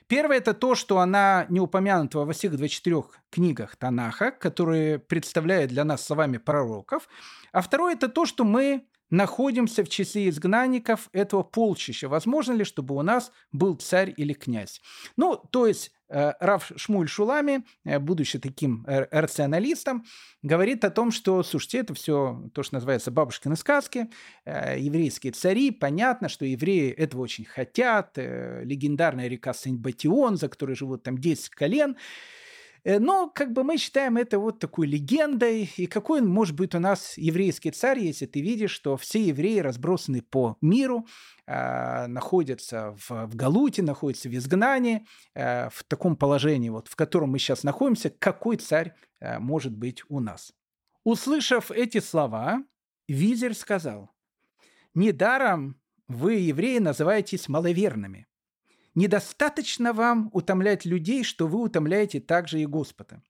Первое– 0.08 0.36
это 0.38 0.52
то, 0.52 0.74
что 0.74 0.98
она 0.98 1.46
не 1.48 1.60
упомянута 1.60 2.18
во 2.18 2.32
всех 2.32 2.56
24 2.56 3.04
книгах 3.30 3.76
Танаха, 3.76 4.32
которые 4.32 4.98
представляют 4.98 5.70
для 5.70 5.84
нас 5.84 6.04
словами 6.04 6.38
пророков. 6.38 7.08
А 7.52 7.60
второе– 7.60 7.94
это 7.94 8.08
то, 8.08 8.26
что 8.26 8.44
мы 8.44 8.88
находимся 9.10 9.84
в 9.84 9.88
числе 9.88 10.28
изгнанников 10.28 11.08
этого 11.12 11.42
полчища. 11.42 12.08
Возможно 12.08 12.52
ли, 12.52 12.64
чтобы 12.64 12.94
у 12.94 13.02
нас 13.02 13.32
был 13.52 13.76
царь 13.76 14.14
или 14.16 14.32
князь? 14.32 14.80
Ну, 15.16 15.36
то 15.36 15.66
есть 15.66 15.92
э, 16.08 16.32
Раф 16.40 16.70
Шмуль 16.76 17.08
Шулами, 17.08 17.64
э, 17.84 17.98
будучи 17.98 18.38
таким 18.38 18.84
э, 18.86 19.06
рационалистом, 19.10 20.04
говорит 20.42 20.84
о 20.84 20.90
том, 20.90 21.10
что, 21.10 21.42
слушайте, 21.42 21.78
это 21.78 21.94
все 21.94 22.48
то, 22.54 22.62
что 22.62 22.76
называется 22.76 23.10
бабушкины 23.10 23.56
сказки, 23.56 24.08
еврейские 24.46 25.32
цари, 25.32 25.70
понятно, 25.70 26.28
что 26.28 26.44
евреи 26.44 26.90
этого 26.90 27.22
очень 27.22 27.44
хотят, 27.44 28.16
легендарная 28.16 29.28
река 29.28 29.52
Сент-Батион, 29.52 30.36
за 30.36 30.48
которой 30.48 30.74
живут 30.74 31.02
там 31.02 31.18
10 31.18 31.50
колен, 31.50 31.96
но 32.84 33.28
как 33.28 33.52
бы 33.52 33.64
мы 33.64 33.76
считаем 33.76 34.16
это 34.16 34.38
вот 34.38 34.58
такой 34.58 34.86
легендой. 34.86 35.70
И 35.76 35.86
какой 35.86 36.20
может 36.20 36.54
быть 36.54 36.74
у 36.74 36.78
нас 36.78 37.16
еврейский 37.18 37.70
царь, 37.70 37.98
если 38.00 38.26
ты 38.26 38.40
видишь, 38.40 38.70
что 38.70 38.96
все 38.96 39.22
евреи 39.22 39.58
разбросаны 39.58 40.22
по 40.22 40.56
миру, 40.60 41.06
э, 41.46 42.06
находятся 42.06 42.96
в, 42.98 43.26
в 43.26 43.36
Галуте, 43.36 43.82
находятся 43.82 44.28
в 44.28 44.34
изгнании, 44.34 45.06
э, 45.34 45.68
в 45.70 45.84
таком 45.84 46.16
положении, 46.16 46.70
вот, 46.70 46.88
в 46.88 46.96
котором 46.96 47.30
мы 47.30 47.38
сейчас 47.38 47.62
находимся, 47.62 48.10
какой 48.10 48.56
царь 48.56 48.94
э, 49.20 49.38
может 49.38 49.76
быть 49.76 50.02
у 50.08 50.20
нас? 50.20 50.52
Услышав 51.04 51.70
эти 51.70 52.00
слова, 52.00 52.62
Визер 53.08 53.54
сказал, 53.54 54.10
«Недаром 54.94 55.80
вы, 56.08 56.34
евреи, 56.34 56.78
называетесь 56.78 57.48
маловерными, 57.48 58.26
недостаточно 59.00 59.92
вам 59.92 60.30
утомлять 60.32 60.84
людей, 60.84 61.24
что 61.24 61.46
вы 61.46 61.62
утомляете 61.62 62.20
также 62.20 62.60
и 62.60 62.66
Господа. 62.66 63.22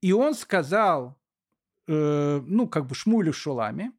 И 0.00 0.12
он 0.12 0.34
сказал, 0.34 1.18
э, 1.86 2.40
ну, 2.46 2.68
как 2.68 2.86
бы 2.86 2.94
Шмулю 2.94 3.32
Шулами, 3.32 3.92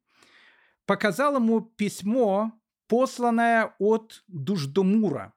показал 0.85 1.35
ему 1.35 1.61
письмо, 1.61 2.51
посланное 2.87 3.75
от 3.79 4.23
Дуждомура. 4.27 5.33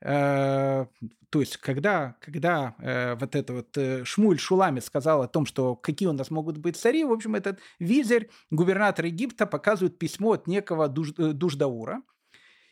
Э, 0.00 0.86
то 1.30 1.40
есть, 1.40 1.56
когда, 1.56 2.16
когда 2.20 2.74
э, 2.78 3.16
вот 3.16 3.34
это 3.34 3.52
вот 3.52 3.76
э, 3.76 4.04
Шмуль 4.04 4.38
Шулами 4.38 4.80
сказал 4.80 5.22
о 5.22 5.28
том, 5.28 5.46
что 5.46 5.76
какие 5.76 6.08
у 6.08 6.12
нас 6.12 6.30
могут 6.30 6.58
быть 6.58 6.76
цари, 6.76 7.04
в 7.04 7.12
общем, 7.12 7.34
этот 7.34 7.58
визирь, 7.78 8.30
губернатор 8.50 9.04
Египта, 9.06 9.46
показывает 9.46 9.98
письмо 9.98 10.32
от 10.32 10.46
некого 10.46 10.88
Дуж, 10.88 11.12
э, 11.18 11.32
Дуждаура, 11.32 12.02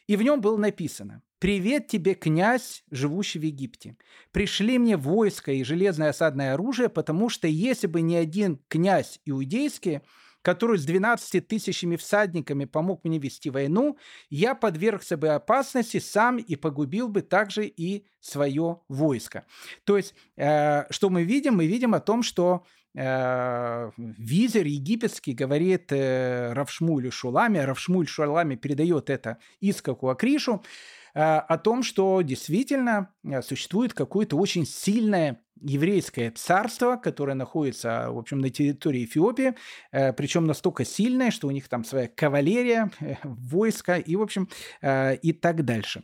и 0.06 0.16
в 0.16 0.22
нем 0.22 0.40
было 0.40 0.56
написано 0.56 1.22
«Привет 1.42 1.88
тебе, 1.88 2.14
князь, 2.14 2.84
живущий 2.92 3.40
в 3.40 3.42
Египте. 3.42 3.96
Пришли 4.30 4.78
мне 4.78 4.96
войско 4.96 5.50
и 5.50 5.64
железное 5.64 6.10
осадное 6.10 6.54
оружие, 6.54 6.88
потому 6.88 7.28
что 7.28 7.48
если 7.48 7.88
бы 7.88 8.00
не 8.00 8.14
один 8.14 8.60
князь 8.68 9.18
иудейский, 9.24 10.02
который 10.42 10.78
с 10.78 10.84
12 10.84 11.48
тысячами 11.48 11.96
всадниками 11.96 12.64
помог 12.64 13.02
мне 13.02 13.18
вести 13.18 13.50
войну, 13.50 13.98
я 14.30 14.54
подвергся 14.54 15.16
бы 15.16 15.30
опасности 15.30 15.98
сам 15.98 16.36
и 16.36 16.54
погубил 16.54 17.08
бы 17.08 17.22
также 17.22 17.66
и 17.66 18.06
свое 18.20 18.78
войско. 18.86 19.44
То 19.82 19.96
есть, 19.96 20.14
э, 20.36 20.84
что 20.92 21.10
мы 21.10 21.24
видим? 21.24 21.56
Мы 21.56 21.66
видим 21.66 21.94
о 21.94 21.98
том, 21.98 22.22
что 22.22 22.64
э, 22.94 23.90
визер 23.96 24.64
египетский 24.64 25.32
говорит 25.32 25.90
э, 25.90 26.52
Равшмулю 26.52 27.10
Шулами, 27.10 27.58
Равшмуль 27.58 28.06
Шулами 28.06 28.54
передает 28.54 29.10
это 29.10 29.38
Искаку 29.60 30.08
Акришу, 30.08 30.62
Э, 30.62 30.66
о 31.14 31.58
том, 31.58 31.82
что 31.82 32.22
действительно 32.22 33.10
э, 33.24 33.42
существует 33.42 33.92
какое-то 33.92 34.36
очень 34.36 34.66
сильное 34.66 35.42
еврейское 35.60 36.30
царство, 36.30 36.96
которое 36.96 37.34
находится, 37.34 38.10
в 38.10 38.18
общем, 38.18 38.38
на 38.40 38.50
территории 38.50 39.04
Эфиопии, 39.04 39.54
э, 39.92 40.12
причем 40.12 40.46
настолько 40.46 40.84
сильное, 40.84 41.30
что 41.30 41.48
у 41.48 41.50
них 41.50 41.68
там 41.68 41.84
своя 41.84 42.08
кавалерия, 42.08 42.90
войско 43.22 43.96
и, 43.96 44.16
в 44.16 44.22
общем, 44.22 44.48
и 44.82 45.38
так 45.40 45.64
дальше. 45.64 46.02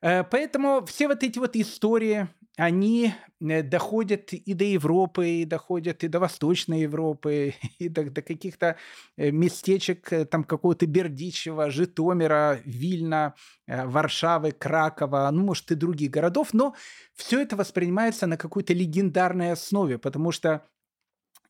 Поэтому 0.00 0.84
все 0.84 1.06
вот 1.06 1.22
эти 1.22 1.38
вот 1.38 1.54
истории, 1.54 2.28
они 2.56 3.14
доходят 3.38 4.32
и 4.32 4.54
до 4.54 4.64
Европы, 4.64 5.28
и 5.28 5.44
доходят 5.44 6.04
и 6.04 6.08
до 6.08 6.20
Восточной 6.20 6.82
Европы, 6.82 7.54
и 7.78 7.88
до, 7.88 8.04
до 8.10 8.22
каких-то 8.22 8.76
местечек 9.16 10.10
там 10.30 10.44
какого-то 10.44 10.86
Бердичева, 10.86 11.70
Житомира, 11.70 12.60
Вильна, 12.64 13.34
Варшавы, 13.66 14.52
Кракова, 14.52 15.30
ну, 15.32 15.44
может, 15.44 15.70
и 15.72 15.74
других 15.74 16.10
городов, 16.10 16.52
но 16.52 16.74
все 17.14 17.40
это 17.40 17.56
воспринимается 17.56 18.26
на 18.26 18.36
какой-то 18.36 18.74
легендарной 18.74 19.52
основе, 19.52 19.98
потому 19.98 20.30
что 20.30 20.66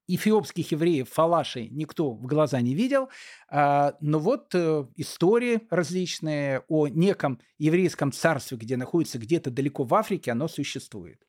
эфиопских 0.08 0.72
евреев, 0.72 1.08
фалашей, 1.08 1.68
никто 1.70 2.12
в 2.12 2.26
глаза 2.26 2.60
не 2.60 2.74
видел. 2.74 3.08
А, 3.48 3.94
но 4.00 4.18
вот 4.18 4.54
э, 4.54 4.86
истории 4.96 5.60
различные 5.70 6.62
о 6.68 6.88
неком 6.88 7.40
еврейском 7.58 8.12
царстве, 8.12 8.58
где 8.58 8.76
находится 8.76 9.18
где-то 9.18 9.50
далеко 9.50 9.84
в 9.84 9.94
Африке, 9.94 10.32
оно 10.32 10.48
существует. 10.48 11.20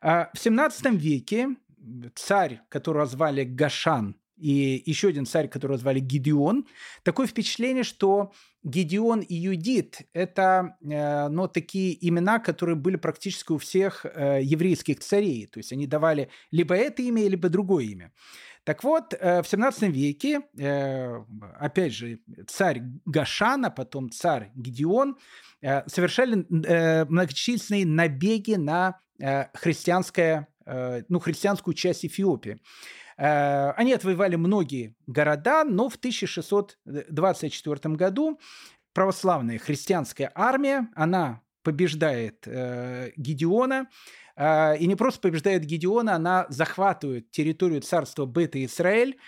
А, 0.00 0.30
в 0.32 0.38
17 0.38 0.92
веке 0.92 1.56
царь, 2.14 2.60
которого 2.68 3.06
звали 3.06 3.44
Гашан, 3.44 4.16
и 4.36 4.82
еще 4.86 5.08
один 5.08 5.26
царь, 5.26 5.48
которого 5.48 5.76
звали 5.76 6.00
Гидеон. 6.00 6.66
Такое 7.02 7.26
впечатление, 7.26 7.84
что 7.84 8.32
Гедеон 8.62 9.20
и 9.20 9.34
Юдит– 9.34 10.02
это 10.12 10.76
э, 10.82 11.28
ну, 11.28 11.48
такие 11.48 11.96
имена, 12.06 12.38
которые 12.38 12.76
были 12.76 12.96
практически 12.96 13.52
у 13.52 13.58
всех 13.58 14.04
э, 14.04 14.40
еврейских 14.42 15.00
царей. 15.00 15.46
То 15.46 15.58
есть 15.60 15.72
они 15.72 15.86
давали 15.86 16.28
либо 16.50 16.74
это 16.74 17.00
имя, 17.02 17.26
либо 17.26 17.48
другое 17.48 17.84
имя. 17.84 18.12
Так 18.64 18.84
вот, 18.84 19.14
э, 19.18 19.42
в 19.42 19.48
17 19.48 19.84
веке, 19.90 20.42
опять 21.58 21.94
же, 21.94 22.20
царь 22.46 22.82
Гашана, 23.06 23.70
потом 23.70 24.10
царь 24.10 24.50
Гедеон 24.54 25.16
совершали 25.86 26.46
многочисленные 27.08 27.86
набеги 27.86 28.54
на 28.54 29.00
христианское, 29.54 30.48
ну, 30.66 31.18
христианскую 31.18 31.74
часть 31.74 32.06
Эфиопии. 32.06 32.60
Э, 33.20 33.72
они 33.76 33.92
отвоевали 33.92 34.36
многие 34.36 34.94
города, 35.06 35.64
но 35.64 35.90
в 35.90 35.96
1624 35.96 37.94
году 37.94 38.40
православная 38.94 39.58
христианская 39.58 40.32
армия, 40.34 40.88
она 40.94 41.42
побеждает 41.62 42.44
э, 42.46 43.10
Гедеона, 43.16 43.88
э, 44.36 44.78
и 44.78 44.86
не 44.86 44.96
просто 44.96 45.20
побеждает 45.20 45.64
Гедеона, 45.64 46.14
она 46.14 46.46
захватывает 46.48 47.30
территорию 47.30 47.82
царства 47.82 48.24
Бета-Израиль, 48.24 49.16
Э, 49.16 49.18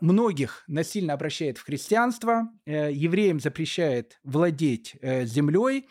многих 0.00 0.64
насильно 0.68 1.12
обращает 1.12 1.58
в 1.58 1.64
христианство, 1.64 2.48
э, 2.64 2.90
евреям 2.92 3.40
запрещает 3.40 4.18
владеть 4.24 4.96
э, 5.00 5.26
землей, 5.26 5.88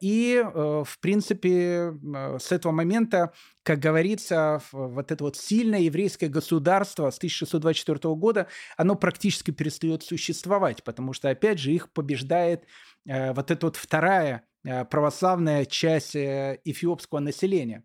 и, 0.00 0.44
в 0.44 0.98
принципе, 1.00 1.92
с 2.40 2.50
этого 2.50 2.72
момента, 2.72 3.32
как 3.62 3.78
говорится, 3.78 4.60
вот 4.72 5.12
это 5.12 5.22
вот 5.22 5.36
сильное 5.36 5.78
еврейское 5.78 6.26
государство 6.26 7.08
с 7.08 7.18
1624 7.18 8.16
года, 8.16 8.48
оно 8.76 8.96
практически 8.96 9.52
перестает 9.52 10.02
существовать, 10.02 10.82
потому 10.82 11.12
что, 11.12 11.30
опять 11.30 11.60
же, 11.60 11.70
их 11.70 11.92
побеждает 11.92 12.64
вот 13.04 13.52
эта 13.52 13.66
вот 13.66 13.76
вторая 13.76 14.42
православная 14.64 15.66
часть 15.66 16.16
эфиопского 16.16 17.20
населения. 17.20 17.84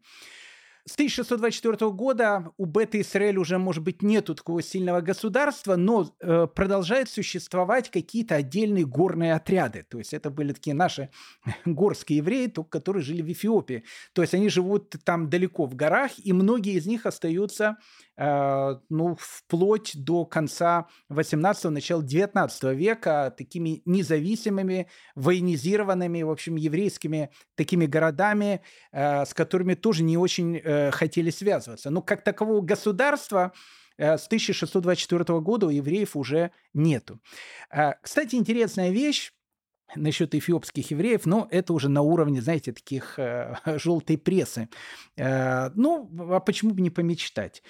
С 0.85 0.93
1624 0.93 1.91
года 1.91 2.51
у 2.57 2.65
Бета-Исраэль 2.65 3.37
уже, 3.37 3.57
может 3.57 3.83
быть, 3.83 4.01
нету 4.01 4.33
такого 4.33 4.61
сильного 4.61 5.01
государства, 5.01 5.75
но 5.75 6.09
э, 6.19 6.47
продолжают 6.47 7.09
существовать 7.09 7.91
какие-то 7.91 8.35
отдельные 8.35 8.85
горные 8.85 9.33
отряды. 9.33 9.85
То 9.87 9.99
есть 9.99 10.13
это 10.13 10.29
были 10.29 10.53
такие 10.53 10.73
наши 10.73 11.09
горские 11.65 12.17
евреи, 12.17 12.47
только 12.47 12.79
которые 12.79 13.03
жили 13.03 13.21
в 13.21 13.31
Эфиопии. 13.31 13.83
То 14.13 14.21
есть 14.21 14.33
они 14.33 14.49
живут 14.49 14.95
там 15.03 15.29
далеко 15.29 15.65
в 15.65 15.75
горах, 15.75 16.11
и 16.17 16.33
многие 16.33 16.73
из 16.73 16.85
них 16.85 17.05
остаются 17.05 17.77
э, 18.17 18.75
ну, 18.89 19.17
вплоть 19.19 19.91
до 19.95 20.25
конца 20.25 20.87
18-го, 21.11 21.69
начала 21.69 22.01
19 22.01 22.63
века 22.75 23.33
такими 23.37 23.81
независимыми, 23.85 24.87
военизированными, 25.15 26.21
в 26.23 26.31
общем, 26.31 26.55
еврейскими 26.55 27.31
такими 27.55 27.85
городами, 27.85 28.61
э, 28.91 29.25
с 29.25 29.33
которыми 29.33 29.73
тоже 29.73 30.03
не 30.03 30.17
очень 30.17 30.57
э, 30.69 30.79
Э, 30.79 30.91
хотели 30.91 31.31
связываться. 31.31 31.89
Но 31.89 32.01
как 32.01 32.23
такового 32.23 32.61
государства 32.61 33.53
э, 33.97 34.17
с 34.17 34.27
1624 34.27 35.39
года 35.39 35.65
у 35.65 35.69
евреев 35.69 36.15
уже 36.15 36.51
нету. 36.73 37.19
Э, 37.71 37.93
кстати, 38.01 38.35
интересная 38.35 38.91
вещь 38.91 39.31
насчет 39.95 40.35
эфиопских 40.35 40.91
евреев, 40.91 41.25
но 41.25 41.47
это 41.49 41.73
уже 41.73 41.89
на 41.89 42.01
уровне, 42.01 42.41
знаете, 42.41 42.71
таких 42.71 43.17
э, 43.17 43.55
желтой 43.79 44.17
прессы. 44.17 44.69
Э, 45.17 45.71
ну, 45.75 46.07
а 46.35 46.39
почему 46.39 46.73
бы 46.75 46.81
не 46.81 46.91
помечтать? 46.91 47.63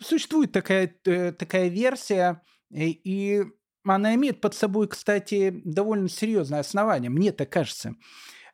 Существует 0.00 0.52
такая, 0.52 0.94
э, 1.04 1.32
такая 1.32 1.68
версия, 1.68 2.40
и 2.70 3.44
она 3.84 4.14
имеет 4.14 4.40
под 4.40 4.54
собой, 4.54 4.88
кстати, 4.88 5.60
довольно 5.64 6.08
серьезное 6.08 6.60
основание, 6.60 7.10
мне 7.10 7.32
так 7.32 7.50
кажется. 7.50 7.94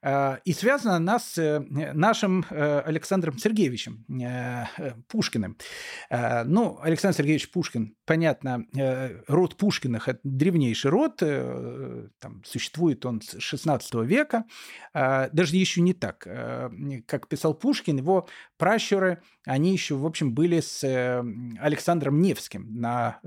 Э, 0.03 0.39
и 0.45 0.53
связана 0.53 0.97
она 0.97 1.19
с 1.19 1.39
э, 1.39 1.61
нашим 1.95 2.45
э, 2.51 2.81
Александром 2.81 3.39
Сергеевичем 3.39 4.05
Пушкиным. 5.09 5.57
Ну, 6.11 6.79
Александр 6.83 7.19
Сергеевич 7.19 7.51
Пушкин, 7.51 7.95
понятно, 8.05 8.67
род 9.29 9.57
Пушкиных– 9.57 10.09
это 10.09 10.21
древнейший 10.25 10.91
род, 10.91 11.17
там, 11.19 12.43
существует 12.45 13.05
он 13.07 13.21
с 13.21 13.39
16 13.39 13.95
века, 14.05 14.45
даже 14.95 15.57
еще 15.57 15.81
не 15.81 15.95
так. 15.95 16.27
Как 17.07 17.29
писал 17.29 17.55
Пушкин, 17.55 17.99
его 17.99 18.29
пращуры, 18.57 19.23
они 19.45 19.73
еще, 19.73 19.95
в 19.97 20.07
общем, 20.07 20.35
были 20.35 20.61
с 20.61 20.83
Александром 21.61 22.21
Невским 22.21 22.75
на 22.75 23.21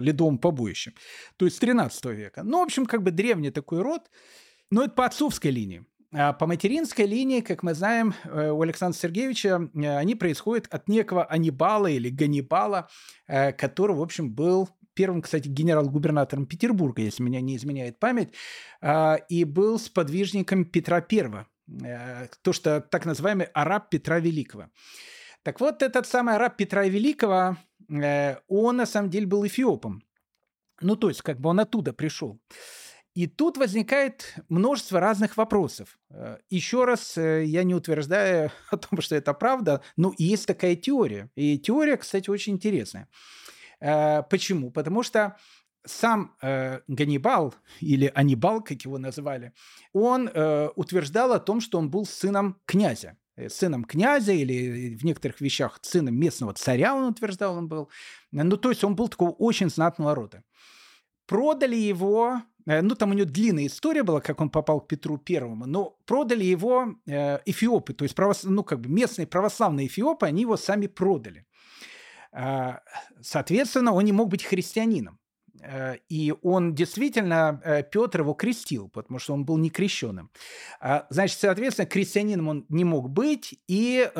ледовом 0.00 0.38
побоище, 0.38 0.92
то 1.36 1.44
есть 1.44 1.56
с 1.56 1.60
13 1.60 2.04
века. 2.06 2.42
Ну, 2.42 2.60
в 2.60 2.62
общем, 2.62 2.86
как 2.86 3.02
бы 3.02 3.10
древний 3.10 3.50
такой 3.50 3.82
род, 3.82 4.10
но 4.70 4.84
это 4.84 4.94
по 4.94 5.06
отцовской 5.06 5.50
линии. 5.50 5.84
А 6.14 6.34
по 6.34 6.46
материнской 6.46 7.06
линии, 7.06 7.40
как 7.40 7.62
мы 7.62 7.72
знаем, 7.72 8.14
э, 8.24 8.50
у 8.50 8.60
Александра 8.60 8.98
Сергеевича 8.98 9.70
э, 9.74 9.96
они 9.96 10.14
происходят 10.14 10.66
от 10.68 10.86
некого 10.86 11.24
Анибала 11.24 11.86
или 11.86 12.10
Ганнибала, 12.10 12.88
э, 13.26 13.52
который, 13.52 13.96
в 13.96 14.02
общем, 14.02 14.30
был 14.30 14.68
первым, 14.92 15.22
кстати, 15.22 15.48
генерал-губернатором 15.48 16.44
Петербурга, 16.44 17.00
если 17.00 17.22
меня 17.22 17.40
не 17.40 17.56
изменяет 17.56 17.98
память, 17.98 18.34
а, 18.82 19.14
и 19.30 19.44
был 19.44 19.78
сподвижником 19.78 20.66
Петра 20.66 21.02
I, 21.10 21.46
то, 22.42 22.52
что 22.52 22.82
так 22.82 23.06
называемый 23.06 23.46
араб 23.54 23.88
Петра 23.88 24.18
Великого. 24.18 24.66
Так 25.42 25.60
вот, 25.60 25.82
этот 25.82 26.06
самый 26.06 26.34
араб 26.34 26.58
Петра 26.58 26.84
Великого, 26.84 27.56
он 28.48 28.76
на 28.76 28.84
самом 28.84 29.08
деле 29.08 29.26
был 29.26 29.46
эфиопом. 29.46 30.02
Ну, 30.82 30.94
то 30.94 31.08
есть, 31.08 31.22
как 31.22 31.40
бы 31.40 31.48
он 31.48 31.60
оттуда 31.60 31.94
пришел. 31.94 32.38
И 33.14 33.26
тут 33.26 33.58
возникает 33.58 34.34
множество 34.48 34.98
разных 34.98 35.36
вопросов. 35.36 35.98
Э, 36.10 36.38
Еще 36.48 36.84
раз, 36.84 37.18
э, 37.18 37.44
я 37.44 37.62
не 37.62 37.74
утверждаю 37.74 38.50
о 38.70 38.76
том, 38.78 39.00
что 39.02 39.14
это 39.14 39.34
правда, 39.34 39.82
но 39.96 40.14
есть 40.16 40.46
такая 40.46 40.76
теория. 40.76 41.30
И 41.34 41.58
теория, 41.58 41.96
кстати, 41.96 42.30
очень 42.30 42.54
интересная. 42.54 43.08
Э, 43.80 44.22
почему? 44.22 44.70
Потому 44.70 45.02
что 45.02 45.36
сам 45.84 46.36
Ганнибал, 46.40 47.54
или 47.80 48.10
Анибал, 48.14 48.62
как 48.62 48.82
его 48.82 48.98
называли, 48.98 49.52
он 49.92 50.30
утверждал 50.76 51.32
о 51.32 51.40
том, 51.40 51.60
что 51.60 51.78
он 51.78 51.90
был 51.90 52.06
сыном 52.06 52.60
князя 52.66 53.16
сыном 53.48 53.84
князя 53.84 54.32
или 54.32 54.94
в 54.94 55.04
некоторых 55.04 55.40
вещах 55.40 55.78
сыном 55.80 56.14
местного 56.14 56.52
царя, 56.52 56.94
он 56.94 57.04
утверждал, 57.04 57.56
он 57.56 57.66
был. 57.66 57.88
Ну, 58.30 58.56
то 58.58 58.68
есть 58.68 58.84
он 58.84 58.94
был 58.94 59.08
такого 59.08 59.30
очень 59.30 59.70
знатного 59.70 60.14
рода. 60.14 60.44
Продали 61.26 61.74
его 61.74 62.42
Э, 62.42 62.51
ну, 62.66 62.94
там 62.94 63.10
у 63.10 63.14
него 63.14 63.28
длинная 63.28 63.66
история 63.66 64.02
была, 64.02 64.20
как 64.20 64.40
он 64.40 64.50
попал 64.50 64.80
к 64.80 64.88
Петру 64.88 65.18
Первому, 65.18 65.66
но 65.66 65.96
продали 66.06 66.44
его 66.44 66.94
э, 67.06 67.38
эфиопы, 67.44 67.94
то 67.94 68.04
есть 68.04 68.14
правос... 68.14 68.44
ну, 68.44 68.62
как 68.62 68.80
бы 68.80 68.88
местные 68.88 69.26
православные 69.26 69.86
эфиопы, 69.86 70.26
они 70.26 70.42
его 70.42 70.56
сами 70.56 70.86
продали. 70.86 71.46
Э, 72.32 72.78
соответственно, 73.20 73.92
он 73.92 74.04
не 74.04 74.12
мог 74.12 74.28
быть 74.28 74.44
христианином. 74.44 75.18
Э, 75.60 75.96
и 76.08 76.34
он 76.42 76.74
действительно, 76.74 77.60
э, 77.64 77.82
Петр 77.82 78.20
его 78.20 78.34
крестил, 78.34 78.88
потому 78.88 79.18
что 79.18 79.34
он 79.34 79.44
был 79.44 79.58
не 79.58 79.70
крещенным. 79.70 80.30
Значит, 81.10 81.38
соответственно, 81.38 81.86
крестьянином 81.86 82.48
он 82.48 82.66
не 82.68 82.84
мог 82.84 83.10
быть, 83.10 83.54
и 83.68 84.10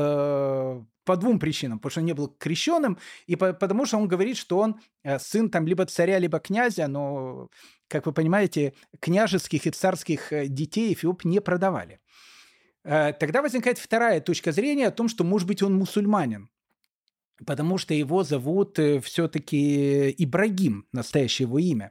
по 1.05 1.17
двум 1.17 1.41
причинам. 1.41 1.81
Потому 1.81 1.91
что 1.91 2.01
он 2.01 2.07
не 2.07 2.13
был 2.13 2.29
крещенным, 2.29 2.97
и 3.27 3.35
по, 3.35 3.53
потому 3.53 3.87
что 3.87 3.97
он 3.97 4.07
говорит, 4.07 4.37
что 4.37 4.59
он 4.59 4.81
сын 5.19 5.51
там 5.51 5.67
либо 5.67 5.85
царя, 5.85 6.21
либо 6.21 6.39
князя, 6.39 6.87
но 6.87 7.49
как 7.93 8.07
вы 8.07 8.13
понимаете, 8.13 8.73
княжеских 9.01 9.67
и 9.67 9.71
царских 9.71 10.33
э, 10.33 10.47
детей 10.47 10.95
Эфиоп 10.95 11.27
не 11.27 11.41
продавали. 11.41 12.01
Э, 12.85 13.13
тогда 13.13 13.43
возникает 13.43 13.79
вторая 13.79 14.21
точка 14.21 14.51
зрения 14.53 14.87
о 14.87 14.91
том, 14.91 15.09
что, 15.09 15.25
может 15.25 15.47
быть, 15.47 15.63
он 15.63 15.75
мусульманин 15.75 16.49
потому 17.45 17.77
что 17.77 17.93
его 17.93 18.23
зовут 18.23 18.79
э, 18.79 19.01
все-таки 19.01 20.15
Ибрагим, 20.17 20.87
настоящее 20.93 21.47
его 21.47 21.59
имя 21.59 21.91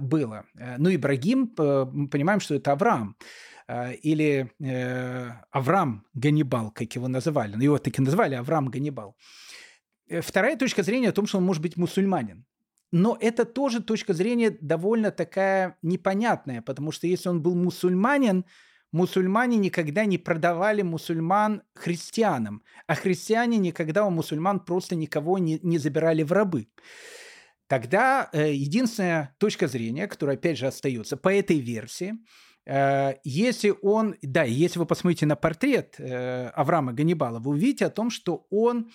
было. 0.00 0.44
Ну, 0.78 0.94
Ибрагим, 0.94 1.52
мы 1.58 2.08
понимаем, 2.08 2.38
что 2.38 2.54
это 2.54 2.72
Авраам. 2.72 3.16
или 4.04 4.50
Авраам 5.50 6.04
Ганнибал, 6.14 6.70
как 6.70 6.94
его 6.94 7.08
называли. 7.08 7.56
Ну, 7.56 7.62
его 7.62 7.78
таки 7.78 8.02
называли 8.02 8.36
Авраам 8.36 8.68
Ганнибал. 8.68 9.16
Вторая 10.20 10.56
точка 10.56 10.84
зрения 10.84 11.08
о 11.08 11.12
том, 11.12 11.26
что 11.26 11.38
он 11.38 11.44
может 11.44 11.62
быть 11.62 11.76
мусульманин. 11.76 12.44
Но 12.96 13.18
это 13.20 13.44
тоже 13.44 13.82
точка 13.82 14.14
зрения 14.14 14.56
довольно 14.60 15.10
такая 15.10 15.76
непонятная, 15.82 16.62
потому 16.62 16.92
что 16.92 17.08
если 17.08 17.28
он 17.28 17.42
был 17.42 17.56
мусульманин, 17.56 18.44
мусульмане 18.92 19.56
никогда 19.56 20.04
не 20.04 20.16
продавали 20.16 20.82
мусульман 20.82 21.64
христианам, 21.74 22.62
а 22.86 22.94
христиане 22.94 23.58
никогда 23.58 24.06
у 24.06 24.10
мусульман 24.10 24.60
просто 24.60 24.94
никого 24.94 25.38
не, 25.38 25.58
не 25.64 25.78
забирали 25.78 26.22
в 26.22 26.30
рабы. 26.30 26.68
Тогда 27.66 28.30
э, 28.32 28.52
единственная 28.52 29.34
точка 29.38 29.66
зрения, 29.66 30.06
которая 30.06 30.36
опять 30.36 30.56
же 30.56 30.68
остается 30.68 31.16
по 31.16 31.34
этой 31.34 31.58
версии, 31.58 32.14
э, 32.64 33.14
если 33.24 33.74
он, 33.82 34.14
да, 34.22 34.44
если 34.44 34.78
вы 34.78 34.86
посмотрите 34.86 35.26
на 35.26 35.34
портрет 35.34 35.96
э, 35.98 36.46
Авраама 36.54 36.92
Ганнибала, 36.92 37.40
вы 37.40 37.50
увидите 37.50 37.86
о 37.86 37.90
том, 37.90 38.10
что 38.10 38.46
он 38.50 38.92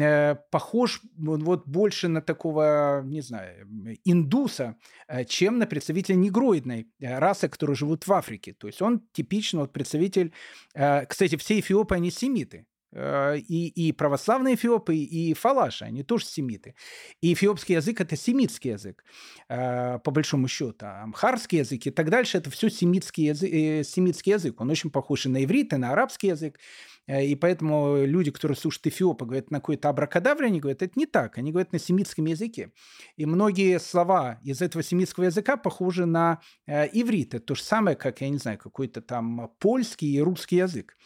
Э, 0.00 0.36
похож 0.50 1.00
вот 1.16 1.66
больше 1.66 2.08
на 2.08 2.20
такого, 2.20 3.02
не 3.04 3.20
знаю, 3.20 3.68
индуса, 4.04 4.76
э, 5.06 5.24
чем 5.24 5.58
на 5.58 5.66
представителя 5.66 6.16
негроидной 6.16 6.88
э, 6.98 7.18
расы, 7.18 7.48
которые 7.48 7.76
живут 7.76 8.06
в 8.06 8.12
Африке. 8.12 8.54
То 8.54 8.66
есть 8.66 8.82
он 8.82 9.02
типично 9.12 9.60
вот 9.60 9.72
представитель... 9.72 10.32
Кстати, 10.74 11.36
все 11.36 11.60
эфиопы, 11.60 11.94
они 11.94 12.10
семиты. 12.10 12.66
И, 12.94 13.72
и 13.74 13.92
православные 13.92 14.54
эфиопы, 14.54 14.94
и 14.96 15.34
фалаши, 15.34 15.84
они 15.84 16.02
тоже 16.04 16.26
семиты. 16.26 16.74
И 17.20 17.32
эфиопский 17.32 17.74
язык– 17.74 18.00
это 18.02 18.16
семитский 18.16 18.72
язык, 18.72 19.04
по 19.48 20.10
большому 20.12 20.46
счету. 20.46 20.86
Амхарский 20.86 21.58
язык 21.58 21.86
и 21.86 21.90
так 21.90 22.08
дальше– 22.10 22.38
это 22.38 22.50
все 22.50 22.70
семитский 22.70 23.26
язык, 23.26 23.86
семитский 23.86 24.32
язык. 24.32 24.60
Он 24.60 24.70
очень 24.70 24.90
похож 24.90 25.26
и 25.26 25.28
на 25.28 25.44
иврит, 25.44 25.72
и 25.72 25.76
на 25.76 25.92
арабский 25.92 26.28
язык. 26.28 26.58
Э, 27.06 27.24
и 27.24 27.34
поэтому 27.34 28.04
люди, 28.04 28.30
которые 28.30 28.56
слушают 28.56 28.86
эфиопа, 28.86 29.24
говорят 29.26 29.50
на 29.50 29.58
какой-то 29.58 29.88
абракадабре, 29.88 30.46
они 30.46 30.60
говорят, 30.60 30.82
это 30.82 30.92
не 30.96 31.06
так, 31.06 31.38
они 31.38 31.50
говорят 31.50 31.72
на 31.72 31.78
семитском 31.78 32.26
языке. 32.26 32.72
И 33.16 33.26
многие 33.26 33.78
слова 33.78 34.40
из 34.42 34.62
этого 34.62 34.82
семитского 34.82 35.24
языка 35.24 35.56
похожи 35.56 36.06
на 36.06 36.40
э, 36.66 36.88
иврит. 36.92 37.34
Это 37.34 37.44
то 37.44 37.54
же 37.54 37.62
самое, 37.62 37.96
как, 37.96 38.20
я 38.20 38.28
не 38.28 38.38
знаю, 38.38 38.58
какой-то 38.58 39.00
там 39.00 39.50
польский 39.58 40.14
и 40.14 40.20
русский 40.20 40.56
язык. 40.56 40.96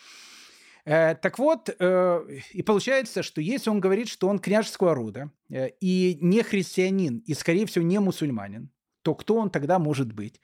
Э, 0.89 1.14
так 1.14 1.39
вот, 1.39 1.68
э, 1.78 2.39
и 2.53 2.62
получается, 2.62 3.22
что 3.22 3.43
если 3.43 3.68
он 3.68 3.78
говорит, 3.78 4.09
что 4.09 4.26
он 4.26 4.39
княжеского 4.39 4.95
рода 4.95 5.30
э, 5.51 5.68
и 5.80 6.16
не 6.22 6.43
христианин, 6.43 7.18
и, 7.26 7.34
скорее 7.34 7.66
всего, 7.66 7.84
не 7.84 8.01
мусульманин, 8.01 8.70
то 9.03 9.14
кто 9.14 9.36
он 9.36 9.51
тогда 9.51 9.78
может 9.78 10.14
быть? 10.14 10.41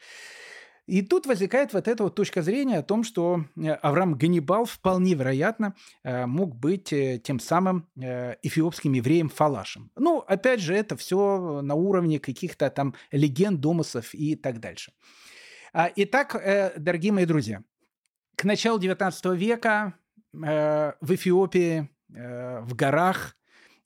И 0.86 1.00
тут 1.00 1.24
возникает 1.24 1.72
вот 1.72 1.88
эта 1.88 2.02
вот 2.02 2.14
точка 2.14 2.42
зрения 2.42 2.76
о 2.76 2.82
том, 2.82 3.04
что 3.04 3.46
Авраам 3.80 4.16
Ганнибал 4.18 4.66
вполне 4.66 5.14
вероятно 5.14 5.74
мог 6.04 6.54
быть 6.56 6.92
тем 7.22 7.40
самым 7.40 7.88
эфиопским 7.96 8.92
евреем 8.92 9.30
Фалашем. 9.30 9.90
Ну, 9.96 10.18
опять 10.18 10.60
же, 10.60 10.74
это 10.74 10.94
все 10.98 11.62
на 11.62 11.74
уровне 11.74 12.20
каких-то 12.20 12.68
там 12.68 12.94
легенд, 13.12 13.60
домыслов 13.60 14.12
и 14.12 14.36
так 14.36 14.60
дальше. 14.60 14.92
А, 15.72 15.90
итак, 15.96 16.34
дорогие 16.76 17.12
мои 17.12 17.24
друзья, 17.24 17.62
к 18.36 18.44
началу 18.44 18.78
XIX 18.78 19.34
века 19.34 19.94
в 20.34 21.14
Эфиопии, 21.14 21.88
в 22.08 22.74
горах, 22.74 23.36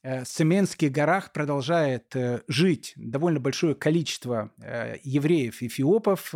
Э, 0.02 0.24
Семенских 0.24 0.92
горах 0.92 1.32
продолжает 1.32 2.14
э, 2.14 2.40
жить 2.46 2.92
довольно 2.96 3.40
большое 3.40 3.74
количество 3.74 4.50
э, 4.62 4.96
евреев-эфиопов, 5.02 6.34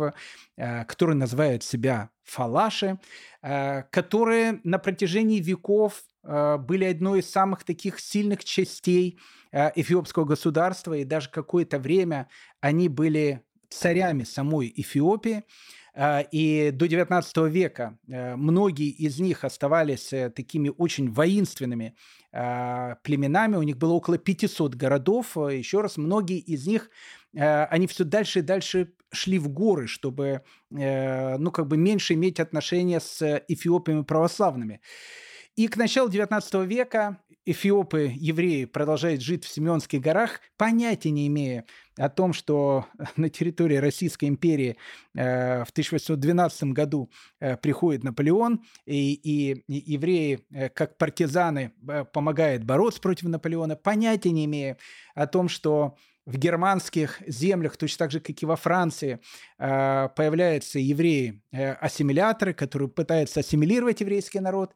которые 0.87 1.15
называют 1.15 1.63
себя 1.63 2.11
фалаши, 2.23 2.99
которые 3.41 4.61
на 4.63 4.77
протяжении 4.77 5.39
веков 5.39 6.03
были 6.21 6.85
одной 6.85 7.19
из 7.19 7.29
самых 7.31 7.63
таких 7.63 7.99
сильных 7.99 8.45
частей 8.45 9.19
эфиопского 9.51 10.25
государства, 10.25 10.93
и 10.93 11.03
даже 11.03 11.31
какое-то 11.31 11.79
время 11.79 12.29
они 12.61 12.87
были 12.87 13.41
царями 13.67 14.23
самой 14.23 14.71
Эфиопии. 14.75 15.43
И 15.95 16.71
до 16.73 16.87
XIX 16.87 17.49
века 17.49 17.99
многие 18.07 18.89
из 18.89 19.19
них 19.19 19.43
оставались 19.43 20.11
такими 20.33 20.71
очень 20.75 21.11
воинственными 21.11 21.95
а, 22.35 22.95
племенами, 23.03 23.57
у 23.57 23.61
них 23.61 23.77
было 23.77 23.93
около 23.93 24.17
500 24.17 24.73
городов, 24.73 25.37
а, 25.37 25.49
еще 25.49 25.81
раз, 25.81 25.97
многие 25.97 26.39
из 26.39 26.65
них, 26.65 26.89
а, 27.37 27.65
они 27.65 27.85
все 27.85 28.03
дальше 28.03 28.39
и 28.39 28.41
дальше 28.41 28.93
шли 29.11 29.37
в 29.37 29.49
горы, 29.49 29.85
чтобы, 29.85 30.41
э, 30.75 31.37
ну, 31.37 31.51
как 31.51 31.67
бы 31.67 31.77
меньше 31.77 32.15
иметь 32.15 32.39
отношения 32.39 32.99
с 32.99 33.43
эфиопами 33.47 34.01
православными. 34.01 34.81
И 35.55 35.67
к 35.67 35.77
началу 35.77 36.09
XIX 36.09 36.65
века 36.65 37.19
эфиопы, 37.45 38.11
евреи 38.15 38.65
продолжают 38.65 39.21
жить 39.21 39.43
в 39.43 39.49
Симеонских 39.53 39.99
горах, 40.01 40.39
понятия 40.57 41.11
не 41.11 41.27
имея 41.27 41.65
о 41.97 42.09
том, 42.09 42.33
что 42.33 42.85
на 43.17 43.29
территории 43.29 43.75
Российской 43.75 44.25
империи 44.25 44.77
э, 45.15 45.63
в 45.65 45.69
1812 45.71 46.63
году 46.71 47.11
э, 47.39 47.57
приходит 47.57 48.03
Наполеон, 48.03 48.63
и, 48.85 49.13
и, 49.13 49.63
и 49.67 49.93
евреи, 49.93 50.45
э, 50.51 50.69
как 50.69 50.97
партизаны, 50.97 51.73
помогают 52.13 52.63
бороться 52.63 53.01
против 53.01 53.27
Наполеона, 53.27 53.75
понятия 53.75 54.31
не 54.31 54.45
имея 54.45 54.77
о 55.15 55.27
том, 55.27 55.49
что 55.49 55.97
в 56.25 56.37
германских 56.37 57.21
землях, 57.27 57.75
точно 57.77 58.05
так 58.05 58.11
же, 58.11 58.19
как 58.19 58.41
и 58.41 58.45
во 58.45 58.55
Франции, 58.55 59.19
э, 59.59 60.09
появляются 60.15 60.79
евреи-ассимиляторы, 60.79 62.51
э, 62.51 62.53
которые 62.53 62.87
пытаются 62.89 63.41
ассимилировать 63.41 63.99
еврейский 64.01 64.39
народ. 64.39 64.73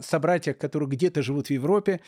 собратьях, 0.02 0.58
которые 0.58 0.88
где-то 0.88 1.22
живут 1.22 1.46
в 1.48 1.50
Европе, 1.50 2.00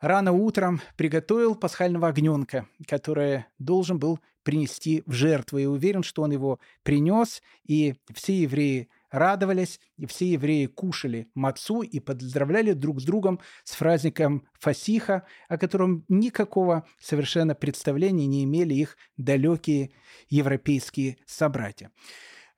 рано 0.00 0.32
утром 0.32 0.80
приготовил 0.96 1.54
пасхального 1.54 2.08
огненка, 2.08 2.66
который 2.86 3.44
должен 3.58 3.98
был 3.98 4.20
принести 4.42 5.02
в 5.06 5.12
жертву. 5.12 5.58
И 5.58 5.66
уверен, 5.66 6.02
что 6.02 6.22
он 6.22 6.30
его 6.30 6.60
принес, 6.82 7.42
и 7.64 7.96
все 8.14 8.42
евреи 8.42 8.88
радовались, 9.10 9.80
и 9.96 10.06
все 10.06 10.26
евреи 10.32 10.66
кушали 10.66 11.28
мацу 11.34 11.82
и 11.82 12.00
поздравляли 12.00 12.72
друг 12.72 13.00
с 13.00 13.04
другом 13.04 13.40
с 13.64 13.74
праздником 13.76 14.46
Фасиха, 14.60 15.24
о 15.48 15.58
котором 15.58 16.04
никакого 16.08 16.86
совершенно 17.00 17.54
представления 17.54 18.26
не 18.26 18.44
имели 18.44 18.74
их 18.74 18.96
далекие 19.16 19.90
европейские 20.28 21.18
собратья. 21.26 21.90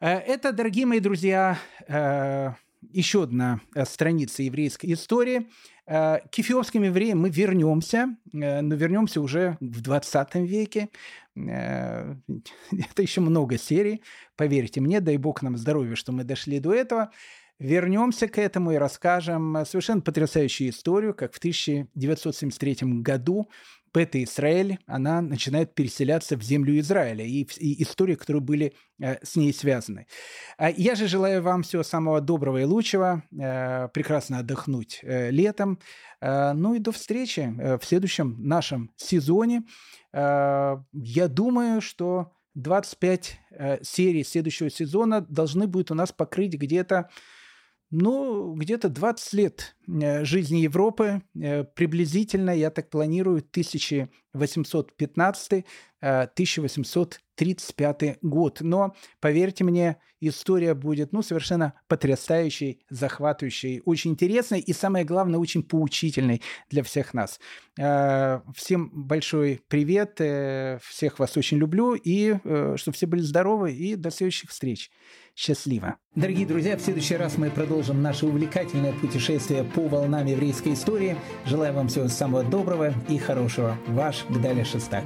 Э, 0.01 0.19
это, 0.19 0.53
дорогие 0.53 0.87
мои 0.87 1.01
друзья, 1.01 1.59
э, 1.87 2.53
еще 2.83 3.25
одна 3.25 3.61
э, 3.75 3.85
страница 3.85 4.43
еврейской 4.43 4.93
истории. 4.93 5.49
Э, 5.87 6.19
к 6.31 6.39
эфиопским 6.39 6.83
евреям 6.83 7.21
мы 7.21 7.31
вернемся, 7.31 8.17
э, 8.33 8.61
но 8.61 8.75
вернемся 8.75 9.21
уже 9.21 9.57
в 9.61 9.81
20 9.81 10.35
веке. 10.37 10.89
Это 11.35 12.23
еще 12.99 13.21
много 13.21 13.59
серий, 13.59 14.03
поверьте 14.37 14.81
мне, 14.81 15.01
дай 15.01 15.17
бог 15.17 15.43
нам 15.43 15.57
здоровья, 15.57 15.95
что 15.95 16.11
мы 16.13 16.25
дошли 16.25 16.59
до 16.59 16.73
этого. 16.75 17.13
Вернемся 17.61 18.29
к 18.29 18.39
этому 18.39 18.73
и 18.73 18.77
расскажем 18.77 19.65
совершенно 19.65 20.01
потрясающую 20.01 20.71
историю, 20.71 21.15
как 21.15 21.33
в 21.35 21.39
1973 21.39 22.77
году 23.03 23.49
Бета 23.93 24.23
Израиль, 24.25 24.79
она 24.87 25.21
начинает 25.21 25.75
переселяться 25.75 26.37
в 26.37 26.43
землю 26.43 26.79
Израиля 26.79 27.25
и, 27.25 27.43
и 27.59 27.83
истории, 27.83 28.15
которые 28.15 28.43
были 28.43 28.75
э, 29.01 29.25
с 29.25 29.37
ней 29.37 29.53
связаны. 29.53 30.07
А 30.57 30.71
я 30.71 30.95
же 30.95 31.09
желаю 31.09 31.43
вам 31.43 31.63
всего 31.63 31.83
самого 31.83 32.21
доброго 32.21 32.59
и 32.59 32.65
лучшего, 32.65 33.23
э, 33.33 33.89
прекрасно 33.89 34.39
отдохнуть 34.39 35.01
э, 35.03 35.31
летом. 35.31 35.79
Э, 36.21 36.53
ну 36.53 36.75
и 36.75 36.79
до 36.79 36.93
встречи 36.93 37.41
э, 37.41 37.79
в 37.79 37.85
следующем 37.85 38.37
нашем 38.39 38.91
сезоне. 38.97 39.65
Э, 40.13 40.77
я 40.93 41.29
думаю, 41.29 41.81
что 41.81 42.33
25 42.55 43.41
э, 43.51 43.85
серий 43.85 44.25
следующего 44.25 44.71
сезона 44.71 45.21
должны 45.21 45.67
будут 45.67 45.91
у 45.91 45.95
нас 45.95 46.13
покрыть 46.13 46.55
где-то 46.55 47.09
ну, 47.91 48.55
где-то 48.55 48.89
20 48.89 49.33
лет 49.33 49.77
э, 49.87 50.25
жизни 50.25 50.59
Европы, 50.59 51.23
э, 51.35 51.65
приблизительно, 51.65 52.51
я 52.51 52.71
так 52.71 52.91
планирую, 52.91 53.39
1815 53.39 55.65
1835 56.01 58.19
год. 58.23 58.59
Но, 58.61 58.95
поверьте 59.21 59.65
мне, 59.65 59.97
история 60.21 60.75
будет 60.75 61.13
ну, 61.13 61.23
совершенно 61.23 61.75
потрясающей, 61.87 62.81
захватывающей, 62.91 63.83
очень 63.85 64.13
интересной 64.13 64.61
и, 64.61 64.73
самое 64.73 65.05
главное, 65.05 65.39
очень 65.39 65.63
поучительной 65.63 66.43
для 66.71 66.83
всех 66.83 67.15
нас. 67.15 67.39
Всем 67.77 68.91
большой 68.93 69.61
привет, 69.69 70.21
всех 70.83 71.19
вас 71.19 71.37
очень 71.37 71.59
люблю, 71.59 71.95
и 71.95 72.37
чтобы 72.77 72.95
все 72.95 73.07
были 73.07 73.21
здоровы, 73.21 73.73
и 73.73 73.95
до 73.95 74.11
следующих 74.11 74.51
встреч. 74.51 74.91
Счастливо! 75.37 75.97
Дорогие 76.17 76.47
друзья, 76.47 76.77
в 76.77 76.81
следующий 76.81 77.15
раз 77.15 77.39
мы 77.39 77.51
продолжим 77.51 78.03
наше 78.03 78.27
увлекательное 78.27 78.93
путешествие 78.93 79.63
по 79.63 79.87
волнам 79.87 80.27
еврейской 80.27 80.75
истории. 80.75 81.17
Желаю 81.47 81.75
вам 81.75 81.87
всего 81.87 82.09
самого 82.09 82.43
доброго 82.43 82.93
и 83.09 83.19
хорошего. 83.19 83.79
Ваш 83.87 84.25
Гдаля 84.29 84.65
Шестак. 84.65 85.05